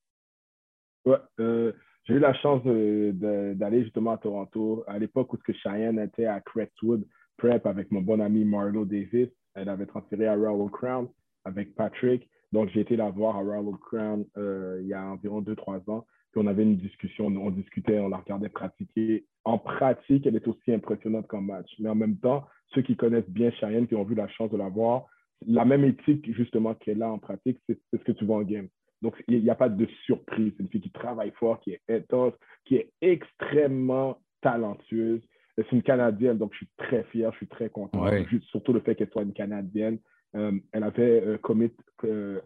Oui, 1.05 1.15
j'ai 1.37 2.15
eu 2.15 2.19
la 2.19 2.33
chance 2.33 2.63
d'aller 2.63 3.83
justement 3.83 4.11
à 4.11 4.17
Toronto 4.17 4.83
à 4.87 4.97
l'époque 4.99 5.33
où 5.33 5.37
Cheyenne 5.63 5.99
était 5.99 6.25
à 6.25 6.41
Crestwood 6.41 7.05
prep 7.39 7.65
avec 7.65 7.89
mon 7.91 8.01
bon 8.01 8.21
ami 8.21 8.45
Marlo 8.45 8.85
Davis. 8.85 9.29
Elle 9.55 9.69
avait 9.69 9.87
transféré 9.87 10.27
à 10.27 10.35
Royal 10.35 10.69
Crown 10.69 11.07
avec 11.45 11.73
Patrick. 11.75 12.29
Donc, 12.51 12.69
j'ai 12.69 12.81
été 12.81 12.95
la 12.95 13.09
voir 13.09 13.37
à 13.37 13.39
Royal 13.39 13.65
Crown 13.81 14.25
euh, 14.37 14.79
il 14.81 14.87
y 14.87 14.93
a 14.93 15.03
environ 15.05 15.41
2-3 15.41 15.89
ans. 15.89 16.05
Puis 16.31 16.41
on 16.43 16.47
avait 16.47 16.63
une 16.63 16.77
discussion, 16.77 17.25
on 17.25 17.49
discutait, 17.49 17.97
on 17.97 18.09
la 18.09 18.17
regardait 18.17 18.49
pratiquer. 18.49 19.25
En 19.45 19.57
pratique, 19.57 20.27
elle 20.27 20.35
est 20.35 20.47
aussi 20.47 20.71
impressionnante 20.71 21.27
qu'en 21.27 21.41
match. 21.41 21.71
Mais 21.79 21.89
en 21.89 21.95
même 21.95 22.17
temps, 22.17 22.45
ceux 22.75 22.83
qui 22.83 22.95
connaissent 22.95 23.29
bien 23.29 23.49
Cheyenne, 23.51 23.87
qui 23.87 23.95
ont 23.95 24.03
vu 24.03 24.13
la 24.13 24.27
chance 24.27 24.51
de 24.51 24.57
la 24.57 24.69
voir, 24.69 25.07
la 25.47 25.65
même 25.65 25.85
éthique 25.85 26.31
justement 26.35 26.75
qu'elle 26.75 27.01
a 27.01 27.09
en 27.09 27.17
pratique, 27.17 27.57
c'est 27.67 27.79
ce 27.91 28.03
que 28.03 28.11
tu 28.11 28.25
vois 28.25 28.37
en 28.37 28.43
game. 28.43 28.67
Donc, 29.01 29.15
il 29.27 29.41
n'y 29.41 29.49
a 29.49 29.55
pas 29.55 29.69
de 29.69 29.87
surprise. 30.05 30.53
C'est 30.55 30.63
une 30.63 30.69
fille 30.69 30.81
qui 30.81 30.91
travaille 30.91 31.31
fort, 31.31 31.59
qui 31.61 31.71
est 31.71 31.81
intense, 31.89 32.33
qui 32.65 32.75
est 32.75 32.91
extrêmement 33.01 34.19
talentueuse 34.41 35.21
c'est 35.63 35.75
une 35.75 35.83
Canadienne, 35.83 36.37
donc 36.37 36.51
je 36.53 36.57
suis 36.57 36.69
très 36.77 37.03
fier, 37.05 37.31
je 37.31 37.37
suis 37.37 37.47
très 37.47 37.69
content. 37.69 38.05
Surtout 38.49 38.73
le 38.73 38.81
fait 38.81 38.95
qu'elle 38.95 39.09
soit 39.09 39.23
une 39.23 39.33
Canadienne. 39.33 39.99
elle 40.33 40.83
avait 40.83 41.39
commit 41.41 41.71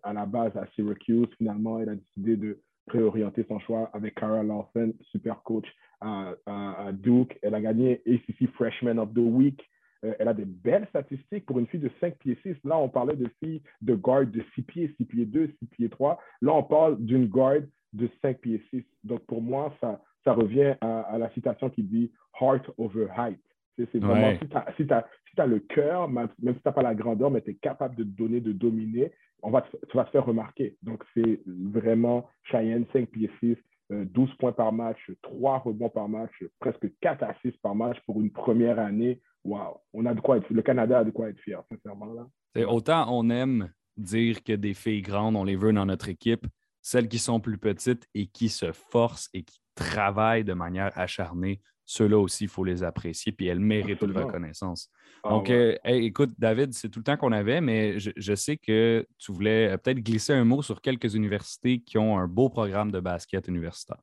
à 0.03 0.14
la 0.14 0.26
base 0.26 0.55
à 0.55 0.66
Syracuse. 0.76 1.28
Finalement, 1.38 1.80
elle 1.80 1.89
a 1.89 1.95
décidé 1.95 2.38
de 2.38 2.59
préorienter 2.86 3.45
son 3.47 3.59
choix 3.59 3.89
avec 3.93 4.16
Cara 4.16 4.43
Lawson, 4.43 4.93
super 5.11 5.41
coach 5.43 5.66
à, 6.01 6.91
Duke. 6.91 7.38
Elle 7.41 7.55
a 7.55 7.61
gagné 7.61 8.01
ACC 8.07 8.49
Freshman 8.53 8.97
of 8.97 9.14
the 9.14 9.20
Week. 9.20 9.61
Euh, 10.03 10.14
elle 10.20 10.28
a 10.28 10.34
des 10.34 10.45
belles 10.45 10.86
statistiques 10.89 11.45
pour 11.45 11.59
une 11.59 11.68
fille 11.68 11.80
de 11.80 11.91
5 12.01 12.18
pieds 12.18 12.38
6. 12.43 12.55
Là, 12.66 12.78
on 12.78 12.89
parlait 12.89 13.16
de 13.16 13.30
filles 13.39 13.61
de 13.82 13.95
guard 13.95 14.26
de 14.26 14.43
6 14.55 14.61
pieds, 14.64 14.93
6 14.97 15.05
pieds 15.05 15.26
2, 15.26 15.47
6 15.59 15.66
pieds 15.68 15.89
3. 15.89 16.20
Là, 16.41 16.53
on 16.53 16.64
parle 16.64 16.97
d'une 17.03 17.28
guard 17.28 17.61
de 17.93 18.09
5 18.22 18.39
pieds 18.39 18.61
6. 18.72 18.84
Donc, 19.03 19.22
pour 19.28 19.41
moi, 19.41 19.74
ça, 19.80 20.01
ça 20.24 20.34
revient 20.34 20.76
à, 20.82 21.17
la 21.17 21.30
citation 21.32 21.69
qui 21.69 21.84
dit 21.84 22.11
heart 22.39 22.69
over 22.78 23.07
height. 23.17 23.39
C'est 23.76 23.99
vraiment, 23.99 24.38
si 24.78 24.86
tu 24.86 24.93
as, 24.93 25.45
le 25.47 25.59
cœur, 25.59 26.07
même 26.07 26.30
si 26.38 26.45
tu 26.45 26.61
n'as 26.65 26.71
pas 26.71 26.84
la 26.84 26.93
grandeur, 26.93 27.32
mais 27.32 27.41
tu 27.41 27.51
es 27.51 27.55
capable 27.55 27.95
de 27.95 28.03
donner, 28.03 28.39
de 28.39 28.51
dominer, 28.51 29.11
on 29.41 29.49
va 29.49 29.61
tu 29.61 29.97
vas 29.97 30.05
te 30.05 30.11
faire 30.11 30.26
remarquer. 30.26 30.78
Donc, 30.84 31.03
c'est 31.13 31.41
vraiment 31.45 32.30
Cheyenne, 32.43 32.86
5 32.93 33.09
pieds 33.09 33.32
6, 33.39 33.57
12 33.89 34.30
euh, 34.30 34.34
points 34.39 34.51
par 34.51 34.71
match, 34.71 34.99
3 35.24 35.59
rebonds 35.59 35.89
par 35.89 36.07
match, 36.07 36.32
presque 36.59 36.88
4 37.01 37.24
assists 37.24 37.61
par 37.61 37.76
match 37.76 37.97
pour 38.05 38.21
une 38.21 38.32
première 38.32 38.80
année. 38.80 39.21
Waouh, 39.43 39.76
on 39.93 40.05
a 40.05 40.13
de 40.13 40.21
quoi 40.21 40.38
être, 40.38 40.49
le 40.49 40.61
Canada 40.61 40.99
a 40.99 41.03
de 41.03 41.11
quoi 41.11 41.30
être 41.30 41.39
fier, 41.39 41.61
sincèrement. 41.69 42.13
Là. 42.13 42.67
Autant 42.67 43.07
on 43.09 43.30
aime 43.30 43.71
dire 43.97 44.43
que 44.43 44.53
des 44.53 44.74
filles 44.74 45.01
grandes, 45.01 45.36
on 45.36 45.43
les 45.43 45.55
veut 45.55 45.74
dans 45.74 45.86
notre 45.86 46.09
équipe, 46.09 46.45
celles 46.82 47.07
qui 47.07 47.19
sont 47.19 47.39
plus 47.39 47.57
petites 47.57 48.07
et 48.13 48.28
qui 48.28 48.49
se 48.49 48.71
forcent 48.71 49.30
et 49.34 49.43
qui 49.43 49.59
travaillent 49.76 50.43
de 50.43 50.53
manière 50.53 50.91
acharnée 50.97 51.61
ceux-là 51.86 52.17
aussi, 52.17 52.45
il 52.45 52.49
faut 52.49 52.63
les 52.63 52.84
apprécier, 52.84 53.32
puis 53.32 53.47
elles 53.47 53.59
méritent 53.59 53.99
toute 53.99 54.15
reconnaissance. 54.15 54.89
Ah 55.24 55.30
Donc, 55.30 55.49
euh, 55.49 55.76
écoute, 55.84 56.32
David, 56.38 56.74
c'est 56.74 56.89
tout 56.89 56.99
le 56.99 57.03
temps 57.03 57.17
qu'on 57.17 57.32
avait, 57.32 57.61
mais 57.61 57.99
je, 57.99 58.36
sais 58.36 58.57
que 58.57 59.05
tu 59.17 59.32
voulais 59.32 59.71
euh, 59.71 59.78
peut-être 59.78 59.99
glisser 59.99 60.34
un 60.34 60.45
mot 60.45 60.61
sur 60.61 60.82
quelques 60.82 61.13
universités 61.13 61.80
qui 61.80 61.97
ont 61.97 62.17
un 62.17 62.28
beau 62.28 62.49
programme 62.49 62.91
de 62.91 62.99
basket 62.99 63.47
universitaire. 63.47 63.99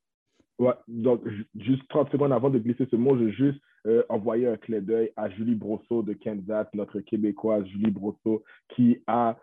Ouais, 0.59 0.75
donc 0.89 1.23
juste 1.57 1.83
30 1.89 2.11
secondes 2.13 2.33
avant 2.33 2.51
de 2.51 2.59
glisser 2.59 2.87
ce 2.91 2.97
mot, 2.97 3.17
je 3.17 3.25
veux 3.25 3.31
juste 3.31 3.61
euh, 3.87 4.03
envoyer 4.09 4.47
un 4.47 4.57
clé 4.57 4.81
d'œil 4.81 5.13
à 5.17 5.29
Julie 5.31 5.55
Brosseau 5.55 6.03
de 6.03 6.13
Kansas, 6.13 6.67
notre 6.75 7.01
Québécoise 7.01 7.65
Julie 7.67 7.91
Brosseau, 7.91 8.43
qui 8.71 9.03
a 9.07 9.37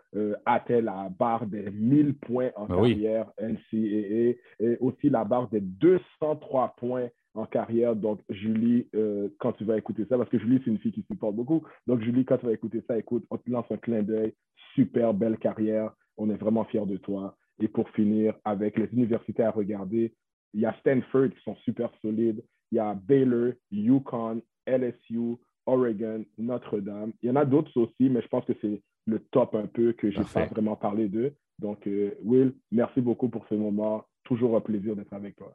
atteint 0.46 0.80
la 0.80 1.08
barre 1.18 1.46
des 1.46 1.70
1000 1.70 2.14
points 2.14 2.50
en 2.56 2.66
ben 2.66 2.76
carrière 2.76 3.30
NCAA 3.40 4.36
et 4.60 4.78
aussi 4.80 5.10
la 5.10 5.24
barre 5.24 5.48
des 5.48 5.60
203 5.60 6.74
points 6.76 7.08
en 7.38 7.46
carrière. 7.46 7.96
Donc, 7.96 8.20
Julie, 8.28 8.88
euh, 8.94 9.28
quand 9.38 9.52
tu 9.52 9.64
vas 9.64 9.78
écouter 9.78 10.04
ça, 10.08 10.16
parce 10.16 10.28
que 10.28 10.38
Julie, 10.38 10.60
c'est 10.64 10.70
une 10.70 10.78
fille 10.78 10.92
qui 10.92 11.04
supporte 11.10 11.34
beaucoup. 11.34 11.62
Donc, 11.86 12.02
Julie, 12.02 12.24
quand 12.24 12.38
tu 12.38 12.46
vas 12.46 12.52
écouter 12.52 12.82
ça, 12.86 12.98
écoute, 12.98 13.24
on 13.30 13.38
te 13.38 13.50
lance 13.50 13.66
un 13.70 13.76
clin 13.76 14.02
d'œil. 14.02 14.34
Super 14.74 15.14
belle 15.14 15.38
carrière. 15.38 15.92
On 16.16 16.30
est 16.30 16.36
vraiment 16.36 16.64
fiers 16.64 16.86
de 16.86 16.96
toi. 16.96 17.36
Et 17.60 17.68
pour 17.68 17.88
finir, 17.90 18.34
avec 18.44 18.76
les 18.76 18.88
universités 18.92 19.42
à 19.42 19.50
regarder, 19.50 20.14
il 20.54 20.60
y 20.60 20.66
a 20.66 20.74
Stanford 20.80 21.30
qui 21.30 21.42
sont 21.44 21.56
super 21.56 21.90
solides. 22.02 22.42
Il 22.72 22.76
y 22.76 22.78
a 22.78 22.94
Baylor, 22.94 23.52
Yukon, 23.70 24.42
LSU, 24.66 25.36
Oregon, 25.66 26.24
Notre-Dame. 26.38 27.12
Il 27.22 27.28
y 27.28 27.30
en 27.30 27.36
a 27.36 27.44
d'autres 27.44 27.74
aussi, 27.80 28.10
mais 28.10 28.22
je 28.22 28.28
pense 28.28 28.44
que 28.44 28.54
c'est 28.60 28.82
le 29.06 29.20
top 29.30 29.54
un 29.54 29.66
peu 29.66 29.92
que 29.92 30.10
je 30.10 30.18
n'ai 30.18 30.24
pas 30.24 30.46
vraiment 30.46 30.76
parlé 30.76 31.08
d'eux. 31.08 31.34
Donc, 31.58 31.86
euh, 31.86 32.14
Will, 32.22 32.54
merci 32.70 33.00
beaucoup 33.00 33.28
pour 33.28 33.46
ce 33.48 33.54
moment. 33.54 34.04
Toujours 34.24 34.56
un 34.56 34.60
plaisir 34.60 34.94
d'être 34.94 35.12
avec 35.12 35.36
toi. 35.36 35.54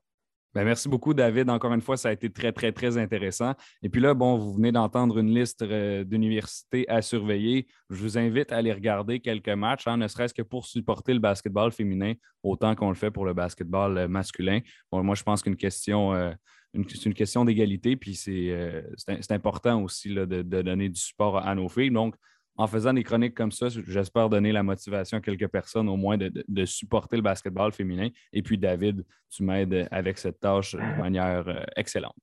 Ben, 0.53 0.63
merci 0.65 0.87
beaucoup, 0.87 1.15
David. 1.15 1.49
Encore 1.49 1.73
une 1.73 1.81
fois, 1.81 1.97
ça 1.97 2.09
a 2.09 2.11
été 2.11 2.29
très, 2.29 2.51
très, 2.51 2.71
très 2.71 2.99
intéressant. 2.99 3.53
Et 3.81 3.89
puis 3.89 3.99
là, 3.99 4.13
bon, 4.13 4.37
vous 4.37 4.53
venez 4.53 4.71
d'entendre 4.71 5.17
une 5.17 5.33
liste 5.33 5.63
euh, 5.63 6.03
d'universités 6.03 6.87
à 6.87 7.01
surveiller. 7.01 7.65
Je 7.89 7.95
vous 7.95 8.19
invite 8.19 8.51
à 8.51 8.57
aller 8.57 8.71
regarder 8.71 9.19
quelques 9.19 9.49
matchs, 9.49 9.87
hein, 9.87 9.97
ne 9.97 10.07
serait-ce 10.07 10.33
que 10.33 10.43
pour 10.43 10.67
supporter 10.67 11.13
le 11.13 11.19
basketball 11.19 11.71
féminin 11.71 12.13
autant 12.43 12.75
qu'on 12.75 12.89
le 12.89 12.95
fait 12.95 13.09
pour 13.09 13.25
le 13.25 13.33
basketball 13.33 13.97
euh, 13.97 14.07
masculin. 14.07 14.59
Bon, 14.91 15.01
moi, 15.03 15.15
je 15.15 15.23
pense 15.23 15.41
qu'une 15.41 15.55
question, 15.55 16.13
euh, 16.13 16.31
c'est 16.73 17.05
une 17.05 17.13
question 17.13 17.45
d'égalité, 17.45 17.95
puis 17.95 18.15
c'est 18.15 19.31
important 19.31 19.83
aussi 19.83 20.13
de, 20.13 20.25
de, 20.25 20.61
donner 20.61 20.89
du 20.89 20.99
support 20.99 21.37
à 21.37 21.53
nos 21.53 21.69
filles. 21.69 21.91
Donc, 21.91 22.15
en 22.55 22.67
faisant 22.67 22.93
des 22.93 23.03
chroniques 23.03 23.33
comme 23.33 23.51
ça, 23.51 23.67
j'espère 23.69 24.29
donner 24.29 24.51
la 24.51 24.63
motivation 24.63 25.17
à 25.17 25.21
quelques 25.21 25.47
personnes 25.47 25.89
au 25.89 25.97
moins 25.97 26.17
de, 26.17 26.65
supporter 26.65 27.15
le 27.15 27.21
basketball 27.23 27.71
féminin. 27.71 28.09
Et 28.31 28.41
puis, 28.43 28.57
David, 28.57 29.05
tu 29.29 29.43
m'aides 29.43 29.87
avec 29.91 30.17
cette 30.17 30.39
tâche 30.39 30.75
de 30.75 30.99
manière 30.99 31.47
euh, 31.47 31.63
excellente. 31.75 32.15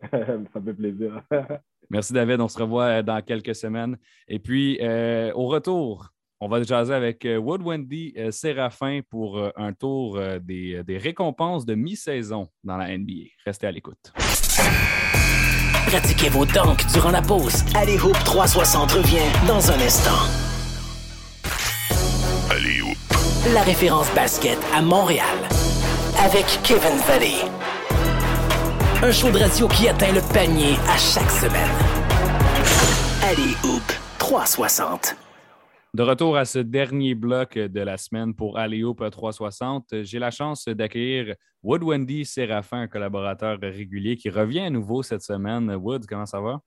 ça 0.10 0.60
fait 0.64 0.74
plaisir. 0.74 1.22
Merci, 1.88 2.12
David. 2.12 2.40
On 2.40 2.48
se 2.48 2.58
revoit 2.58 2.84
euh, 2.84 3.02
dans 3.02 3.22
quelques 3.22 3.54
semaines. 3.54 3.96
Et 4.26 4.38
puis, 4.38 4.78
euh, 4.80 5.32
au 5.34 5.46
retour, 5.46 6.10
on 6.40 6.48
va 6.48 6.62
jaser 6.62 6.94
avec 6.94 7.26
Wood 7.38 7.62
Wendy 7.62 8.14
Séraphin 8.30 9.00
pour 9.08 9.40
un 9.56 9.72
tour 9.72 10.18
des, 10.40 10.82
des 10.84 10.98
récompenses 10.98 11.64
de 11.66 11.74
mi-saison 11.74 12.48
dans 12.64 12.76
la 12.76 12.96
NBA. 12.96 13.30
Restez 13.44 13.66
à 13.66 13.72
l'écoute. 13.72 14.12
Pratiquez 15.90 16.28
vos 16.28 16.46
dunks 16.46 16.86
durant 16.92 17.10
la 17.10 17.20
pause. 17.20 17.64
Allez 17.74 17.98
Hoop 17.98 18.16
360 18.24 18.92
revient 18.92 19.18
dans 19.48 19.72
un 19.72 19.80
instant. 19.80 20.20
Allez 22.48 22.80
Hoop. 22.80 22.96
La 23.52 23.62
référence 23.62 24.08
basket 24.14 24.58
à 24.72 24.82
Montréal. 24.82 25.26
Avec 26.24 26.44
Kevin 26.62 26.96
Valley. 27.08 27.42
Un 29.02 29.10
show 29.10 29.32
de 29.32 29.38
radio 29.38 29.66
qui 29.66 29.88
atteint 29.88 30.12
le 30.12 30.20
panier 30.32 30.76
à 30.88 30.96
chaque 30.96 31.30
semaine. 31.30 31.70
Allez 33.24 33.54
Hoop 33.64 33.82
360. 34.18 35.16
De 35.92 36.04
retour 36.04 36.36
à 36.36 36.44
ce 36.44 36.60
dernier 36.60 37.16
bloc 37.16 37.58
de 37.58 37.80
la 37.80 37.96
semaine 37.96 38.32
pour 38.32 38.58
Aléoupe 38.58 39.02
360, 39.10 40.02
j'ai 40.02 40.20
la 40.20 40.30
chance 40.30 40.66
d'accueillir 40.68 41.34
Wood 41.64 41.82
Wendy 41.82 42.24
Séraphin, 42.24 42.82
un 42.82 42.86
collaborateur 42.86 43.58
régulier 43.60 44.16
qui 44.16 44.30
revient 44.30 44.60
à 44.60 44.70
nouveau 44.70 45.02
cette 45.02 45.22
semaine. 45.22 45.68
Wood, 45.74 46.06
comment 46.06 46.26
ça 46.26 46.40
va? 46.40 46.60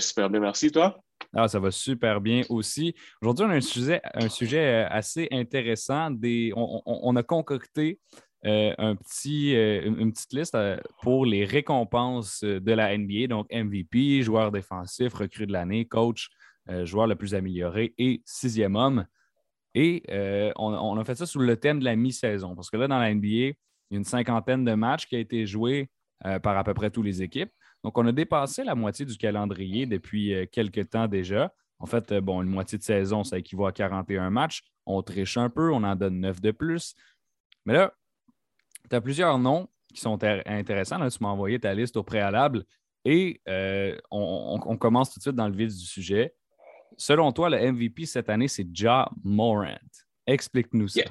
super 0.00 0.28
bien, 0.28 0.40
merci. 0.40 0.72
Toi? 0.72 0.98
Ah, 1.32 1.46
ça 1.46 1.60
va 1.60 1.70
super 1.70 2.20
bien 2.20 2.42
aussi. 2.48 2.96
Aujourd'hui, 3.20 3.46
on 3.46 3.50
a 3.50 3.54
un 3.54 3.60
sujet, 3.60 4.00
un 4.12 4.28
sujet 4.28 4.86
assez 4.90 5.28
intéressant. 5.30 6.10
Des, 6.10 6.52
on, 6.56 7.14
a 7.14 7.22
concocté 7.22 8.00
euh, 8.44 8.74
un 8.76 8.96
petit, 8.96 9.54
euh, 9.54 9.82
une 9.84 10.12
petite 10.12 10.32
liste 10.32 10.56
euh, 10.56 10.76
pour 11.00 11.26
les 11.26 11.44
récompenses 11.44 12.42
de 12.42 12.72
la 12.72 12.98
NBA, 12.98 13.28
donc 13.28 13.46
MVP, 13.52 14.22
joueur 14.22 14.50
défensif, 14.50 15.14
recrue 15.14 15.46
de 15.46 15.52
l'année, 15.52 15.84
coach, 15.84 16.28
euh, 16.28 16.41
joueur 16.84 17.06
le 17.06 17.16
plus 17.16 17.34
amélioré 17.34 17.94
et 17.98 18.22
sixième 18.24 18.76
homme. 18.76 19.06
Et 19.74 20.02
euh, 20.10 20.52
on, 20.56 20.98
a 20.98 21.04
fait 21.04 21.14
ça 21.14 21.26
sous 21.26 21.38
le 21.38 21.56
thème 21.56 21.78
de 21.78 21.84
la 21.84 21.96
mi-saison, 21.96 22.54
parce 22.54 22.68
que 22.68 22.76
là, 22.76 22.88
dans 22.88 22.98
la 22.98 23.12
NBA, 23.14 23.26
il 23.26 23.54
y 23.90 23.94
a 23.94 23.96
une 23.96 24.04
cinquantaine 24.04 24.64
de 24.64 24.74
matchs 24.74 25.06
qui 25.06 25.16
ont 25.16 25.20
été 25.20 25.46
joués 25.46 25.90
euh, 26.26 26.38
par 26.38 26.56
à 26.56 26.64
peu 26.64 26.74
près 26.74 26.90
toutes 26.90 27.06
les 27.06 27.22
équipes. 27.22 27.50
Donc, 27.82 27.96
on 27.96 28.06
a 28.06 28.12
dépassé 28.12 28.64
la 28.64 28.74
moitié 28.74 29.06
du 29.06 29.16
calendrier 29.16 29.86
depuis 29.86 30.34
quelques 30.52 30.90
temps 30.90 31.08
déjà. 31.08 31.52
En 31.80 31.86
fait, 31.86 32.12
bon, 32.14 32.42
une 32.42 32.48
moitié 32.48 32.78
de 32.78 32.84
saison, 32.84 33.24
ça 33.24 33.38
équivaut 33.38 33.66
à 33.66 33.72
41 33.72 34.30
matchs. 34.30 34.62
On 34.86 35.02
triche 35.02 35.36
un 35.36 35.50
peu, 35.50 35.72
on 35.72 35.82
en 35.82 35.96
donne 35.96 36.20
9 36.20 36.40
de 36.40 36.52
plus. 36.52 36.94
Mais 37.64 37.72
là, 37.72 37.92
tu 38.88 38.94
as 38.94 39.00
plusieurs 39.00 39.36
noms 39.38 39.68
qui 39.92 40.00
sont 40.00 40.16
intéressants. 40.22 41.08
Tu 41.08 41.18
m'as 41.20 41.30
envoyé 41.30 41.58
ta 41.58 41.74
liste 41.74 41.96
au 41.96 42.04
préalable 42.04 42.64
et 43.04 43.40
on, 44.12 44.60
on, 44.64 44.76
commence 44.76 45.12
tout 45.12 45.18
de 45.18 45.22
suite 45.22 45.34
dans 45.34 45.48
le 45.48 45.56
vif 45.56 45.70
du 45.70 45.84
sujet. 45.84 46.32
Selon 46.96 47.32
toi, 47.32 47.50
le 47.50 47.72
MVP 47.72 48.06
cette 48.06 48.28
année, 48.28 48.48
c'est 48.48 48.66
Ja 48.72 49.08
Morant. 49.22 49.76
Explique-nous 50.26 50.88
ça. 50.88 51.02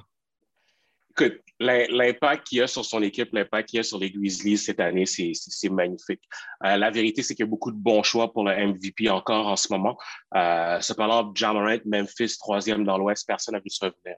Écoute, 1.11 1.41
l'impact 1.59 2.47
qu'il 2.47 2.61
a 2.61 2.67
sur 2.67 2.86
son 2.86 3.01
équipe, 3.03 3.34
l'impact 3.34 3.69
qu'il 3.69 3.79
a 3.82 3.84
sur 3.84 3.99
les 3.99 4.09
Grizzlies 4.09 4.57
cette 4.57 4.79
année, 4.79 5.05
c'est 5.05 5.69
magnifique. 5.69 6.21
Euh, 6.65 6.77
la 6.77 6.89
vérité, 6.89 7.21
c'est 7.21 7.36
qu'il 7.36 7.43
y 7.43 7.47
a 7.47 7.49
beaucoup 7.49 7.71
de 7.71 7.77
bons 7.77 8.01
choix 8.01 8.32
pour 8.32 8.45
le 8.45 8.55
MVP 8.55 9.09
encore 9.09 9.47
en 9.47 9.57
ce 9.57 9.71
moment. 9.71 9.97
Euh, 10.36 10.79
cependant, 10.79 11.34
Ja 11.36 11.51
Morant, 11.51 11.77
Memphis, 11.86 12.38
troisième 12.39 12.86
dans 12.86 12.97
l'Ouest, 12.97 13.27
personne 13.27 13.55
n'a 13.55 13.59
vu 13.59 13.69
se 13.69 13.84
revenir. 13.84 14.15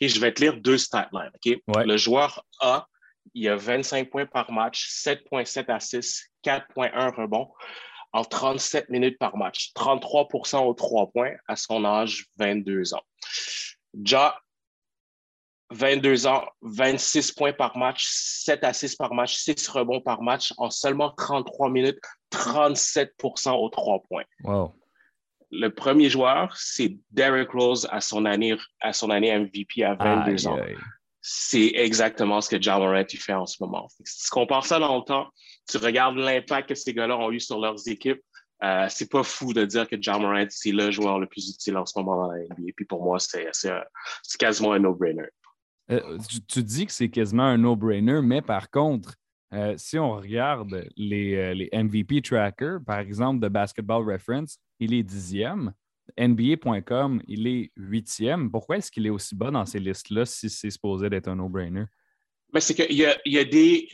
je 0.00 0.20
vais 0.20 0.32
te 0.32 0.40
lire 0.40 0.56
deux 0.56 0.78
stat 0.78 1.10
lines. 1.12 1.58
Le 1.66 1.96
joueur 1.98 2.44
A, 2.60 2.86
il 3.34 3.46
a 3.48 3.56
25 3.56 4.08
points 4.08 4.26
par 4.26 4.50
match, 4.50 4.88
7,7 4.88 5.70
assists, 5.70 6.30
4,1 6.42 7.14
rebonds 7.14 7.50
en 8.12 8.24
37 8.24 8.88
minutes 8.88 9.18
par 9.18 9.36
match, 9.36 9.72
33% 9.74 10.66
aux 10.66 10.74
trois 10.74 11.10
points 11.10 11.34
à 11.46 11.56
son 11.56 11.84
âge, 11.84 12.26
22 12.38 12.94
ans. 12.94 13.02
Ja, 14.04 14.36
22 15.70 16.26
ans, 16.26 16.44
26 16.62 17.32
points 17.32 17.52
par 17.52 17.76
match, 17.76 18.06
7 18.08 18.64
assists 18.64 18.98
par 18.98 19.14
match, 19.14 19.36
6 19.36 19.68
rebonds 19.68 20.00
par 20.00 20.22
match 20.22 20.52
en 20.56 20.70
seulement 20.70 21.10
33 21.10 21.70
minutes, 21.70 21.98
37 22.30 23.14
aux 23.46 23.68
trois 23.68 24.02
points. 24.02 24.24
Wow. 24.42 24.74
Le 25.52 25.68
premier 25.68 26.08
joueur, 26.08 26.56
c'est 26.56 26.96
Derrick 27.10 27.50
Rose 27.50 27.88
à 27.90 28.00
son 28.00 28.24
année, 28.24 28.56
à 28.80 28.92
son 28.92 29.10
année 29.10 29.36
MVP 29.36 29.82
à 29.84 29.94
22 29.94 30.46
ans. 30.48 30.58
C'est 31.22 31.72
exactement 31.74 32.40
ce 32.40 32.48
que 32.48 32.60
John 32.60 32.80
Morant 32.80 33.04
fait 33.06 33.34
en 33.34 33.46
ce 33.46 33.56
moment. 33.60 33.88
Si 34.04 34.24
tu 34.24 34.30
compares 34.30 34.64
ça 34.64 34.78
dans 34.78 34.96
le 34.96 35.04
temps, 35.04 35.28
tu 35.70 35.76
regardes 35.78 36.16
l'impact 36.16 36.68
que 36.70 36.74
ces 36.74 36.92
gars-là 36.92 37.16
ont 37.18 37.30
eu 37.30 37.40
sur 37.40 37.58
leurs 37.58 37.86
équipes. 37.88 38.22
euh, 38.62 38.86
c'est 38.90 39.10
pas 39.10 39.22
fou 39.22 39.54
de 39.54 39.64
dire 39.64 39.88
que 39.88 39.96
John 40.00 40.20
Morant, 40.22 40.46
c'est 40.50 40.72
le 40.72 40.90
joueur 40.90 41.18
le 41.18 41.26
plus 41.26 41.48
utile 41.48 41.76
en 41.76 41.86
ce 41.86 41.98
moment 41.98 42.26
dans 42.26 42.32
la 42.32 42.42
NBA. 42.42 42.72
Puis 42.76 42.84
pour 42.84 43.02
moi, 43.02 43.18
c'est 43.18 43.48
quasiment 44.38 44.72
un 44.72 44.80
no-brainer. 44.80 45.28
Euh, 45.90 46.18
tu, 46.46 46.62
dis 46.62 46.86
que 46.86 46.92
c'est 46.92 47.08
quasiment 47.08 47.44
un 47.44 47.58
no-brainer, 47.58 48.20
mais 48.22 48.42
par 48.42 48.70
contre, 48.70 49.14
euh, 49.52 49.74
si 49.76 49.98
on 49.98 50.14
regarde 50.14 50.86
les, 50.96 51.54
les, 51.54 51.70
MVP 51.72 52.22
trackers, 52.22 52.80
par 52.86 52.98
exemple 52.98 53.40
de 53.40 53.48
Basketball 53.48 54.08
Reference, 54.08 54.58
il 54.78 54.94
est 54.94 55.02
dixième. 55.02 55.72
NBA.com, 56.18 57.22
il 57.26 57.46
est 57.46 57.72
huitième. 57.76 58.50
Pourquoi 58.50 58.76
est-ce 58.76 58.90
qu'il 58.90 59.06
est 59.06 59.10
aussi 59.10 59.34
bas 59.34 59.50
dans 59.50 59.64
ces 59.64 59.78
listes-là 59.78 60.26
si 60.26 60.50
c'est 60.50 60.70
supposé 60.70 61.08
d'être 61.08 61.28
un 61.28 61.36
no-brainer? 61.36 61.86
Mais 62.52 62.60
c'est 62.60 62.74
qu'il 62.74 62.96
y 62.96 63.04
a, 63.04 63.16
y, 63.24 63.38
a 63.38 63.44
des, 63.44 63.88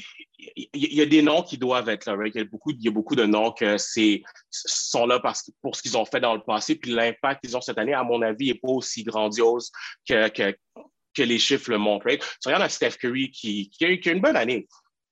il 0.56 0.94
y 0.94 1.00
a 1.00 1.06
des 1.06 1.22
noms 1.22 1.42
qui 1.42 1.58
doivent 1.58 1.88
être 1.88 2.06
là. 2.06 2.16
Il, 2.26 2.34
y 2.34 2.40
a 2.40 2.44
beaucoup, 2.44 2.70
il 2.70 2.82
y 2.82 2.88
a 2.88 2.90
beaucoup 2.90 3.16
de 3.16 3.24
noms 3.24 3.52
qui 3.52 4.24
sont 4.50 5.06
là 5.06 5.20
parce, 5.20 5.50
pour 5.62 5.76
ce 5.76 5.82
qu'ils 5.82 5.96
ont 5.96 6.04
fait 6.04 6.20
dans 6.20 6.34
le 6.34 6.42
passé. 6.42 6.74
Puis 6.76 6.92
l'impact 6.92 7.44
qu'ils 7.44 7.56
ont 7.56 7.60
cette 7.60 7.78
année, 7.78 7.94
à 7.94 8.02
mon 8.02 8.22
avis, 8.22 8.48
n'est 8.48 8.54
pas 8.54 8.68
aussi 8.68 9.04
grandiose 9.04 9.70
que, 10.08 10.28
que, 10.28 10.56
que, 11.14 11.22
les 11.22 11.38
chiffres 11.38 11.70
le 11.70 11.78
montrent. 11.78 12.06
Tu 12.08 12.18
regardes 12.46 12.62
à 12.62 12.68
Steph 12.68 12.92
Curry 13.00 13.30
qui, 13.30 13.70
qui, 13.70 13.84
a, 13.84 13.96
qui 13.96 14.08
a 14.08 14.12
une 14.12 14.20
bonne 14.20 14.36
année 14.36 14.66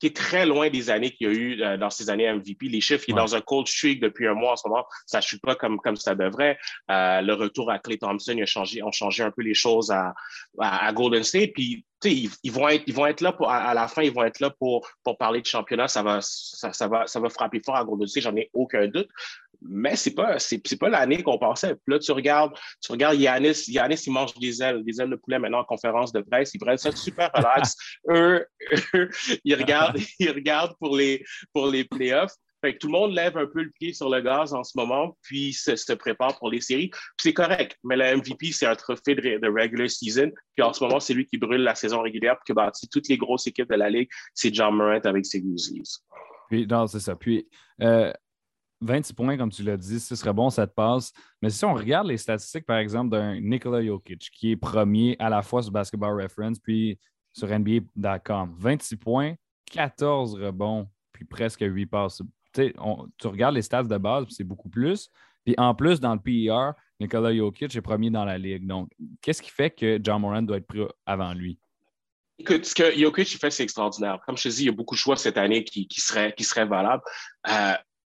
qui 0.04 0.08
est 0.08 0.16
très 0.16 0.44
loin 0.44 0.68
des 0.68 0.90
années 0.90 1.10
qu'il 1.10 1.26
y 1.26 1.30
a 1.30 1.32
eu 1.32 1.62
euh, 1.62 1.76
dans 1.78 1.88
ces 1.88 2.10
années 2.10 2.30
MVP. 2.30 2.68
Les 2.68 2.82
chiffres, 2.82 3.04
il 3.08 3.12
est 3.12 3.16
dans 3.16 3.34
un 3.34 3.40
cold 3.40 3.66
streak 3.66 4.00
depuis 4.00 4.28
un 4.28 4.34
mois 4.34 4.52
en 4.52 4.56
ce 4.56 4.68
moment. 4.68 4.84
Ça 5.06 5.18
ne 5.18 5.22
chute 5.22 5.40
pas 5.40 5.54
comme, 5.54 5.78
comme 5.78 5.96
ça 5.96 6.14
devrait. 6.14 6.58
Euh, 6.90 7.22
le 7.22 7.32
retour 7.32 7.70
à 7.70 7.78
Clay 7.78 7.96
Thompson, 7.96 8.34
il 8.36 8.42
a 8.42 8.46
changé, 8.46 8.82
ont 8.82 8.92
changé 8.92 9.22
un 9.22 9.30
peu 9.30 9.40
les 9.40 9.54
choses 9.54 9.90
à, 9.90 10.12
à, 10.60 10.92
Golden 10.92 11.22
State. 11.24 11.52
Puis, 11.54 11.86
ils, 12.04 12.30
ils, 12.42 12.52
vont 12.52 12.68
être, 12.68 12.84
ils 12.86 12.92
vont 12.92 13.06
être 13.06 13.22
là 13.22 13.32
pour, 13.32 13.50
à, 13.50 13.72
la 13.72 13.88
fin, 13.88 14.02
ils 14.02 14.12
vont 14.12 14.24
être 14.24 14.40
là 14.40 14.50
pour, 14.50 14.86
pour 15.02 15.16
parler 15.16 15.40
de 15.40 15.46
championnat. 15.46 15.88
Ça 15.88 16.02
va, 16.02 16.18
ça, 16.20 16.74
ça, 16.74 16.86
va, 16.86 17.06
ça 17.06 17.18
va 17.18 17.30
frapper 17.30 17.62
fort 17.64 17.76
à 17.76 17.84
Golden 17.84 18.06
State, 18.06 18.24
j'en 18.24 18.36
ai 18.36 18.50
aucun 18.52 18.86
doute 18.88 19.08
mais 19.68 19.96
c'est 19.96 20.14
pas 20.14 20.38
c'est, 20.38 20.60
pas 20.78 20.88
l'année 20.88 21.22
qu'on 21.22 21.38
pensait. 21.38 21.74
Puis 21.74 21.94
là, 21.94 21.98
tu 21.98 22.12
regardes, 22.12 22.54
tu 22.82 22.92
regardes 22.92 23.18
Yanis, 23.18 23.64
Yanis, 23.68 24.02
il 24.06 24.12
mange 24.12 24.34
des 24.34 24.62
ailes, 24.62 24.84
des 24.84 25.00
ailes 25.00 25.10
de 25.10 25.16
poulet 25.16 25.38
maintenant 25.38 25.60
en 25.60 25.64
conférence 25.64 26.12
de 26.12 26.20
presse. 26.20 26.52
Ils 26.54 26.58
prennent 26.58 26.78
ça 26.78 26.92
super 26.92 27.30
relax. 27.34 27.76
eux, 28.08 28.46
ils 29.44 29.54
regardent, 29.54 29.98
ils 30.18 30.30
regardent 30.30 30.76
pour 30.78 30.96
les 30.96 31.24
pour 31.52 31.66
les 31.68 31.84
playoffs. 31.84 32.34
Fait 32.60 32.72
que 32.72 32.78
tout 32.78 32.86
le 32.86 32.92
monde 32.92 33.12
lève 33.12 33.36
un 33.36 33.46
peu 33.46 33.62
le 33.62 33.70
pied 33.78 33.92
sur 33.92 34.08
le 34.08 34.22
gaz 34.22 34.54
en 34.54 34.64
ce 34.64 34.72
moment, 34.74 35.18
puis 35.20 35.52
se, 35.52 35.76
se 35.76 35.92
prépare 35.92 36.38
pour 36.38 36.50
les 36.50 36.62
séries. 36.62 36.90
c'est 37.20 37.34
correct, 37.34 37.76
mais 37.84 37.94
le 37.94 38.16
MVP, 38.16 38.52
c'est 38.52 38.64
un 38.64 38.74
trophée 38.74 39.14
de, 39.14 39.38
de, 39.38 39.48
regular 39.48 39.90
season. 39.90 40.30
Puis 40.56 40.64
en 40.64 40.72
ce 40.72 40.82
moment, 40.82 40.98
c'est 40.98 41.12
lui 41.12 41.26
qui 41.26 41.36
brûle 41.36 41.60
la 41.60 41.74
saison 41.74 42.00
régulière, 42.00 42.36
puis 42.36 42.44
qui 42.46 42.52
bâtit 42.54 42.88
toutes 42.88 43.06
les 43.08 43.18
grosses 43.18 43.46
équipes 43.46 43.68
de 43.68 43.74
la 43.74 43.90
Ligue. 43.90 44.08
C'est 44.32 44.54
John 44.54 44.74
Morant 44.76 44.98
avec 45.04 45.26
ses 45.26 45.42
Grizzlies. 45.42 45.98
Puis, 46.48 46.66
non, 46.66 46.86
c'est 46.86 47.00
ça. 47.00 47.14
Puis, 47.16 47.46
euh, 47.82 48.10
26 48.80 49.12
points, 49.14 49.36
comme 49.36 49.50
tu 49.50 49.62
l'as 49.62 49.76
dit, 49.76 50.00
ce 50.00 50.14
serait 50.14 50.32
bon, 50.32 50.50
ça 50.50 50.66
te 50.66 50.74
passe. 50.74 51.12
Mais 51.40 51.50
si 51.50 51.64
on 51.64 51.74
regarde 51.74 52.06
les 52.06 52.16
statistiques, 52.16 52.66
par 52.66 52.78
exemple, 52.78 53.10
d'un 53.10 53.40
Nikola 53.40 53.84
Jokic, 53.84 54.30
qui 54.32 54.52
est 54.52 54.56
premier 54.56 55.16
à 55.18 55.28
la 55.28 55.42
fois 55.42 55.62
sur 55.62 55.72
Basketball 55.72 56.20
Reference, 56.20 56.58
puis 56.58 56.98
sur 57.32 57.48
NBA.com, 57.48 58.54
26 58.58 58.96
points, 58.96 59.34
14 59.70 60.34
rebonds, 60.34 60.88
puis 61.12 61.24
presque 61.24 61.62
8 61.62 61.86
passes. 61.86 62.22
tu 62.52 62.72
regardes 63.24 63.54
les 63.54 63.62
stats 63.62 63.84
de 63.84 63.96
base, 63.98 64.26
c'est 64.30 64.44
beaucoup 64.44 64.68
plus. 64.68 65.10
Puis 65.44 65.54
en 65.58 65.74
plus, 65.74 66.00
dans 66.00 66.14
le 66.14 66.20
PER, 66.20 66.72
Nikola 67.00 67.34
Jokic 67.34 67.74
est 67.74 67.80
premier 67.80 68.10
dans 68.10 68.24
la 68.24 68.38
ligue. 68.38 68.66
Donc, 68.66 68.90
qu'est-ce 69.20 69.42
qui 69.42 69.50
fait 69.50 69.70
que 69.70 69.98
John 70.02 70.20
Moran 70.20 70.42
doit 70.42 70.58
être 70.58 70.66
pris 70.66 70.86
avant 71.06 71.34
lui? 71.34 71.58
Écoute, 72.38 72.64
ce 72.64 72.74
que 72.74 72.98
Jokic 72.98 73.38
fait, 73.38 73.50
c'est 73.50 73.62
extraordinaire. 73.62 74.18
Comme 74.26 74.36
je 74.36 74.44
te 74.44 74.48
dis, 74.48 74.62
il 74.62 74.66
y 74.66 74.68
a 74.68 74.72
beaucoup 74.72 74.94
de 74.94 75.00
choix 75.00 75.16
cette 75.16 75.36
année 75.36 75.64
qui, 75.64 75.86
seraient, 76.00 76.34
qui 76.36 76.44
valables. 76.54 77.02
Euh, 77.48 77.74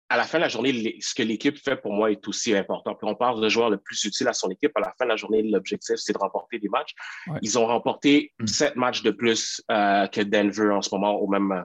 à 0.10 0.18
la 0.18 0.24
fin 0.24 0.38
de 0.38 0.44
la 0.44 0.50
journée, 0.50 0.98
ce 1.02 1.16
que 1.16 1.24
l'équipe 1.24 1.58
fait 1.58 1.78
pour 1.78 1.92
moi 1.92 2.12
est 2.12 2.28
aussi 2.28 2.56
important. 2.56 2.94
Puis 2.94 3.08
on 3.10 3.16
parle 3.16 3.42
de 3.42 3.50
joueur 3.50 3.70
le 3.70 3.78
plus 3.78 4.04
utile 4.04 4.28
à 4.28 4.34
son 4.34 4.50
équipe. 4.52 4.72
À 4.76 4.82
la 4.82 4.94
fin 4.98 5.06
de 5.06 5.10
la 5.10 5.16
journée, 5.16 5.42
l'objectif, 5.42 5.96
c'est 5.98 6.14
de 6.14 6.18
remporter 6.18 6.60
des 6.60 6.70
matchs. 6.70 6.94
Ils 7.42 7.58
ont 7.58 7.66
remporté 7.66 8.32
mm. 8.40 8.48
sept 8.48 8.76
matchs 8.76 9.02
de 9.02 9.12
plus 9.12 9.64
euh, 9.72 10.06
que 10.08 10.22
Denver 10.22 10.72
en 10.72 10.82
ce 10.82 10.94
moment 10.94 11.16
au 11.16 11.28
même, 11.28 11.52
euh, 11.52 11.64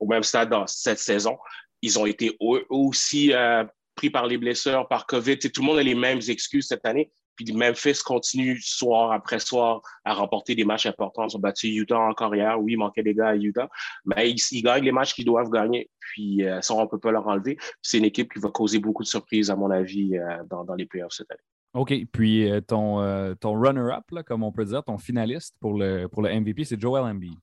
au 0.00 0.06
même 0.06 0.24
stade 0.24 0.50
dans 0.50 0.66
cette 0.66 0.98
saison. 0.98 1.38
Ils 1.80 1.98
ont 1.98 2.06
été 2.06 2.36
aussi 2.40 3.32
euh, 3.32 3.64
pris 3.94 4.10
par 4.10 4.26
les 4.26 4.38
blessures, 4.38 4.88
par 4.88 5.06
COVID. 5.06 5.38
tout 5.38 5.60
le 5.60 5.66
monde 5.66 5.78
a 5.78 5.82
les 5.82 5.94
mêmes 5.94 6.20
excuses 6.28 6.66
cette 6.66 6.84
année. 6.86 7.12
Puis 7.36 7.52
Memphis 7.52 8.00
continue 8.04 8.58
soir 8.60 9.12
après 9.12 9.38
soir 9.38 9.82
à 10.04 10.14
remporter 10.14 10.54
des 10.54 10.64
matchs 10.64 10.86
importants. 10.86 11.26
Ils 11.28 11.36
ont 11.36 11.40
battu 11.40 11.68
Utah 11.68 11.98
encore 11.98 12.34
hier. 12.34 12.60
Oui, 12.60 12.72
il 12.72 12.76
manquait 12.78 13.02
des 13.02 13.14
gars 13.14 13.28
à 13.28 13.36
Utah, 13.36 13.68
mais 14.04 14.30
ils, 14.30 14.62
gagnent 14.62 14.84
les 14.84 14.92
matchs 14.92 15.14
qu'ils 15.14 15.26
doivent 15.26 15.50
gagner. 15.50 15.90
Puis 16.00 16.44
euh, 16.44 16.60
ça, 16.62 16.74
on 16.74 16.82
ne 16.82 16.86
peut 16.86 16.98
pas 16.98 17.12
leur 17.12 17.26
enlever. 17.26 17.58
C'est 17.82 17.98
une 17.98 18.04
équipe 18.04 18.32
qui 18.32 18.38
va 18.38 18.50
causer 18.50 18.78
beaucoup 18.78 19.02
de 19.02 19.08
surprises, 19.08 19.50
à 19.50 19.56
mon 19.56 19.70
avis, 19.70 20.16
euh, 20.16 20.42
dans, 20.48 20.64
dans, 20.64 20.74
les 20.74 20.86
playoffs 20.86 21.12
cette 21.12 21.30
année. 21.30 21.40
OK. 21.74 21.92
Puis 22.10 22.50
euh, 22.50 22.60
ton, 22.60 23.34
ton 23.36 23.60
runner-up, 23.60 24.04
comme 24.24 24.42
on 24.42 24.52
peut 24.52 24.64
dire, 24.64 24.82
ton 24.82 24.98
finaliste 24.98 25.54
pour 25.60 25.74
le, 25.74 26.06
pour 26.06 26.22
le 26.22 26.40
MVP, 26.40 26.64
c'est 26.64 26.80
Joel 26.80 27.04
Embiid. 27.04 27.34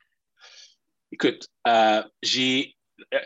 Écoute, 1.11 1.47
j'ai 2.23 2.75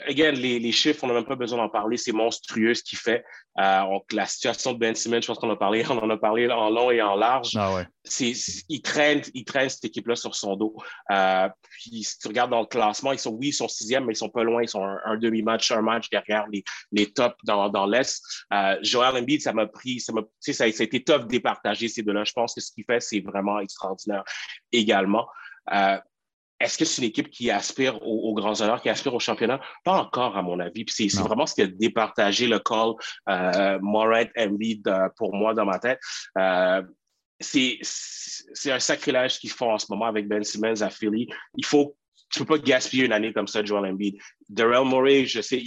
again, 0.08 0.32
les, 0.32 0.72
chiffres, 0.72 1.04
on 1.04 1.08
n'a 1.08 1.14
même 1.14 1.26
pas 1.26 1.36
besoin 1.36 1.60
d'en 1.60 1.70
parler. 1.70 1.98
C'est 1.98 2.12
monstrueux 2.12 2.74
ce 2.74 2.84
qu'il 2.84 2.98
fait. 2.98 3.24
Euh, 3.60 4.00
la 4.12 4.26
situation 4.26 4.74
de 4.74 4.78
Ben 4.78 4.96
Simmons, 4.96 5.22
je 5.22 5.28
pense 5.28 5.40
qu'on 5.40 5.50
a 5.50 5.56
parlé, 5.56 5.84
on 5.90 5.98
en 5.98 6.10
a 6.10 6.18
parlé 6.18 6.50
en 6.50 6.70
long 6.70 6.92
et 6.92 7.02
en 7.02 7.16
large. 7.16 7.56
Ah 7.56 7.84
il, 8.20 8.82
traîne, 8.82 9.22
il 9.34 9.44
traîne 9.44 9.70
cette 9.70 9.86
équipe-là 9.86 10.16
sur 10.16 10.36
son 10.36 10.56
dos. 10.56 10.76
Euh, 11.12 11.50
puis 11.70 12.04
si 12.04 12.20
tu 12.20 12.28
regardes 12.28 12.52
dans 12.52 12.62
le 12.62 12.68
classement, 12.68 13.12
ils 13.12 13.20
sont, 13.20 13.32
oui, 13.32 13.48
ils 13.48 13.54
sont 13.54 13.68
sixième, 13.68 14.06
mais 14.06 14.14
ils 14.14 14.18
sont 14.18 14.30
pas 14.30 14.44
loin. 14.44 14.62
Ils 14.62 14.70
sont 14.70 14.84
un, 14.84 15.18
demi-match, 15.18 15.72
un 15.72 15.82
match 15.82 16.10
derrière 16.10 16.46
les, 16.52 16.64
les 16.92 17.12
tops 17.12 17.36
dans, 17.44 17.70
dans 17.70 17.86
l'Est. 17.86 18.22
Joel 18.82 19.18
Embiid, 19.18 19.42
ça 19.42 19.54
m'a 19.54 19.68
pris, 19.68 20.00
ça, 20.00 20.14
m'a, 20.14 20.22
ça, 20.40 20.54
ça 20.54 20.64
a 20.64 20.68
été 20.68 21.04
tough 21.04 21.24
de 21.24 21.28
départager 21.28 21.88
ces 21.88 22.04
deux-là. 22.04 22.24
Je 22.24 22.34
pense 22.34 22.54
que 22.54 22.62
ce 22.62 22.72
qu'il 22.72 22.86
fait, 22.86 23.02
c'est 23.02 23.20
vraiment 23.20 23.60
extraordinaire 23.60 24.24
également. 24.72 25.28
Est-ce 26.60 26.78
que 26.78 26.86
c'est 26.86 27.02
une 27.02 27.08
équipe 27.08 27.30
qui 27.30 27.52
aspire 27.52 28.02
aux, 28.02 28.34
grands 28.34 28.60
honneurs, 28.62 28.82
qui 28.82 28.90
aspire 28.90 29.14
au 29.14 29.20
championnat? 29.20 29.62
Pas 29.84 29.94
encore, 29.94 30.36
à 30.36 30.42
mon 30.42 30.60
avis. 30.60 30.86
Puis 30.86 31.10
c'est 31.10 31.22
vraiment 31.22 31.46
ce 31.46 31.54
qui 31.54 31.62
a 31.62 31.68
départagé 31.68 32.48
le 32.48 32.60
call 32.60 32.94
euh, 33.30 33.80
Moret 33.82 34.32
Embiid 34.38 34.90
pour 35.18 35.36
moi 35.36 35.54
dans 35.54 35.66
ma 35.66 35.80
tête. 35.80 36.00
Euh, 36.38 36.82
c'est 37.40 37.80
un 38.72 38.80
sacrilège 38.80 39.40
qu'ils 39.40 39.52
font 39.52 39.72
en 39.72 39.78
ce 39.78 39.86
moment 39.90 40.06
avec 40.06 40.28
Ben 40.28 40.44
Simmons 40.44 40.82
à 40.82 40.90
Philly. 40.90 41.28
Il 41.56 41.66
faut 41.66 41.96
tu 42.30 42.40
peux 42.40 42.46
pas 42.46 42.58
gaspiller 42.58 43.06
une 43.06 43.14
année 43.14 43.32
comme 43.32 43.48
ça, 43.48 43.64
Joel 43.64 43.90
Embiid. 43.90 44.18
Darrell 44.50 44.88
Murray, 44.88 45.26
je 45.26 45.42
sais, 45.42 45.62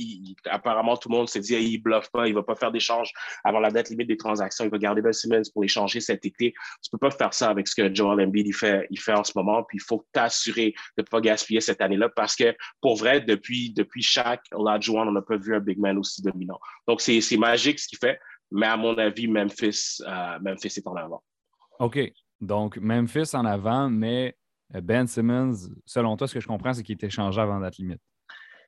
apparemment, 0.47 0.97
tout 0.97 1.11
le 1.11 1.17
monde 1.17 1.29
s'est 1.29 1.41
dit, 1.41 1.55
il 1.55 1.79
bluffe 1.79 2.09
pas, 2.11 2.29
il 2.29 2.35
va 2.35 2.43
pas 2.43 2.55
faire 2.55 2.73
d'échange 2.73 3.13
avant 3.45 3.61
la 3.61 3.71
date 3.71 3.91
limite 3.91 4.09
des 4.09 4.17
transactions, 4.17 4.65
il 4.65 4.71
va 4.71 4.79
garder 4.79 5.03
Ben 5.03 5.13
Simmons 5.13 5.43
pour 5.53 5.65
échanger 5.65 6.01
cet 6.01 6.25
été. 6.25 6.55
Tu 6.83 6.91
peux 6.91 6.99
pas 6.99 7.11
faire 7.11 7.35
ça 7.35 7.51
avec 7.51 7.69
ce 7.69 7.75
que 7.75 7.95
Joel 7.95 8.27
Embiid 8.27 8.47
il 8.47 8.55
fait, 8.55 8.87
il 8.91 9.01
en 9.13 9.25
ce 9.25 9.33
moment, 9.35 9.63
puis 9.65 9.79
il 9.79 9.83
faut 9.83 10.07
t'assurer 10.13 10.75
de 10.97 11.03
pas 11.03 11.21
gaspiller 11.21 11.61
cette 11.61 11.81
année-là 11.81 12.09
parce 12.09 12.37
que, 12.37 12.57
pour 12.81 12.97
vrai, 12.97 13.21
depuis, 13.21 13.73
depuis 13.73 14.03
chaque 14.03 14.45
Olajuwon, 14.53 15.09
on 15.09 15.13
n'a 15.13 15.23
pas 15.23 15.37
vu 15.37 15.55
un 15.55 15.61
big 15.61 15.79
man 15.79 15.99
aussi 15.99 16.23
dominant. 16.23 16.59
Donc, 16.87 17.01
c'est 17.01 17.37
magique 17.37 17.79
ce 17.79 17.89
qu'il 17.89 17.99
fait, 17.99 18.19
mais 18.51 18.67
à 18.67 18.77
mon 18.77 18.97
avis, 18.97 19.29
Memphis, 19.29 19.99
euh, 20.07 20.39
Memphis 20.41 20.75
est 20.77 20.87
en 20.87 20.95
avant. 20.95 21.23
OK. 21.79 21.99
Donc, 22.41 22.79
Memphis 22.79 23.35
en 23.35 23.45
avant, 23.45 23.91
mais 23.91 24.37
ben 24.71 25.07
Simmons, 25.07 25.69
selon 25.85 26.17
toi, 26.17 26.29
ce 26.29 26.35
que 26.35 26.41
je 26.41 26.47
comprends, 26.47 26.73
c'est 26.73 26.83
qu'il 26.83 26.97
est 26.97 27.05
échangé 27.05 27.41
avant 27.41 27.61
date 27.61 27.77
limite. 27.77 28.01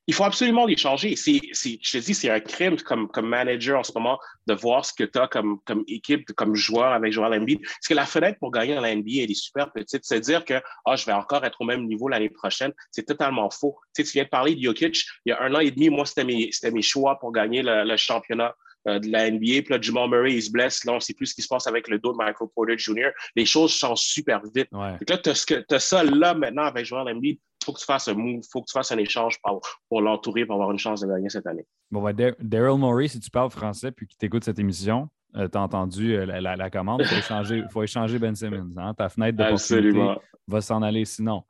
Il 0.07 0.14
faut 0.14 0.24
absolument 0.24 0.66
l'échanger. 0.66 1.14
C'est, 1.16 1.40
je 1.53 1.98
te 1.98 1.98
dis, 1.98 2.14
c'est 2.14 2.30
un 2.30 2.40
crime 2.40 2.76
comme, 2.76 3.09
comme 3.09 3.28
manager 3.28 3.78
en 3.78 3.84
ce 3.84 3.92
moment 3.94 4.18
de 4.46 4.55
voir 4.55 4.84
ce 4.84 4.92
que 4.92 5.05
tu 5.05 5.18
as 5.18 5.28
comme, 5.28 5.61
comme 5.64 5.84
équipe, 5.86 6.32
comme 6.32 6.55
joueur 6.55 6.92
avec 6.92 7.12
Joel 7.12 7.40
Embiid. 7.40 7.61
Parce 7.61 7.88
que 7.88 7.94
la 7.94 8.07
fenêtre 8.07 8.38
pour 8.40 8.50
gagner 8.50 8.74
dans 8.74 8.80
la 8.80 8.94
NBA, 8.94 9.22
elle 9.22 9.30
est 9.30 9.34
super 9.34 9.70
petite. 9.72 10.05
C'est 10.05 10.20
dire 10.20 10.44
que 10.44 10.61
oh, 10.86 10.96
je 10.96 11.07
vais 11.07 11.12
encore 11.12 11.44
être 11.44 11.61
au 11.61 11.64
même 11.64 11.86
niveau 11.86 12.09
l'année 12.09 12.30
prochaine. 12.30 12.72
C'est 12.90 13.07
totalement 13.07 13.48
faux. 13.50 13.76
Tu, 13.94 14.03
sais, 14.03 14.11
tu 14.11 14.12
viens 14.14 14.24
de 14.24 14.28
parler 14.28 14.55
de 14.55 14.62
Jokic. 14.62 15.05
Il 15.24 15.30
y 15.30 15.32
a 15.32 15.40
un 15.40 15.55
an 15.55 15.61
et 15.61 15.70
demi, 15.70 15.88
moi, 15.88 16.05
c'était 16.05 16.24
mes, 16.24 16.50
mes 16.72 16.82
choix 16.82 17.18
pour 17.18 17.32
gagner 17.32 17.62
le 17.64 17.96
championnat 17.96 18.55
euh, 18.88 18.98
de 18.98 19.09
la 19.12 19.30
NBA. 19.30 19.62
Puis 19.62 19.66
là, 19.70 19.78
Jamal 19.80 20.11
Murray, 20.11 20.34
il 20.34 20.42
se 20.42 20.50
blesse. 20.50 20.84
Là, 20.84 20.92
on 20.92 20.96
ne 20.96 21.00
sait 21.00 21.14
plus 21.14 21.26
ce 21.26 21.34
qui 21.36 21.42
se 21.42 21.46
passe 21.46 21.68
avec 21.68 21.86
le 21.86 22.00
dos 22.00 22.12
de 22.12 22.16
Michael 22.16 22.48
Porter 22.53 22.76
Jr. 22.76 23.11
Les 23.36 23.46
choses 23.46 23.72
changent 23.72 24.00
super 24.00 24.42
vite. 24.53 24.66
là, 24.72 25.18
tu 25.18 25.30
as, 25.30 25.78
ça 25.78 26.03
là 26.03 26.34
maintenant 26.34 26.64
avec 26.64 26.84
Joel 26.84 27.14
Embiid. 27.14 27.38
Il 27.62 27.64
faut 27.64 27.72
que 27.72 27.78
tu 27.78 27.84
fasses 27.84 28.08
un 28.08 28.14
move, 28.14 28.42
faut 28.50 28.60
que 28.60 28.66
tu 28.66 28.72
fasses 28.72 28.92
un 28.92 28.98
échange 28.98 29.38
pour, 29.42 29.60
pour 29.88 30.00
l'entourer, 30.00 30.44
pour 30.44 30.56
avoir 30.56 30.72
une 30.72 30.78
chance 30.78 31.00
de 31.00 31.06
gagner 31.06 31.28
cette 31.28 31.46
année. 31.46 31.66
Bon, 31.90 32.02
Daryl 32.40 32.78
Morey, 32.78 33.08
si 33.08 33.20
tu 33.20 33.30
parles 33.30 33.50
français 33.50 33.92
puis 33.92 34.06
que 34.06 34.14
tu 34.18 34.26
écoutes 34.26 34.44
cette 34.44 34.58
émission, 34.58 35.08
euh, 35.36 35.48
tu 35.48 35.56
as 35.56 35.62
entendu 35.62 36.14
euh, 36.14 36.26
la, 36.26 36.70
commande, 36.70 37.00
il 37.00 37.06
faut 37.06 37.16
échanger, 37.16 37.64
faut 37.70 37.82
échanger 37.82 38.18
Ben 38.18 38.34
Simmons. 38.34 38.74
Hein? 38.76 38.94
Ta 38.94 39.08
fenêtre 39.08 39.38
de 39.38 40.20
va 40.48 40.60
s'en 40.60 40.82
aller 40.82 41.04
sinon. 41.04 41.44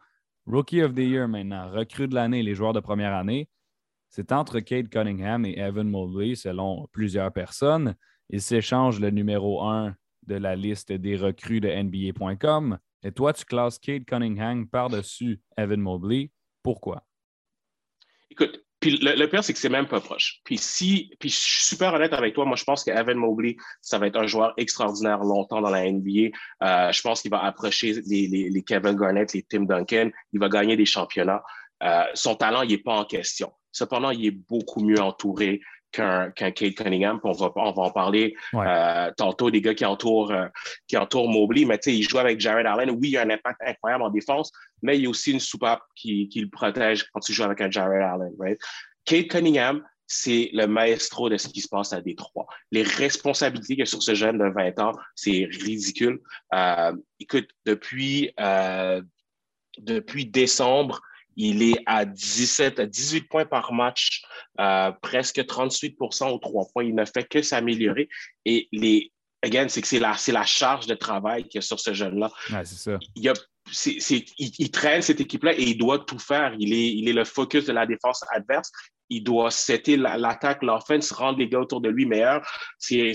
Rookie 0.46 0.82
of 0.82 0.94
the 0.94 0.98
Year 0.98 1.28
maintenant, 1.28 1.70
recrue 1.70 2.08
de 2.08 2.14
l'année, 2.14 2.42
les 2.42 2.54
joueurs 2.54 2.72
de 2.72 2.80
première 2.80 3.14
année. 3.14 3.48
C'est 4.08 4.32
entre 4.32 4.60
Kate 4.60 4.88
Cunningham 4.88 5.46
et 5.46 5.58
Evan 5.58 5.88
Mobley, 5.88 6.34
selon 6.34 6.86
plusieurs 6.92 7.32
personnes. 7.32 7.94
Ils 8.28 8.42
s'échangent 8.42 9.00
le 9.00 9.10
numéro 9.10 9.62
1 9.62 9.94
de 10.26 10.34
la 10.34 10.54
liste 10.54 10.92
des 10.92 11.16
recrues 11.16 11.60
de 11.60 11.68
NBA.com. 11.68 12.78
Et 13.02 13.12
toi, 13.12 13.32
tu 13.32 13.44
classes 13.44 13.78
Kate 13.78 14.04
Cunningham 14.04 14.66
par-dessus 14.68 15.40
Evan 15.56 15.80
Mobley. 15.80 16.30
Pourquoi? 16.62 17.04
Écoute, 18.30 18.64
Puis 18.80 18.96
le, 18.96 19.26
pire, 19.26 19.44
c'est 19.44 19.52
que 19.52 19.58
c'est 19.58 19.68
même 19.68 19.86
pas 19.86 20.00
proche. 20.00 20.40
Puis 20.44 20.58
si, 20.58 21.14
puis 21.18 21.28
je 21.28 21.36
suis 21.36 21.64
super 21.64 21.94
honnête 21.94 22.12
avec 22.12 22.34
toi, 22.34 22.44
moi 22.44 22.56
je 22.56 22.64
pense 22.64 22.82
qu'Evan 22.82 23.16
Mobley, 23.16 23.56
ça 23.80 23.98
va 23.98 24.06
être 24.06 24.16
un 24.16 24.26
joueur 24.26 24.54
extraordinaire 24.56 25.18
longtemps 25.18 25.60
dans 25.60 25.70
la 25.70 25.90
NBA. 25.90 26.30
Euh, 26.62 26.92
je 26.92 27.00
pense 27.02 27.22
qu'il 27.22 27.30
va 27.30 27.44
approcher 27.44 28.00
les, 28.06 28.64
Kevin 28.66 28.96
Garnett, 28.96 29.32
les 29.32 29.42
Tim 29.42 29.64
Duncan. 29.64 30.10
Il 30.32 30.40
va 30.40 30.48
gagner 30.48 30.76
des 30.76 30.86
championnats. 30.86 31.42
Euh, 31.82 32.04
son 32.14 32.36
talent, 32.36 32.62
il 32.62 32.70
n'est 32.70 32.78
pas 32.78 32.94
en 32.94 33.04
question. 33.04 33.52
Cependant, 33.72 34.10
il 34.10 34.26
est 34.26 34.30
beaucoup 34.30 34.84
mieux 34.84 35.00
entouré 35.00 35.60
qu'un 35.92 36.30
Kate 36.30 36.74
Cunningham. 36.74 37.20
on 37.22 37.32
va, 37.32 37.52
on 37.54 37.72
va 37.72 37.82
en 37.82 37.90
parler 37.90 38.34
euh, 38.54 39.10
tantôt 39.16 39.50
des 39.50 39.60
gars 39.60 39.74
qui 39.74 39.84
entourent, 39.84 40.32
euh, 40.32 40.46
qui 40.88 40.96
entourent 40.96 41.28
Mobley. 41.28 41.64
Mais 41.64 41.78
tu 41.78 41.90
sais, 41.90 41.96
il 41.96 42.02
joue 42.02 42.18
avec 42.18 42.40
Jared 42.40 42.66
Allen. 42.66 42.90
Oui, 42.90 43.08
il 43.08 43.10
y 43.10 43.16
a 43.16 43.22
un 43.22 43.30
impact 43.30 43.60
incroyable 43.64 44.02
en 44.04 44.10
défense, 44.10 44.50
mais 44.82 44.98
il 44.98 45.04
y 45.04 45.06
a 45.06 45.10
aussi 45.10 45.32
une 45.32 45.40
soupape 45.40 45.82
qui, 45.94 46.28
qui 46.28 46.40
le 46.40 46.48
protège 46.48 47.04
quand 47.12 47.20
tu 47.20 47.32
joues 47.32 47.44
avec 47.44 47.60
un 47.60 47.70
Jared 47.70 48.02
Allen. 48.02 48.32
Right? 48.38 48.58
Kate 49.04 49.28
Cunningham, 49.28 49.84
c'est 50.06 50.50
le 50.52 50.66
maestro 50.66 51.28
de 51.28 51.36
ce 51.36 51.48
qui 51.48 51.60
se 51.60 51.68
passe 51.68 51.92
à 51.92 52.00
Détroit. 52.00 52.46
Les 52.70 52.82
responsabilités 52.82 53.74
qu'il 53.74 53.80
y 53.80 53.82
a 53.82 53.86
sur 53.86 54.02
ce 54.02 54.14
jeune 54.14 54.38
de 54.38 54.48
20 54.48 54.78
ans, 54.80 54.92
c'est 55.14 55.48
ridicule. 55.50 56.20
Euh, 56.54 56.92
écoute, 57.20 57.48
depuis, 57.64 58.34
depuis 59.78 60.26
décembre, 60.26 61.00
il 61.36 61.62
est 61.62 61.82
à 61.86 62.04
17, 62.04 62.80
à 62.80 62.86
18 62.86 63.28
points 63.28 63.46
par 63.46 63.72
match, 63.72 64.22
euh, 64.60 64.92
presque 65.02 65.38
38% 65.38 66.30
aux 66.30 66.38
trois 66.38 66.66
points. 66.72 66.84
Il 66.84 66.94
ne 66.94 67.04
fait 67.04 67.24
que 67.24 67.42
s'améliorer. 67.42 68.08
Et 68.44 68.68
les, 68.72 69.12
again, 69.42 69.68
c'est 69.68 69.82
que 69.82 69.88
c'est 69.88 69.98
la, 69.98 70.16
c'est 70.16 70.32
la 70.32 70.44
charge 70.44 70.86
de 70.86 70.94
travail 70.94 71.44
qu'il 71.44 71.56
y 71.56 71.58
a 71.58 71.62
sur 71.62 71.80
ce 71.80 71.92
jeune-là. 71.92 72.30
c'est 72.48 72.66
ça. 72.66 72.98
Il, 73.16 73.28
a, 73.28 73.34
c'est, 73.70 74.24
il, 74.38 74.70
traîne 74.70 75.02
cette 75.02 75.20
équipe-là 75.20 75.54
et 75.54 75.62
il 75.62 75.78
doit 75.78 76.00
tout 76.00 76.18
faire. 76.18 76.54
Il 76.58 76.72
est, 76.72 76.92
il 76.94 77.08
est 77.08 77.12
le 77.12 77.24
focus 77.24 77.66
de 77.66 77.72
la 77.72 77.86
défense 77.86 78.24
adverse. 78.32 78.70
Il 79.08 79.22
doit 79.24 79.50
setter 79.50 79.96
l'attaque, 79.98 80.62
l'offense, 80.62 81.12
rendre 81.12 81.38
les 81.38 81.48
gars 81.48 81.60
autour 81.60 81.82
de 81.82 81.90
lui 81.90 82.06
meilleurs. 82.06 82.46
C'est, 82.78 83.12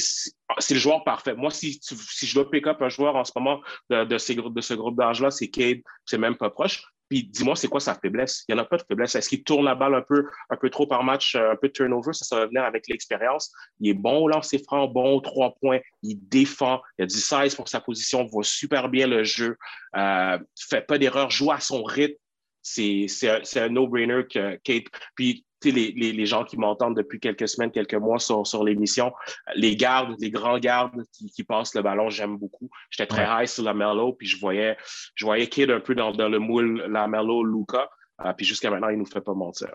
c'est 0.59 0.75
le 0.75 0.79
joueur 0.79 1.03
parfait. 1.03 1.33
Moi, 1.33 1.49
si, 1.49 1.79
si 1.81 2.27
je 2.27 2.35
dois 2.35 2.51
pick 2.51 2.67
up 2.67 2.81
un 2.81 2.89
joueur 2.89 3.15
en 3.15 3.23
ce 3.23 3.31
moment 3.35 3.61
de, 3.89 4.03
de, 4.03 4.17
ces, 4.19 4.35
de 4.35 4.61
ce 4.61 4.75
groupe 4.75 4.95
d'âge-là, 4.95 5.31
c'est 5.31 5.47
Cade. 5.47 5.79
C'est 6.05 6.19
même 6.19 6.35
pas 6.35 6.51
proche. 6.51 6.83
Puis 7.09 7.23
dis-moi, 7.23 7.55
c'est 7.55 7.67
quoi 7.67 7.79
sa 7.79 7.95
faiblesse? 7.95 8.43
Il 8.47 8.55
n'y 8.55 8.59
en 8.59 8.63
a 8.63 8.65
pas 8.65 8.77
de 8.77 8.83
faiblesse. 8.83 9.15
Est-ce 9.15 9.29
qu'il 9.29 9.43
tourne 9.43 9.65
la 9.65 9.75
balle 9.75 9.95
un 9.95 10.01
peu, 10.01 10.25
un 10.49 10.57
peu 10.57 10.69
trop 10.69 10.85
par 10.87 11.03
match, 11.03 11.35
euh, 11.35 11.51
un 11.51 11.55
peu 11.55 11.67
de 11.67 11.73
turnover? 11.73 12.13
Ça, 12.13 12.25
ça 12.25 12.35
va 12.37 12.45
venir 12.47 12.63
avec 12.63 12.87
l'expérience. 12.87 13.51
Il 13.79 13.89
est 13.89 13.93
bon 13.93 14.19
au 14.19 14.27
lancer 14.27 14.59
franc, 14.59 14.87
bon 14.87 15.19
trois 15.21 15.55
points. 15.61 15.79
Il 16.03 16.17
défend. 16.27 16.81
Il 16.97 17.03
a 17.03 17.05
du 17.05 17.19
size 17.19 17.55
pour 17.55 17.69
sa 17.69 17.79
position, 17.79 18.25
voit 18.25 18.43
super 18.43 18.89
bien 18.89 19.07
le 19.07 19.23
jeu. 19.23 19.57
Euh, 19.95 20.37
fait 20.57 20.81
pas 20.81 20.97
d'erreur, 20.97 21.29
joue 21.29 21.51
à 21.51 21.59
son 21.59 21.83
rythme. 21.83 22.15
C'est 22.61 23.07
un, 23.55 23.69
no-brainer 23.69 24.23
que 24.29 24.55
Kate. 24.57 24.85
Puis 25.15 25.45
les, 25.65 25.91
les, 25.91 26.11
les, 26.13 26.25
gens 26.25 26.43
qui 26.43 26.57
m'entendent 26.57 26.95
depuis 26.95 27.19
quelques 27.19 27.47
semaines, 27.47 27.71
quelques 27.71 27.95
mois 27.95 28.19
sur, 28.19 28.45
sur 28.45 28.63
l'émission, 28.63 29.11
les 29.55 29.75
gardes, 29.75 30.15
les 30.19 30.31
grands 30.31 30.59
gardes 30.59 31.03
qui, 31.13 31.29
qui 31.29 31.43
passent 31.43 31.75
le 31.75 31.81
ballon, 31.81 32.09
j'aime 32.09 32.37
beaucoup. 32.37 32.69
J'étais 32.89 33.07
très 33.07 33.25
high 33.25 33.47
sur 33.47 33.63
la 33.63 33.73
Merlot, 33.73 34.13
puis 34.13 34.27
je 34.27 34.39
voyais, 34.39 34.77
je 35.15 35.25
voyais 35.25 35.47
Kid 35.47 35.69
un 35.71 35.79
peu 35.79 35.95
dans, 35.95 36.11
dans 36.11 36.29
le 36.29 36.39
moule 36.39 36.85
la 36.89 37.07
Merlot, 37.07 37.43
Luca, 37.43 37.89
euh, 38.25 38.33
puis 38.33 38.45
jusqu'à 38.45 38.69
maintenant, 38.69 38.89
il 38.89 38.95
ne 38.95 38.99
nous 38.99 39.05
fait 39.05 39.21
pas 39.21 39.33
mentir. 39.33 39.69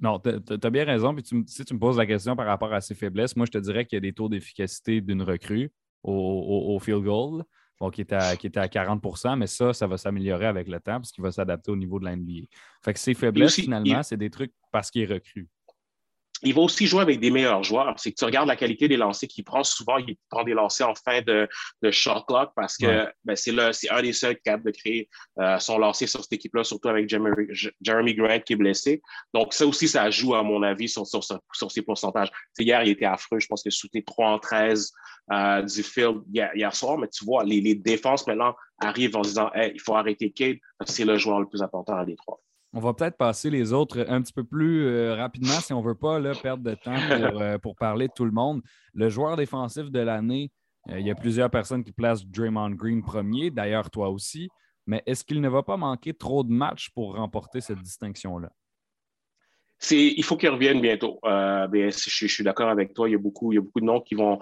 Non, 0.00 0.18
tu 0.18 0.30
as 0.30 0.70
bien 0.70 0.84
raison. 0.84 1.14
Puis 1.14 1.22
tu, 1.22 1.42
si 1.46 1.64
tu 1.64 1.74
me 1.74 1.78
poses 1.78 1.96
la 1.96 2.06
question 2.06 2.36
par 2.36 2.46
rapport 2.46 2.72
à 2.72 2.80
ses 2.80 2.94
faiblesses, 2.94 3.34
moi, 3.34 3.46
je 3.46 3.52
te 3.52 3.58
dirais 3.58 3.86
qu'il 3.86 3.96
y 3.96 3.98
a 3.98 4.00
des 4.00 4.12
taux 4.12 4.28
d'efficacité 4.28 5.00
d'une 5.00 5.22
recrue 5.22 5.72
au, 6.02 6.12
au, 6.12 6.74
au, 6.74 6.78
field 6.78 7.02
goal 7.02 7.44
bon, 7.80 7.90
qui, 7.90 8.00
était 8.00 8.16
à, 8.16 8.36
qui 8.36 8.46
était 8.46 8.60
à 8.60 8.66
40% 8.66 9.38
mais 9.38 9.46
ça, 9.46 9.72
ça 9.72 9.86
va 9.86 9.96
s'améliorer 9.96 10.46
avec 10.46 10.68
le 10.68 10.78
temps 10.80 10.96
parce 11.00 11.12
qu'il 11.12 11.22
va 11.22 11.32
s'adapter 11.32 11.70
au 11.70 11.76
niveau 11.76 11.98
de 11.98 12.06
l'NBA. 12.06 12.46
Fait 12.84 12.92
que 12.92 12.98
ses 12.98 13.14
faiblesses, 13.14 13.54
finalement, 13.54 14.02
c'est 14.02 14.16
des 14.16 14.30
trucs 14.30 14.52
parce 14.70 14.90
qu'il 14.90 15.02
est 15.02 15.12
recru 15.12 15.48
il 16.42 16.54
va 16.54 16.60
aussi 16.60 16.86
jouer 16.86 17.00
avec 17.00 17.20
des 17.20 17.30
meilleurs 17.30 17.62
joueurs. 17.62 17.94
C'est 17.98 18.12
que 18.12 18.16
tu 18.16 18.24
regardes 18.24 18.48
la 18.48 18.56
qualité 18.56 18.88
des 18.88 18.96
lancers 18.96 19.28
qu'il 19.28 19.44
prend. 19.44 19.64
Souvent, 19.64 19.98
il 19.98 20.16
prend 20.30 20.44
des 20.44 20.54
lancers 20.54 20.88
en 20.88 20.94
fin 20.94 21.20
de, 21.22 21.48
de 21.82 21.90
shot 21.90 22.22
clock 22.26 22.50
parce 22.54 22.76
que 22.76 23.06
ben, 23.24 23.36
c'est 23.36 23.90
un 23.90 24.02
des 24.02 24.12
seuls 24.12 24.38
capables 24.44 24.64
de 24.64 24.70
créer 24.70 25.08
euh, 25.38 25.58
son 25.58 25.78
lancer 25.78 26.06
sur 26.06 26.22
cette 26.22 26.32
équipe-là, 26.32 26.64
surtout 26.64 26.88
avec 26.88 27.08
Jeremy, 27.08 28.14
Grant 28.14 28.40
qui 28.40 28.52
est 28.52 28.56
blessé. 28.56 29.02
Donc, 29.32 29.54
ça 29.54 29.66
aussi, 29.66 29.88
ça 29.88 30.10
joue, 30.10 30.34
à 30.34 30.42
mon 30.42 30.62
avis, 30.62 30.88
sur, 30.88 31.06
sur, 31.06 31.22
sur 31.22 31.70
ses 31.70 31.82
pourcentages. 31.82 32.30
hier, 32.58 32.82
il 32.82 32.90
était 32.90 33.06
affreux. 33.06 33.40
Je 33.40 33.46
pense 33.46 33.62
qu'il 33.62 33.70
a 33.70 33.76
soutenu 33.76 34.04
3 34.04 34.28
en 34.28 34.38
13 34.38 34.92
euh, 35.32 35.62
du 35.62 35.82
field 35.82 36.22
hier, 36.32 36.74
soir. 36.74 36.98
Mais 36.98 37.08
tu 37.08 37.24
vois, 37.24 37.44
les, 37.44 37.60
les 37.60 37.74
défenses 37.74 38.26
maintenant 38.26 38.54
arrivent 38.80 39.16
en 39.16 39.22
disant 39.22 39.50
il 39.54 39.80
faut 39.80 39.94
arrêter 39.94 40.30
Cade 40.30 40.58
parce 40.78 40.90
que 40.90 40.96
c'est 40.96 41.04
le 41.04 41.16
joueur 41.16 41.40
le 41.40 41.46
plus 41.46 41.62
important 41.62 41.96
à 41.96 42.04
Détroit. 42.04 42.40
On 42.76 42.80
va 42.80 42.92
peut-être 42.92 43.16
passer 43.16 43.48
les 43.48 43.72
autres 43.72 44.04
un 44.06 44.20
petit 44.20 44.34
peu 44.34 44.44
plus 44.44 44.86
euh, 44.86 45.14
rapidement 45.14 45.60
si 45.60 45.72
on 45.72 45.80
ne 45.80 45.86
veut 45.88 45.94
pas 45.94 46.20
là, 46.20 46.34
perdre 46.34 46.62
de 46.62 46.74
temps 46.74 46.92
euh, 47.10 47.56
pour, 47.56 47.74
parler 47.74 48.06
de 48.06 48.12
tout 48.14 48.26
le 48.26 48.32
monde. 48.32 48.60
Le 48.92 49.08
joueur 49.08 49.34
défensif 49.34 49.90
de 49.90 50.00
l'année, 50.00 50.52
euh, 50.90 51.00
il 51.00 51.06
y 51.06 51.10
a 51.10 51.14
plusieurs 51.14 51.48
personnes 51.48 51.82
qui 51.82 51.92
placent 51.92 52.26
Draymond 52.26 52.72
Green 52.72 53.02
premier, 53.02 53.50
d'ailleurs 53.50 53.88
toi 53.88 54.10
aussi. 54.10 54.50
Mais 54.86 55.02
est-ce 55.06 55.24
qu'il 55.24 55.40
ne 55.40 55.48
va 55.48 55.62
pas 55.62 55.78
manquer 55.78 56.12
trop 56.12 56.44
de 56.44 56.50
matchs 56.50 56.90
pour 56.90 57.16
remporter 57.16 57.62
cette 57.62 57.80
distinction-là? 57.80 58.50
il 59.90 60.22
faut 60.22 60.36
qu'il 60.36 60.50
revienne 60.50 60.82
bientôt. 60.82 61.18
Je, 61.24 61.90
je, 61.90 62.26
suis 62.26 62.44
d'accord 62.44 62.68
avec 62.68 62.92
toi. 62.92 63.08
Il 63.08 63.12
y, 63.12 63.14
a 63.14 63.18
beaucoup, 63.18 63.52
il 63.52 63.54
y 63.54 63.58
a 63.58 63.62
beaucoup 63.62 63.80
de 63.80 63.86
noms 63.86 64.02
qui 64.02 64.14
vont, 64.14 64.38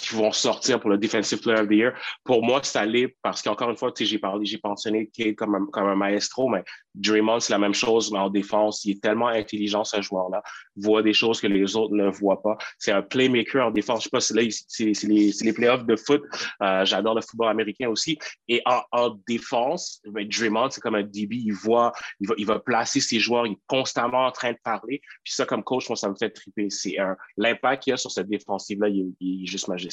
qui 0.00 0.14
vont 0.14 0.32
sortir 0.32 0.80
pour 0.80 0.90
le 0.90 0.98
Defensive 0.98 1.40
Player 1.40 1.60
of 1.60 1.68
the 1.68 1.72
Year. 1.72 1.92
Pour 2.24 2.42
moi, 2.42 2.60
c'est 2.62 2.78
allé 2.78 3.16
parce 3.22 3.42
qu'encore 3.42 3.70
une 3.70 3.76
fois, 3.76 3.92
j'ai 3.98 4.18
parlé, 4.18 4.44
j'ai 4.44 4.60
mentionné 4.62 5.10
Kate 5.12 5.36
comme 5.36 5.54
un, 5.54 5.66
comme 5.66 5.86
un 5.86 5.96
maestro, 5.96 6.48
mais 6.48 6.62
Draymond, 6.94 7.40
c'est 7.40 7.52
la 7.52 7.58
même 7.58 7.74
chose, 7.74 8.10
mais 8.12 8.18
en 8.18 8.30
défense. 8.30 8.84
Il 8.84 8.92
est 8.92 9.02
tellement 9.02 9.28
intelligent, 9.28 9.84
ce 9.84 10.00
joueur-là. 10.00 10.42
Voit 10.76 11.02
des 11.02 11.12
choses 11.12 11.40
que 11.40 11.46
les 11.46 11.76
autres 11.76 11.94
ne 11.94 12.08
voient 12.08 12.42
pas. 12.42 12.56
C'est 12.78 12.92
un 12.92 13.02
playmaker 13.02 13.66
en 13.66 13.70
défense. 13.70 14.00
Je 14.00 14.04
sais 14.04 14.10
pas 14.10 14.20
si 14.20 14.34
là, 14.34 14.42
c'est 14.66 15.08
les, 15.08 15.30
les 15.40 15.52
playoffs 15.52 15.84
de 15.84 15.96
foot. 15.96 16.22
Euh, 16.62 16.84
j'adore 16.84 17.14
le 17.14 17.20
football 17.20 17.48
américain 17.48 17.88
aussi. 17.88 18.18
Et 18.48 18.60
en, 18.66 18.80
en 18.92 19.10
défense, 19.26 20.00
ben, 20.06 20.26
Draymond, 20.28 20.70
c'est 20.70 20.80
comme 20.80 20.96
un 20.96 21.02
DB. 21.02 21.36
Il 21.36 21.52
voit, 21.52 21.92
il 22.20 22.28
va, 22.28 22.34
il 22.36 22.46
va 22.46 22.58
placer 22.58 23.00
ses 23.00 23.20
joueurs. 23.20 23.46
Il 23.46 23.52
est 23.52 23.58
constamment 23.66 24.26
en 24.26 24.32
train 24.32 24.52
de 24.52 24.58
parler. 24.62 25.00
Puis 25.22 25.34
ça, 25.34 25.46
comme 25.46 25.62
coach, 25.62 25.88
moi, 25.88 25.96
ça 25.96 26.08
me 26.08 26.16
fait 26.16 26.30
triper. 26.30 26.68
C'est 26.70 26.96
l'impact 27.36 27.84
qu'il 27.84 27.92
a 27.92 27.96
sur 27.96 28.10
cette 28.10 28.28
défensive-là, 28.28 28.88
il, 28.88 29.12
il 29.20 29.44
est 29.44 29.46
juste 29.46 29.68
magique. 29.68 29.87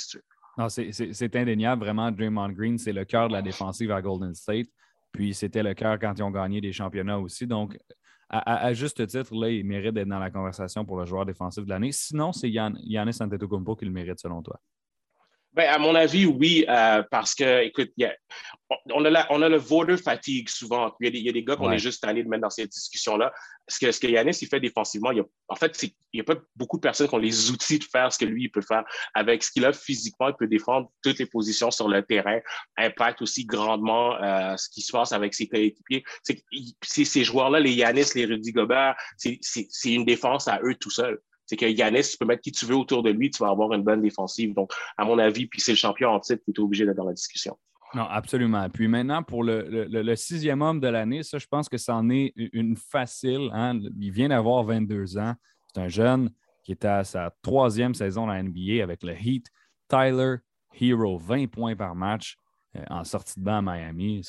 C'est 0.70 1.36
indéniable. 1.36 1.84
Vraiment, 1.84 2.12
Draymond 2.12 2.50
Green, 2.50 2.78
c'est 2.78 2.94
le 2.94 3.06
cœur 3.06 3.28
de 3.28 3.34
la 3.34 3.42
défensive 3.42 3.92
à 3.92 4.02
Golden 4.02 4.34
State. 4.34 4.68
Puis 5.12 5.34
c'était 5.34 5.64
le 5.64 5.74
cœur 5.74 5.98
quand 6.00 6.14
ils 6.18 6.24
ont 6.24 6.32
gagné 6.32 6.62
des 6.62 6.74
championnats 6.74 7.20
aussi. 7.20 7.48
Donc, 7.48 7.78
à, 8.30 8.74
juste 8.74 9.06
titre, 9.08 9.36
là, 9.36 9.50
il 9.50 9.66
mérite 9.66 9.94
d'être 9.94 10.08
dans 10.08 10.20
la 10.20 10.32
conversation 10.32 10.84
pour 10.84 11.00
le 11.00 11.06
joueur 11.06 11.26
défensif 11.26 11.64
de 11.64 11.70
l'année. 11.70 11.92
Sinon, 11.92 12.32
c'est 12.34 12.50
Yannis 12.50 13.18
Antetokounmpo 13.22 13.76
qui 13.76 13.86
le 13.86 13.92
mérite 13.92 14.20
selon 14.20 14.42
toi. 14.42 14.60
Ben, 15.56 15.70
à 15.70 15.78
mon 15.78 15.96
avis, 15.96 16.26
oui, 16.26 16.66
euh, 16.68 17.02
parce 17.10 17.34
que, 17.34 17.64
écoute, 17.64 17.92
on, 18.94 19.06
a 19.06 19.26
on 19.30 19.42
a 19.42 19.48
le 19.48 19.56
voter 19.56 19.96
fatigue 19.96 20.50
souvent. 20.50 20.94
Il 21.00 21.16
y 21.16 21.30
a 21.30 21.32
des, 21.32 21.44
gars 21.46 21.56
qu'on 21.56 21.72
est 21.72 21.80
juste 21.80 22.04
allés 22.04 22.24
de 22.24 22.28
mettre 22.28 22.42
dans 22.42 22.50
cette 22.50 22.72
discussion-là. 22.72 23.32
Ce 23.70 23.80
que, 23.80 23.90
ce 23.90 24.02
que 24.02 24.08
Yanis 24.08 24.38
il 24.42 24.50
fait 24.50 24.60
défensivement, 24.60 25.12
il 25.12 25.20
y 25.20 25.22
a, 25.22 25.24
en 25.48 25.56
fait, 25.56 25.82
il 25.82 25.94
n'y 26.14 26.20
a 26.20 26.26
pas 26.26 26.36
beaucoup 26.58 26.76
de 26.76 26.82
personnes 26.82 27.08
qui 27.08 27.16
ont 27.16 27.20
les 27.20 27.52
outils 27.52 27.80
de 27.80 27.86
faire 27.86 28.12
ce 28.12 28.18
que 28.18 28.26
lui, 28.26 28.44
il 28.44 28.50
peut 28.50 28.62
faire. 28.62 28.84
Avec 29.14 29.44
ce 29.44 29.52
qu'il 29.52 29.64
a 29.64 29.72
physiquement, 29.72 30.28
il 30.28 30.36
peut 30.36 30.48
défendre 30.48 30.92
toutes 31.02 31.20
les 31.20 31.26
positions 31.26 31.72
sur 31.72 31.88
le 31.88 32.04
terrain, 32.04 32.40
impacte 32.76 33.22
aussi 33.22 33.46
grandement 33.46 34.22
euh, 34.22 34.58
ce 34.58 34.70
qui 34.70 34.82
se 34.82 34.92
passe 34.92 35.14
avec 35.14 35.34
ses 35.34 35.48
coéquipiers. 35.48 36.04
C'est 36.84 37.06
ces 37.06 37.24
joueurs-là, 37.24 37.62
les 37.62 37.72
Yanis, 37.72 38.08
les 38.14 38.26
Rudy 38.26 38.52
Gobert, 38.52 38.96
c'est 39.16 39.40
une 39.86 40.04
défense 40.04 40.50
à 40.50 40.60
eux 40.64 40.76
tout 40.76 40.92
seuls 40.92 41.22
c'est 41.46 41.56
que 41.56 41.66
Yanis, 41.66 42.12
tu 42.12 42.18
peux 42.18 42.26
mettre 42.26 42.42
qui 42.42 42.52
tu 42.52 42.66
veux 42.66 42.76
autour 42.76 43.04
de 43.04 43.10
lui, 43.10 43.30
tu 43.30 43.44
vas 43.44 43.50
avoir 43.50 43.74
une 43.74 43.84
bonne 43.84 44.02
défensive. 44.02 44.54
Donc, 44.54 44.72
à 44.98 45.06
mon 45.06 45.18
avis, 45.20 45.48
puis 45.48 45.62
c'est 45.62 45.74
le 45.74 45.78
champion 45.78 46.10
en 46.10 46.20
titre 46.20 46.44
qui 46.44 46.52
est 46.52 46.60
obligé 46.60 46.86
d'être 46.86 46.98
dans 46.98 47.06
la 47.06 47.14
discussion. 47.14 47.58
Non, 47.94 48.04
absolument. 48.10 48.70
Puis 48.70 48.88
maintenant, 48.88 49.24
pour 49.24 49.44
le, 49.44 50.16
sixième 50.16 50.62
homme 50.62 50.80
de 50.80 50.88
l'année, 50.88 51.24
ça, 51.24 51.38
je 51.38 51.48
pense 51.48 51.70
que 51.70 51.78
c'en 51.78 52.10
est 52.10 52.34
une 52.36 52.76
facile. 52.76 53.50
Hein. 53.54 53.80
Il 54.00 54.12
vient 54.12 54.30
d'avoir 54.30 54.64
22 54.64 55.18
ans. 55.18 55.34
C'est 55.74 55.82
un 55.82 55.88
jeune 55.88 56.30
qui 56.64 56.72
est 56.72 56.84
à 56.84 57.04
sa 57.04 57.34
troisième 57.42 57.94
saison 57.94 58.26
dans 58.26 58.34
la 58.34 58.44
NBA 58.44 58.84
avec 58.84 59.04
le 59.04 59.14
Heat. 59.14 59.48
Tyler 59.88 60.38
Hero, 60.74 61.18
20 61.18 61.48
points 61.48 61.76
par 61.76 61.96
match 61.96 62.38
euh, 62.76 62.84
en 62.90 63.04
sortie 63.04 63.40
de 63.40 63.46
banc 63.46 63.58
à 63.58 63.62
Miami. 63.62 64.28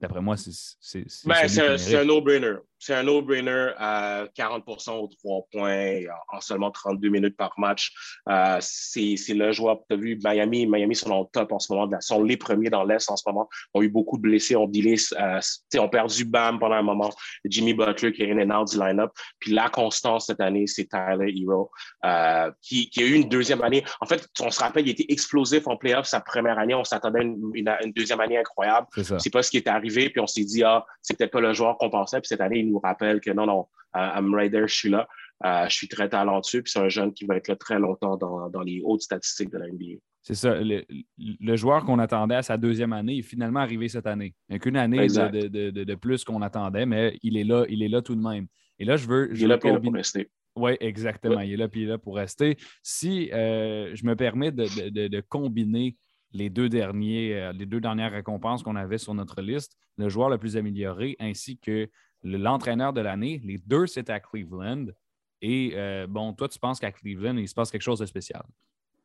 D'après 0.00 0.20
moi, 0.20 0.36
c'est. 0.36 1.04
Ben, 1.26 1.48
c'est 1.48 1.96
un 1.96 2.04
no-brainer 2.04 2.56
c'est 2.84 2.94
un 2.94 3.02
no-brainer 3.02 3.70
à 3.78 4.26
40% 4.36 4.98
aux 4.98 5.08
trois 5.08 5.46
points 5.50 6.00
en 6.30 6.40
seulement 6.42 6.70
32 6.70 7.08
minutes 7.08 7.36
par 7.36 7.54
match. 7.56 7.92
Euh, 8.28 8.58
c'est 8.60 9.16
le 9.28 9.52
joueur, 9.52 9.78
tu 9.88 9.94
as 9.94 9.98
vu, 9.98 10.20
Miami, 10.22 10.66
Miami 10.66 10.94
sont 10.94 11.10
au 11.10 11.24
top 11.24 11.52
en 11.52 11.58
ce 11.58 11.72
moment, 11.72 11.90
sont 12.00 12.22
les 12.22 12.36
premiers 12.36 12.68
dans 12.68 12.84
l'Est 12.84 13.10
en 13.10 13.16
ce 13.16 13.22
moment, 13.26 13.48
ont 13.72 13.80
eu 13.80 13.88
beaucoup 13.88 14.18
de 14.18 14.22
blessés, 14.22 14.54
ont 14.54 14.66
dealé, 14.66 14.96
euh, 15.18 15.40
ont 15.78 15.88
perdu 15.88 16.26
Bam 16.26 16.58
pendant 16.58 16.74
un 16.74 16.82
moment, 16.82 17.10
Jimmy 17.46 17.72
Butler 17.72 18.12
qui 18.12 18.22
est 18.22 18.30
in 18.30 18.38
and 18.38 18.54
out 18.54 18.70
du 18.70 18.78
line-up. 18.78 19.12
Puis 19.38 19.52
la 19.52 19.70
constance 19.70 20.26
cette 20.26 20.40
année, 20.40 20.66
c'est 20.66 20.86
Tyler 20.86 21.32
Hero, 21.34 21.70
euh, 22.04 22.50
qui, 22.60 22.90
qui, 22.90 23.02
a 23.02 23.06
eu 23.06 23.14
une 23.14 23.30
deuxième 23.30 23.62
année. 23.62 23.82
En 24.02 24.06
fait, 24.06 24.28
on 24.40 24.50
se 24.50 24.60
rappelle, 24.60 24.86
il 24.86 24.90
était 24.90 25.06
explosif 25.08 25.66
en 25.68 25.78
playoff 25.78 26.04
sa 26.04 26.20
première 26.20 26.58
année. 26.58 26.74
On 26.74 26.84
s'attendait 26.84 27.20
à 27.20 27.22
une, 27.22 27.50
une, 27.54 27.92
deuxième 27.96 28.20
année 28.20 28.36
incroyable. 28.36 28.86
C'est 29.18 29.30
pas 29.30 29.42
ce 29.42 29.50
qui 29.50 29.56
est 29.56 29.68
arrivé. 29.68 30.10
Puis 30.10 30.20
on 30.20 30.26
s'est 30.26 30.44
dit, 30.44 30.62
ah, 30.62 30.84
c'est 31.00 31.16
peut-être 31.16 31.32
pas 31.32 31.40
le 31.40 31.54
joueur 31.54 31.78
qu'on 31.78 31.88
pensait. 31.88 32.20
Puis 32.20 32.28
cette 32.28 32.42
année, 32.42 32.58
il 32.58 32.73
nous 32.74 32.80
rappelle 32.80 33.20
que 33.20 33.30
non, 33.30 33.46
non, 33.46 33.66
I'm 33.94 34.34
right 34.34 34.50
there, 34.50 34.68
je 34.68 34.74
suis 34.74 34.90
là. 34.90 35.08
je 35.42 35.74
suis 35.74 35.88
très 35.88 36.08
talentueux, 36.08 36.62
puis 36.62 36.72
c'est 36.72 36.80
un 36.80 36.88
jeune 36.88 37.12
qui 37.12 37.24
va 37.24 37.36
être 37.36 37.48
là 37.48 37.56
très 37.56 37.78
longtemps 37.78 38.16
dans, 38.16 38.50
dans 38.50 38.62
les 38.62 38.82
hautes 38.84 39.02
statistiques 39.02 39.50
de 39.50 39.58
la 39.58 39.68
NBA. 39.68 40.00
C'est 40.24 40.34
ça. 40.34 40.56
Le, 40.58 41.56
joueur 41.56 41.84
qu'on 41.84 41.98
attendait 41.98 42.34
à 42.34 42.42
sa 42.42 42.56
deuxième 42.56 42.94
année 42.94 43.18
est 43.18 43.22
finalement 43.22 43.60
arrivé 43.60 43.88
cette 43.88 44.06
année. 44.06 44.34
Il 44.48 44.52
n'y 44.52 44.56
a 44.56 44.58
qu'une 44.58 44.76
année 44.78 45.06
de, 45.06 45.94
plus 45.96 46.24
qu'on 46.24 46.40
attendait, 46.40 46.86
mais 46.86 47.18
il 47.22 47.36
est 47.36 47.44
là, 47.44 47.66
il 47.68 47.82
est 47.82 47.88
là 47.88 48.00
tout 48.00 48.16
de 48.16 48.22
même. 48.22 48.46
Et 48.78 48.86
là, 48.86 48.96
je 48.96 49.06
veux. 49.06 49.30
il 49.34 49.44
est 49.44 49.46
là, 49.46 49.58
pour 49.58 49.92
rester. 49.92 50.30
Oui, 50.56 50.76
exactement. 50.80 51.40
Il 51.40 51.52
est 51.52 51.56
là, 51.58 51.68
puis 51.68 51.82
il 51.82 51.84
est 51.84 51.90
là 51.90 51.98
pour 51.98 52.16
rester. 52.16 52.56
Si 52.82 53.30
euh, 53.34 53.94
je 53.94 54.06
me 54.06 54.16
permets 54.16 54.50
de, 54.50 55.20
combiner 55.20 55.94
les 56.32 56.48
deux, 56.48 56.70
derniers, 56.70 57.34
euh, 57.34 57.52
les 57.52 57.66
deux 57.66 57.80
dernières 57.80 58.12
récompenses 58.12 58.62
qu'on 58.62 58.76
avait 58.76 58.98
sur 58.98 59.12
notre 59.12 59.42
liste, 59.42 59.76
le 59.98 60.08
joueur 60.08 60.30
le 60.30 60.38
plus 60.38 60.56
amélioré 60.56 61.16
ainsi 61.20 61.58
que 61.58 61.88
l'entraîneur 62.24 62.92
de 62.92 63.00
l'année, 63.00 63.40
les 63.44 63.58
deux, 63.58 63.86
c'est 63.86 64.10
à 64.10 64.18
Cleveland. 64.18 64.86
Et 65.42 65.72
euh, 65.74 66.06
bon, 66.08 66.32
toi, 66.32 66.48
tu 66.48 66.58
penses 66.58 66.80
qu'à 66.80 66.90
Cleveland, 66.90 67.36
il 67.36 67.48
se 67.48 67.54
passe 67.54 67.70
quelque 67.70 67.82
chose 67.82 67.98
de 67.98 68.06
spécial? 68.06 68.42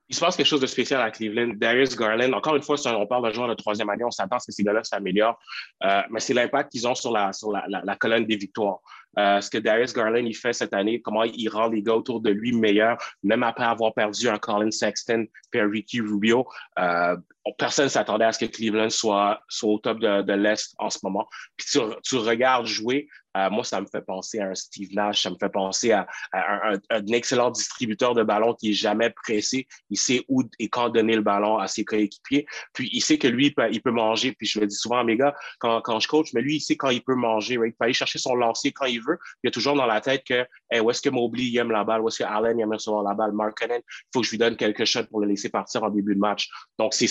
Il 0.07 0.15
se 0.15 0.22
passe 0.22 0.36
quelque 0.36 0.47
chose 0.47 0.61
de 0.61 0.67
spécial 0.67 1.01
à 1.01 1.11
Cleveland. 1.11 1.53
Darius 1.55 1.95
Garland, 1.95 2.34
encore 2.34 2.55
une 2.55 2.63
fois, 2.63 2.78
on 2.88 3.05
parle 3.05 3.24
d'un 3.24 3.32
joueur 3.32 3.47
de 3.47 3.53
troisième 3.53 3.89
année, 3.89 4.03
on 4.03 4.09
s'attend 4.09 4.38
à 4.38 4.39
ce 4.39 4.47
que 4.47 4.51
ces 4.53 4.63
gars-là 4.63 4.84
s'améliorent, 4.84 5.38
euh, 5.84 6.01
mais 6.09 6.20
c'est 6.20 6.34
l'impact 6.34 6.72
qu'ils 6.72 6.88
ont 6.88 6.95
sur, 6.95 7.11
la, 7.11 7.32
sur 7.32 7.51
la, 7.51 7.65
la, 7.67 7.95
colonne 7.95 8.26
des 8.26 8.38
victoires. 8.38 8.80
Euh, 9.18 9.41
ce 9.41 9.49
que 9.49 9.57
Darius 9.57 9.93
Garland 9.93 10.30
fait 10.34 10.53
cette 10.53 10.74
année, 10.74 11.01
comment 11.01 11.24
il 11.24 11.49
rend 11.49 11.68
les 11.68 11.82
gars 11.82 11.95
autour 11.95 12.22
de 12.22 12.30
lui 12.30 12.51
meilleurs, 12.51 12.97
même 13.24 13.43
après 13.43 13.66
avoir 13.66 13.93
perdu 13.93 14.30
un 14.30 14.38
Colin 14.38 14.72
Sexton 14.72 15.26
et 15.53 15.60
un 15.60 15.70
Ricky 15.70 16.01
Rubio. 16.01 16.47
Euh, 16.78 17.16
personne 17.57 17.86
ne 17.86 17.89
s'attendait 17.89 18.26
à 18.26 18.32
ce 18.32 18.39
que 18.39 18.45
Cleveland 18.45 18.89
soit, 18.89 19.41
soit 19.47 19.72
au 19.72 19.80
top 19.80 19.99
de, 19.99 20.34
l'Est 20.34 20.76
en 20.78 20.89
ce 20.89 20.99
moment. 21.03 21.28
Puis 21.57 21.68
tu, 22.03 22.16
regardes 22.18 22.66
jouer, 22.66 23.07
euh, 23.38 23.49
moi, 23.49 23.64
ça 23.64 23.80
me 23.80 23.86
fait 23.86 24.01
penser 24.01 24.39
à 24.39 24.49
un 24.49 24.55
Steve 24.55 24.89
Nash, 24.93 25.24
ça 25.24 25.30
me 25.30 25.36
fait 25.39 25.49
penser 25.49 25.91
à, 25.91 26.07
un, 26.34 27.07
excellent 27.07 27.51
distributeur 27.51 28.14
de 28.14 28.24
ballon 28.24 28.53
qui 28.53 28.72
est 28.72 28.74
jamais 28.74 29.10
pressé. 29.10 29.68
Il 29.89 29.97
sait 29.97 30.24
où 30.28 30.43
et 30.60 30.70
quand 30.70 30.89
donner 30.89 31.16
le 31.16 31.22
ballon 31.22 31.57
à 31.57 31.68
ses 31.68 31.86
coéquipiers. 31.86 32.45
Puis 32.74 32.89
il 32.91 33.01
sait 33.01 33.18
que 33.18 33.28
lui, 33.28 33.53
il 33.72 33.82
peut, 33.82 33.91
manger. 33.91 34.34
Puis 34.34 34.47
je 34.47 34.60
le 34.60 34.68
dis 34.68 34.76
souvent 34.76 34.99
à 34.99 35.03
mes 35.03 35.18
gars 35.18 35.36
quand, 35.60 35.82
quand 35.82 35.99
je 35.99 36.07
coach, 36.07 36.34
mais 36.34 36.41
lui, 36.41 36.55
il 36.55 36.62
sait 36.62 36.76
quand 36.76 36.89
il 36.89 37.03
peut 37.03 37.16
manger. 37.16 37.55
Il 37.55 37.74
peut 37.74 37.86
aller 37.86 37.93
chercher 37.93 38.20
son 38.20 38.36
lancer 38.36 38.72
quand 38.72 38.86
il 38.86 38.99
Il 39.43 39.47
a 39.47 39.52
toujours 39.52 39.76
dans 39.76 39.86
la 39.86 40.02
tête 40.02 40.24
que 40.24 40.45
où 40.80 40.89
est-ce 40.89 41.02
que 41.02 41.10
Mobley 41.10 41.56
aime 41.58 41.72
la 41.72 41.84
balle, 41.84 42.02
où 42.02 42.08
est-ce 42.08 42.20
que 42.20 42.24
Allen 42.24 42.60
aime 42.60 42.74
recevoir 42.74 43.04
la 43.04 43.14
balle, 43.14 43.32
Mark 43.32 43.60
il 43.62 43.82
faut 44.14 44.22
que 44.22 44.26
je 44.26 44.32
lui 44.32 44.38
donne 44.38 44.56
quelque 44.56 44.86
chose 44.86 45.06
pour 45.08 45.22
le 45.22 45.28
laisser 45.28 45.50
partir 45.50 45.84
en 45.84 45.89
début 45.89 46.16
de 46.16 46.20
match. 46.20 46.50
Donc, 46.78 46.93
c'est 46.93 47.06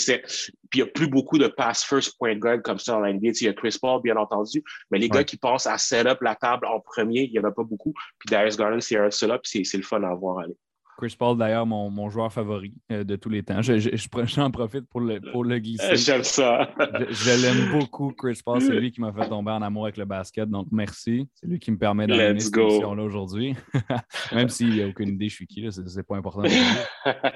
Puis 0.70 0.80
il 0.80 0.82
n'y 0.82 0.82
a 0.82 0.86
plus 0.86 1.08
beaucoup 1.08 1.38
de 1.38 1.48
pass 1.48 1.84
first 1.84 2.16
point 2.18 2.36
guard 2.36 2.62
comme 2.62 2.78
ça 2.78 2.92
dans 2.92 3.00
la 3.00 3.12
NBA. 3.12 3.28
Il 3.40 3.44
y 3.44 3.48
a 3.48 3.52
Chris 3.52 3.76
Paul, 3.80 4.00
bien 4.02 4.16
entendu, 4.16 4.62
mais 4.90 4.98
les 4.98 5.08
gars 5.08 5.24
qui 5.24 5.36
pensent 5.36 5.66
à 5.66 5.78
set 5.78 6.06
up 6.06 6.20
la 6.22 6.34
table 6.34 6.66
en 6.66 6.80
premier, 6.80 7.24
il 7.24 7.32
n'y 7.32 7.38
en 7.38 7.44
a 7.44 7.52
pas 7.52 7.64
beaucoup. 7.64 7.92
Puis 8.18 8.28
Darius 8.30 8.56
Garland, 8.56 8.80
c'est 8.80 8.96
un 8.96 9.10
seul 9.10 9.30
up, 9.30 9.42
c'est 9.44 9.62
le 9.74 9.82
fun 9.82 10.02
à 10.02 10.14
voir 10.14 10.40
aller. 10.40 10.56
Chris 10.98 11.14
Paul, 11.16 11.38
d'ailleurs, 11.38 11.64
mon, 11.64 12.10
joueur 12.10 12.32
favori 12.32 12.74
euh, 12.90 13.04
de 13.04 13.14
tous 13.14 13.28
les 13.28 13.44
temps. 13.44 13.62
J'en 13.62 13.78
je, 13.78 14.50
profite 14.50 14.88
pour 14.88 15.00
le, 15.00 15.20
pour 15.30 15.44
le 15.44 15.60
glisser. 15.60 15.94
J'aime 15.94 16.24
ça. 16.24 16.68
je, 17.08 17.40
l'aime 17.40 17.70
beaucoup, 17.70 18.10
Chris 18.10 18.40
Paul. 18.44 18.60
C'est 18.60 18.72
lui 18.80 18.90
qui 18.90 19.00
m'a 19.00 19.12
fait 19.12 19.28
tomber 19.28 19.52
en 19.52 19.62
amour 19.62 19.84
avec 19.84 19.96
le 19.96 20.04
basket. 20.04 20.50
Donc, 20.50 20.66
merci. 20.72 21.28
C'est 21.34 21.46
lui 21.46 21.60
qui 21.60 21.70
me 21.70 21.78
permet 21.78 22.08
d'aller 22.08 22.40
cette 22.40 22.56
émission-là 22.56 23.00
aujourd'hui. 23.00 23.54
Même 24.32 24.48
s'il 24.48 24.70
n'y 24.70 24.82
a 24.82 24.88
aucune 24.88 25.10
idée, 25.10 25.28
je 25.28 25.34
suis 25.34 25.46
qui, 25.46 25.64
c'est 25.70 26.02
pas 26.02 26.16
important. 26.16 26.42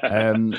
euh, 0.05 0.51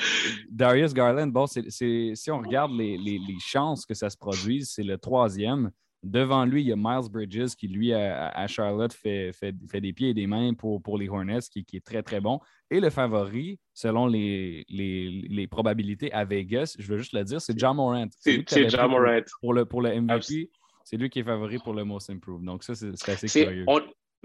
Darius 0.50 0.94
Garland, 0.94 1.28
bon, 1.28 1.46
si 1.46 2.32
on 2.32 2.40
regarde 2.40 2.72
les, 2.72 2.98
les, 2.98 3.20
les 3.20 3.38
chances 3.40 3.86
que 3.86 3.94
ça 3.94 4.10
se 4.10 4.18
produise, 4.18 4.72
c'est 4.74 4.84
le 4.84 4.98
troisième. 4.98 5.72
Devant 6.04 6.44
lui, 6.44 6.62
il 6.62 6.68
y 6.68 6.72
a 6.74 6.76
Miles 6.76 7.10
Bridges 7.10 7.56
qui, 7.58 7.68
lui, 7.70 7.94
à, 7.94 8.46
Charlotte, 8.48 8.92
fait, 8.92 9.32
fait, 9.32 9.56
fait, 9.70 9.80
des 9.80 9.94
pieds 9.94 10.10
et 10.10 10.14
des 10.14 10.28
mains 10.28 10.54
pour, 10.54 10.82
pour 10.82 10.98
les 10.98 11.08
Hornets, 11.08 11.40
qui, 11.50 11.64
qui, 11.64 11.78
est 11.78 11.86
très, 11.86 12.04
très 12.04 12.20
bon. 12.20 12.40
Et 12.70 12.82
le 12.82 12.90
favori, 12.90 13.58
selon 13.74 14.08
les, 14.08 14.66
les, 14.68 15.10
les, 15.30 15.48
probabilités 15.48 16.12
à 16.12 16.26
Vegas, 16.26 16.76
je 16.78 16.88
veux 16.88 16.98
juste 16.98 17.14
le 17.14 17.24
dire, 17.24 17.40
c'est 17.40 17.58
John 17.58 17.78
Morant. 17.78 18.08
C'est 18.20 18.70
John 18.70 18.92
Morant. 18.92 19.22
Pour 19.40 19.54
le, 19.54 19.66
pour 19.66 19.82
le 19.82 20.02
MVP, 20.02 20.50
c'est 20.84 20.98
lui 20.98 21.10
qui 21.10 21.20
est 21.20 21.24
favori 21.24 21.58
pour 21.60 21.74
le 21.74 21.86
Most 21.86 22.10
Improved. 22.10 22.46
Donc, 22.46 22.64
ça, 22.64 22.76
c'est 22.76 23.10
assez 23.10 23.28
curieux 23.28 23.66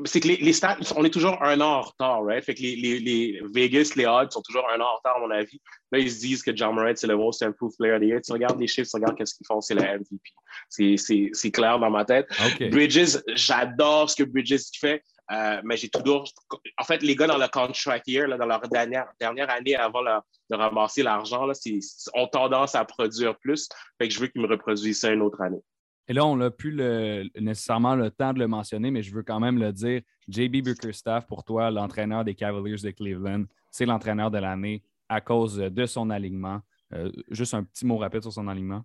c'est 0.04 0.20
que 0.20 0.28
les, 0.28 0.52
stats, 0.52 0.78
on 0.96 1.04
est 1.04 1.10
toujours 1.10 1.42
un 1.42 1.60
an 1.60 1.78
en 1.78 1.82
retard, 1.82 2.24
right? 2.24 2.44
Fait 2.44 2.54
que 2.54 2.62
les, 2.62 2.76
les, 2.76 2.98
les, 3.00 3.40
Vegas, 3.52 3.92
les 3.96 4.06
odds 4.06 4.30
sont 4.30 4.42
toujours 4.42 4.64
un 4.70 4.80
an 4.80 4.86
en 4.86 4.96
retard, 4.96 5.16
à 5.16 5.20
mon 5.20 5.30
avis. 5.30 5.60
Là, 5.90 5.98
ils 5.98 6.10
se 6.10 6.20
disent 6.20 6.42
que 6.42 6.54
John 6.54 6.74
Morant, 6.74 6.92
c'est 6.94 7.06
le 7.06 7.16
most 7.16 7.42
improved 7.42 7.76
player 7.76 7.94
of 7.94 8.00
the 8.00 8.04
year. 8.04 8.20
Tu 8.24 8.32
regardes 8.32 8.60
les 8.60 8.66
chiffres, 8.66 8.88
tu 8.88 8.96
regardes 8.96 9.16
qu'est-ce 9.16 9.34
qu'ils 9.34 9.46
font, 9.46 9.60
c'est 9.60 9.74
le 9.74 9.82
MVP. 9.82 11.30
C'est 11.32 11.50
clair 11.50 11.78
dans 11.78 11.90
ma 11.90 12.04
tête. 12.04 12.28
Bridges, 12.70 13.18
j'adore 13.34 14.10
ce 14.10 14.16
que 14.16 14.24
Bridges 14.24 14.70
fait. 14.78 15.02
Euh, 15.30 15.60
mais 15.62 15.76
j'ai 15.76 15.90
toujours. 15.90 16.24
En 16.78 16.84
fait, 16.84 17.02
les 17.02 17.14
gars 17.14 17.26
dans 17.26 17.36
le 17.36 17.48
contract 17.48 18.08
year, 18.08 18.26
là, 18.28 18.38
dans 18.38 18.46
leur 18.46 18.60
dernière, 18.60 19.08
dernière 19.20 19.50
année 19.50 19.76
avant 19.76 20.02
de 20.02 20.56
ramasser 20.56 21.02
l'argent, 21.02 21.46
ont 22.14 22.26
tendance 22.28 22.74
à 22.74 22.84
produire 22.84 23.36
plus. 23.38 23.68
Fait 23.98 24.08
que 24.08 24.14
je 24.14 24.20
veux 24.20 24.28
qu'ils 24.28 24.40
me 24.40 24.48
reproduisent 24.48 25.00
ça 25.00 25.10
une 25.10 25.20
autre 25.20 25.40
année. 25.42 25.60
Et 26.08 26.14
là, 26.14 26.24
on 26.24 26.36
n'a 26.36 26.50
plus 26.50 26.74
nécessairement 27.38 27.94
le 27.94 28.10
temps 28.10 28.32
de 28.32 28.38
le 28.38 28.48
mentionner, 28.48 28.90
mais 28.90 29.02
je 29.02 29.14
veux 29.14 29.22
quand 29.22 29.40
même 29.40 29.58
le 29.58 29.72
dire. 29.72 30.00
JB 30.28 30.62
Bickerstaff, 30.62 31.26
pour 31.26 31.44
toi, 31.44 31.70
l'entraîneur 31.70 32.24
des 32.24 32.34
Cavaliers 32.34 32.82
de 32.82 32.90
Cleveland, 32.90 33.44
c'est 33.70 33.84
l'entraîneur 33.84 34.30
de 34.30 34.38
l'année 34.38 34.82
à 35.08 35.20
cause 35.20 35.56
de 35.56 35.86
son 35.86 36.08
alignement. 36.08 36.60
Euh, 36.94 37.12
juste 37.30 37.52
un 37.52 37.62
petit 37.62 37.84
mot 37.84 37.98
rapide 37.98 38.22
sur 38.22 38.32
son 38.32 38.48
alignement. 38.48 38.82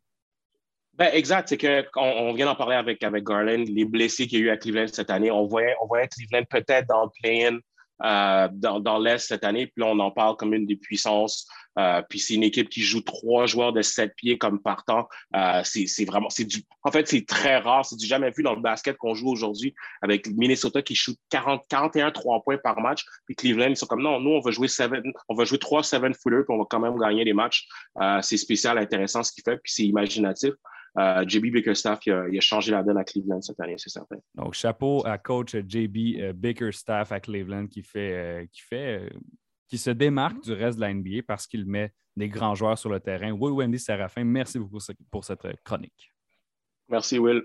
Ben, 0.95 1.09
exact, 1.13 1.49
c'est 1.49 1.57
qu'on 1.57 2.03
on 2.03 2.33
vient 2.33 2.45
d'en 2.45 2.55
parler 2.55 2.75
avec, 2.75 3.01
Garland, 3.01 3.63
les 3.67 3.85
blessés 3.85 4.27
qu'il 4.27 4.39
y 4.39 4.43
a 4.43 4.45
eu 4.45 4.49
à 4.49 4.57
Cleveland 4.57 4.87
cette 4.87 5.09
année. 5.09 5.31
On 5.31 5.47
voyait, 5.47 5.75
on 5.81 5.87
Cleveland 5.87 6.45
peut-être 6.49 6.87
dans 6.87 7.05
le 7.05 7.09
play-in 7.21 7.57
euh, 8.03 8.49
dans, 8.51 8.79
dans 8.79 8.99
l'Est 8.99 9.27
cette 9.27 9.43
année. 9.43 9.67
Puis 9.67 9.81
là, 9.83 9.87
on 9.87 9.99
en 9.99 10.11
parle 10.11 10.35
comme 10.35 10.53
une 10.53 10.65
des 10.65 10.75
puissances. 10.75 11.47
Euh, 11.79 12.01
puis 12.07 12.19
c'est 12.19 12.35
une 12.35 12.43
équipe 12.43 12.69
qui 12.69 12.81
joue 12.81 13.01
trois 13.01 13.45
joueurs 13.45 13.73
de 13.73 13.81
sept 13.81 14.15
pieds 14.15 14.37
comme 14.37 14.61
partant. 14.61 15.07
Euh, 15.35 15.61
c'est 15.63 16.05
vraiment, 16.05 16.29
c'est 16.29 16.47
en 16.83 16.91
fait, 16.91 17.07
c'est 17.07 17.25
très 17.25 17.57
rare. 17.57 17.85
C'est 17.85 17.95
du 17.95 18.05
jamais 18.05 18.31
vu 18.31 18.43
dans 18.43 18.55
le 18.55 18.61
basket 18.61 18.97
qu'on 18.97 19.13
joue 19.13 19.29
aujourd'hui 19.29 19.73
avec 20.01 20.27
Minnesota 20.27 20.81
qui 20.81 20.95
shoot 20.95 21.17
40, 21.29 21.63
41 21.69 22.11
3 22.11 22.43
points 22.43 22.57
par 22.57 22.79
match. 22.79 23.03
Puis 23.25 23.35
Cleveland, 23.35 23.69
ils 23.69 23.77
sont 23.77 23.87
comme 23.87 24.01
non, 24.01 24.19
nous, 24.19 24.31
on 24.31 24.41
va 24.41 24.51
jouer 24.51 24.67
seven, 24.67 25.01
on 25.29 25.35
va 25.35 25.45
jouer 25.45 25.57
trois 25.57 25.83
seven 25.83 26.13
footers, 26.13 26.45
puis 26.45 26.55
on 26.55 26.59
va 26.59 26.65
quand 26.69 26.79
même 26.79 26.97
gagner 26.97 27.23
les 27.23 27.33
matchs. 27.33 27.67
Euh, 28.01 28.19
c'est 28.21 28.37
spécial, 28.37 28.77
intéressant 28.77 29.23
ce 29.23 29.31
qu'il 29.31 29.43
fait, 29.43 29.57
puis 29.57 29.71
c'est 29.71 29.83
imaginatif. 29.83 30.53
JB 30.95 31.45
Bickerstaff, 31.51 32.05
il 32.05 32.13
a, 32.13 32.39
changé 32.39 32.71
la 32.71 32.83
donne 32.83 32.99
à 32.99 33.03
Cleveland 33.03 33.41
cette 33.41 33.59
année, 33.59 33.73
c'est 33.77 33.89
certain. 33.89 34.17
Donc, 34.35 34.53
chapeau 34.53 35.01
à 35.07 35.17
coach 35.17 35.55
JB 35.55 36.35
Bickerstaff 36.35 37.11
à 37.11 37.19
Cleveland 37.19 37.65
qui 37.65 37.81
fait, 37.81 38.47
qui 38.51 38.61
fait, 38.61 39.09
qui 39.73 39.79
se 39.79 39.89
démarque 39.89 40.39
du 40.43 40.53
reste 40.53 40.77
de 40.77 40.81
la 40.81 40.93
NBA 40.93 41.23
parce 41.25 41.47
qu'il 41.47 41.65
met 41.65 41.91
des 42.15 42.29
grands 42.29 42.53
joueurs 42.53 42.77
sur 42.77 42.91
le 42.91 42.99
terrain. 42.99 43.31
Will 43.31 43.53
Wendy 43.53 43.79
Serafin, 43.79 44.23
merci 44.23 44.59
beaucoup 44.59 44.77
pour 45.09 45.25
cette 45.25 45.39
chronique. 45.63 46.11
Merci, 46.87 47.17
Will. 47.17 47.41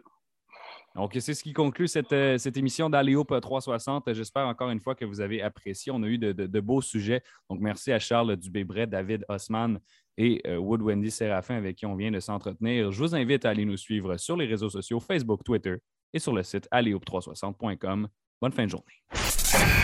Donc, 0.95 1.17
c'est 1.19 1.33
ce 1.33 1.43
qui 1.43 1.55
conclut 1.55 1.89
cette, 1.89 2.15
cette 2.39 2.55
émission 2.59 2.91
d'Aléop 2.91 3.41
360. 3.41 4.13
J'espère 4.13 4.47
encore 4.47 4.69
une 4.69 4.79
fois 4.79 4.95
que 4.95 5.07
vous 5.07 5.23
avez 5.23 5.41
apprécié. 5.41 5.91
On 5.91 6.03
a 6.03 6.07
eu 6.07 6.19
de, 6.19 6.33
de 6.33 6.61
beaux 6.61 6.83
sujets. 6.83 7.23
Donc, 7.49 7.61
merci 7.61 7.93
à 7.93 7.99
Charles 7.99 8.37
Dubébret, 8.37 8.87
David 8.87 9.25
Osman 9.31 9.81
et 10.19 10.43
euh, 10.47 10.59
Wood 10.59 10.83
Wendy 10.83 11.11
Séraphin 11.11 11.57
avec 11.57 11.77
qui 11.77 11.87
on 11.87 11.97
vient 11.97 12.11
de 12.11 12.21
s'entretenir. 12.21 12.93
Je 12.93 12.99
vous 12.99 13.15
invite 13.15 13.47
à 13.47 13.51
aller 13.51 13.65
nous 13.65 13.79
suivre 13.79 14.19
sur 14.19 14.37
les 14.37 14.45
réseaux 14.45 14.69
sociaux 14.69 15.01
Facebook, 15.01 15.43
Twitter 15.45 15.77
et 16.13 16.19
sur 16.19 16.35
le 16.35 16.43
site 16.43 16.69
alléhoop360.com. 16.71 18.07
Bonne 18.43 18.53
fin 18.53 18.67
de 18.67 18.71
journée. 18.71 19.78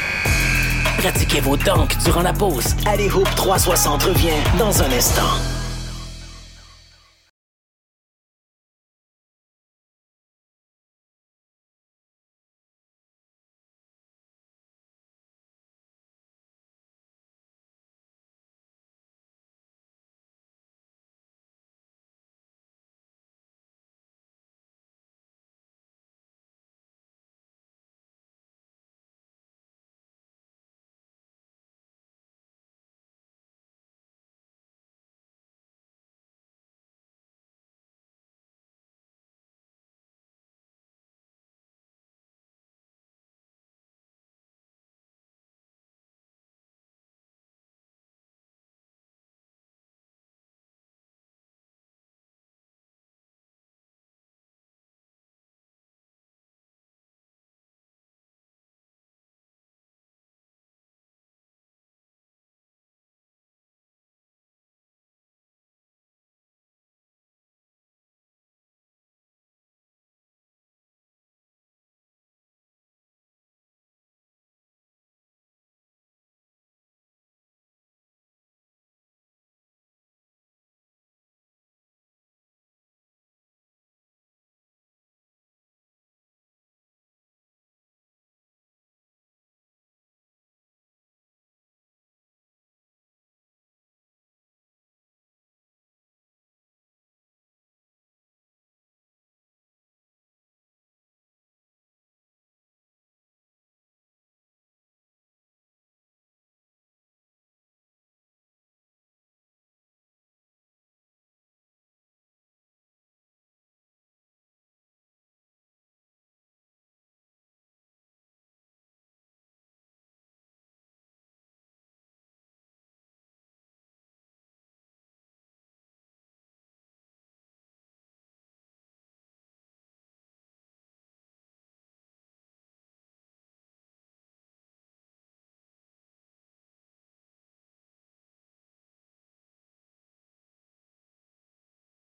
Pratiquez 1.04 1.40
vos 1.40 1.58
dunks 1.58 1.98
durant 2.02 2.22
la 2.22 2.32
pause. 2.32 2.74
Hoop 3.14 3.28
360 3.36 4.04
revient 4.04 4.30
dans 4.58 4.80
un 4.80 4.90
instant. 4.90 5.53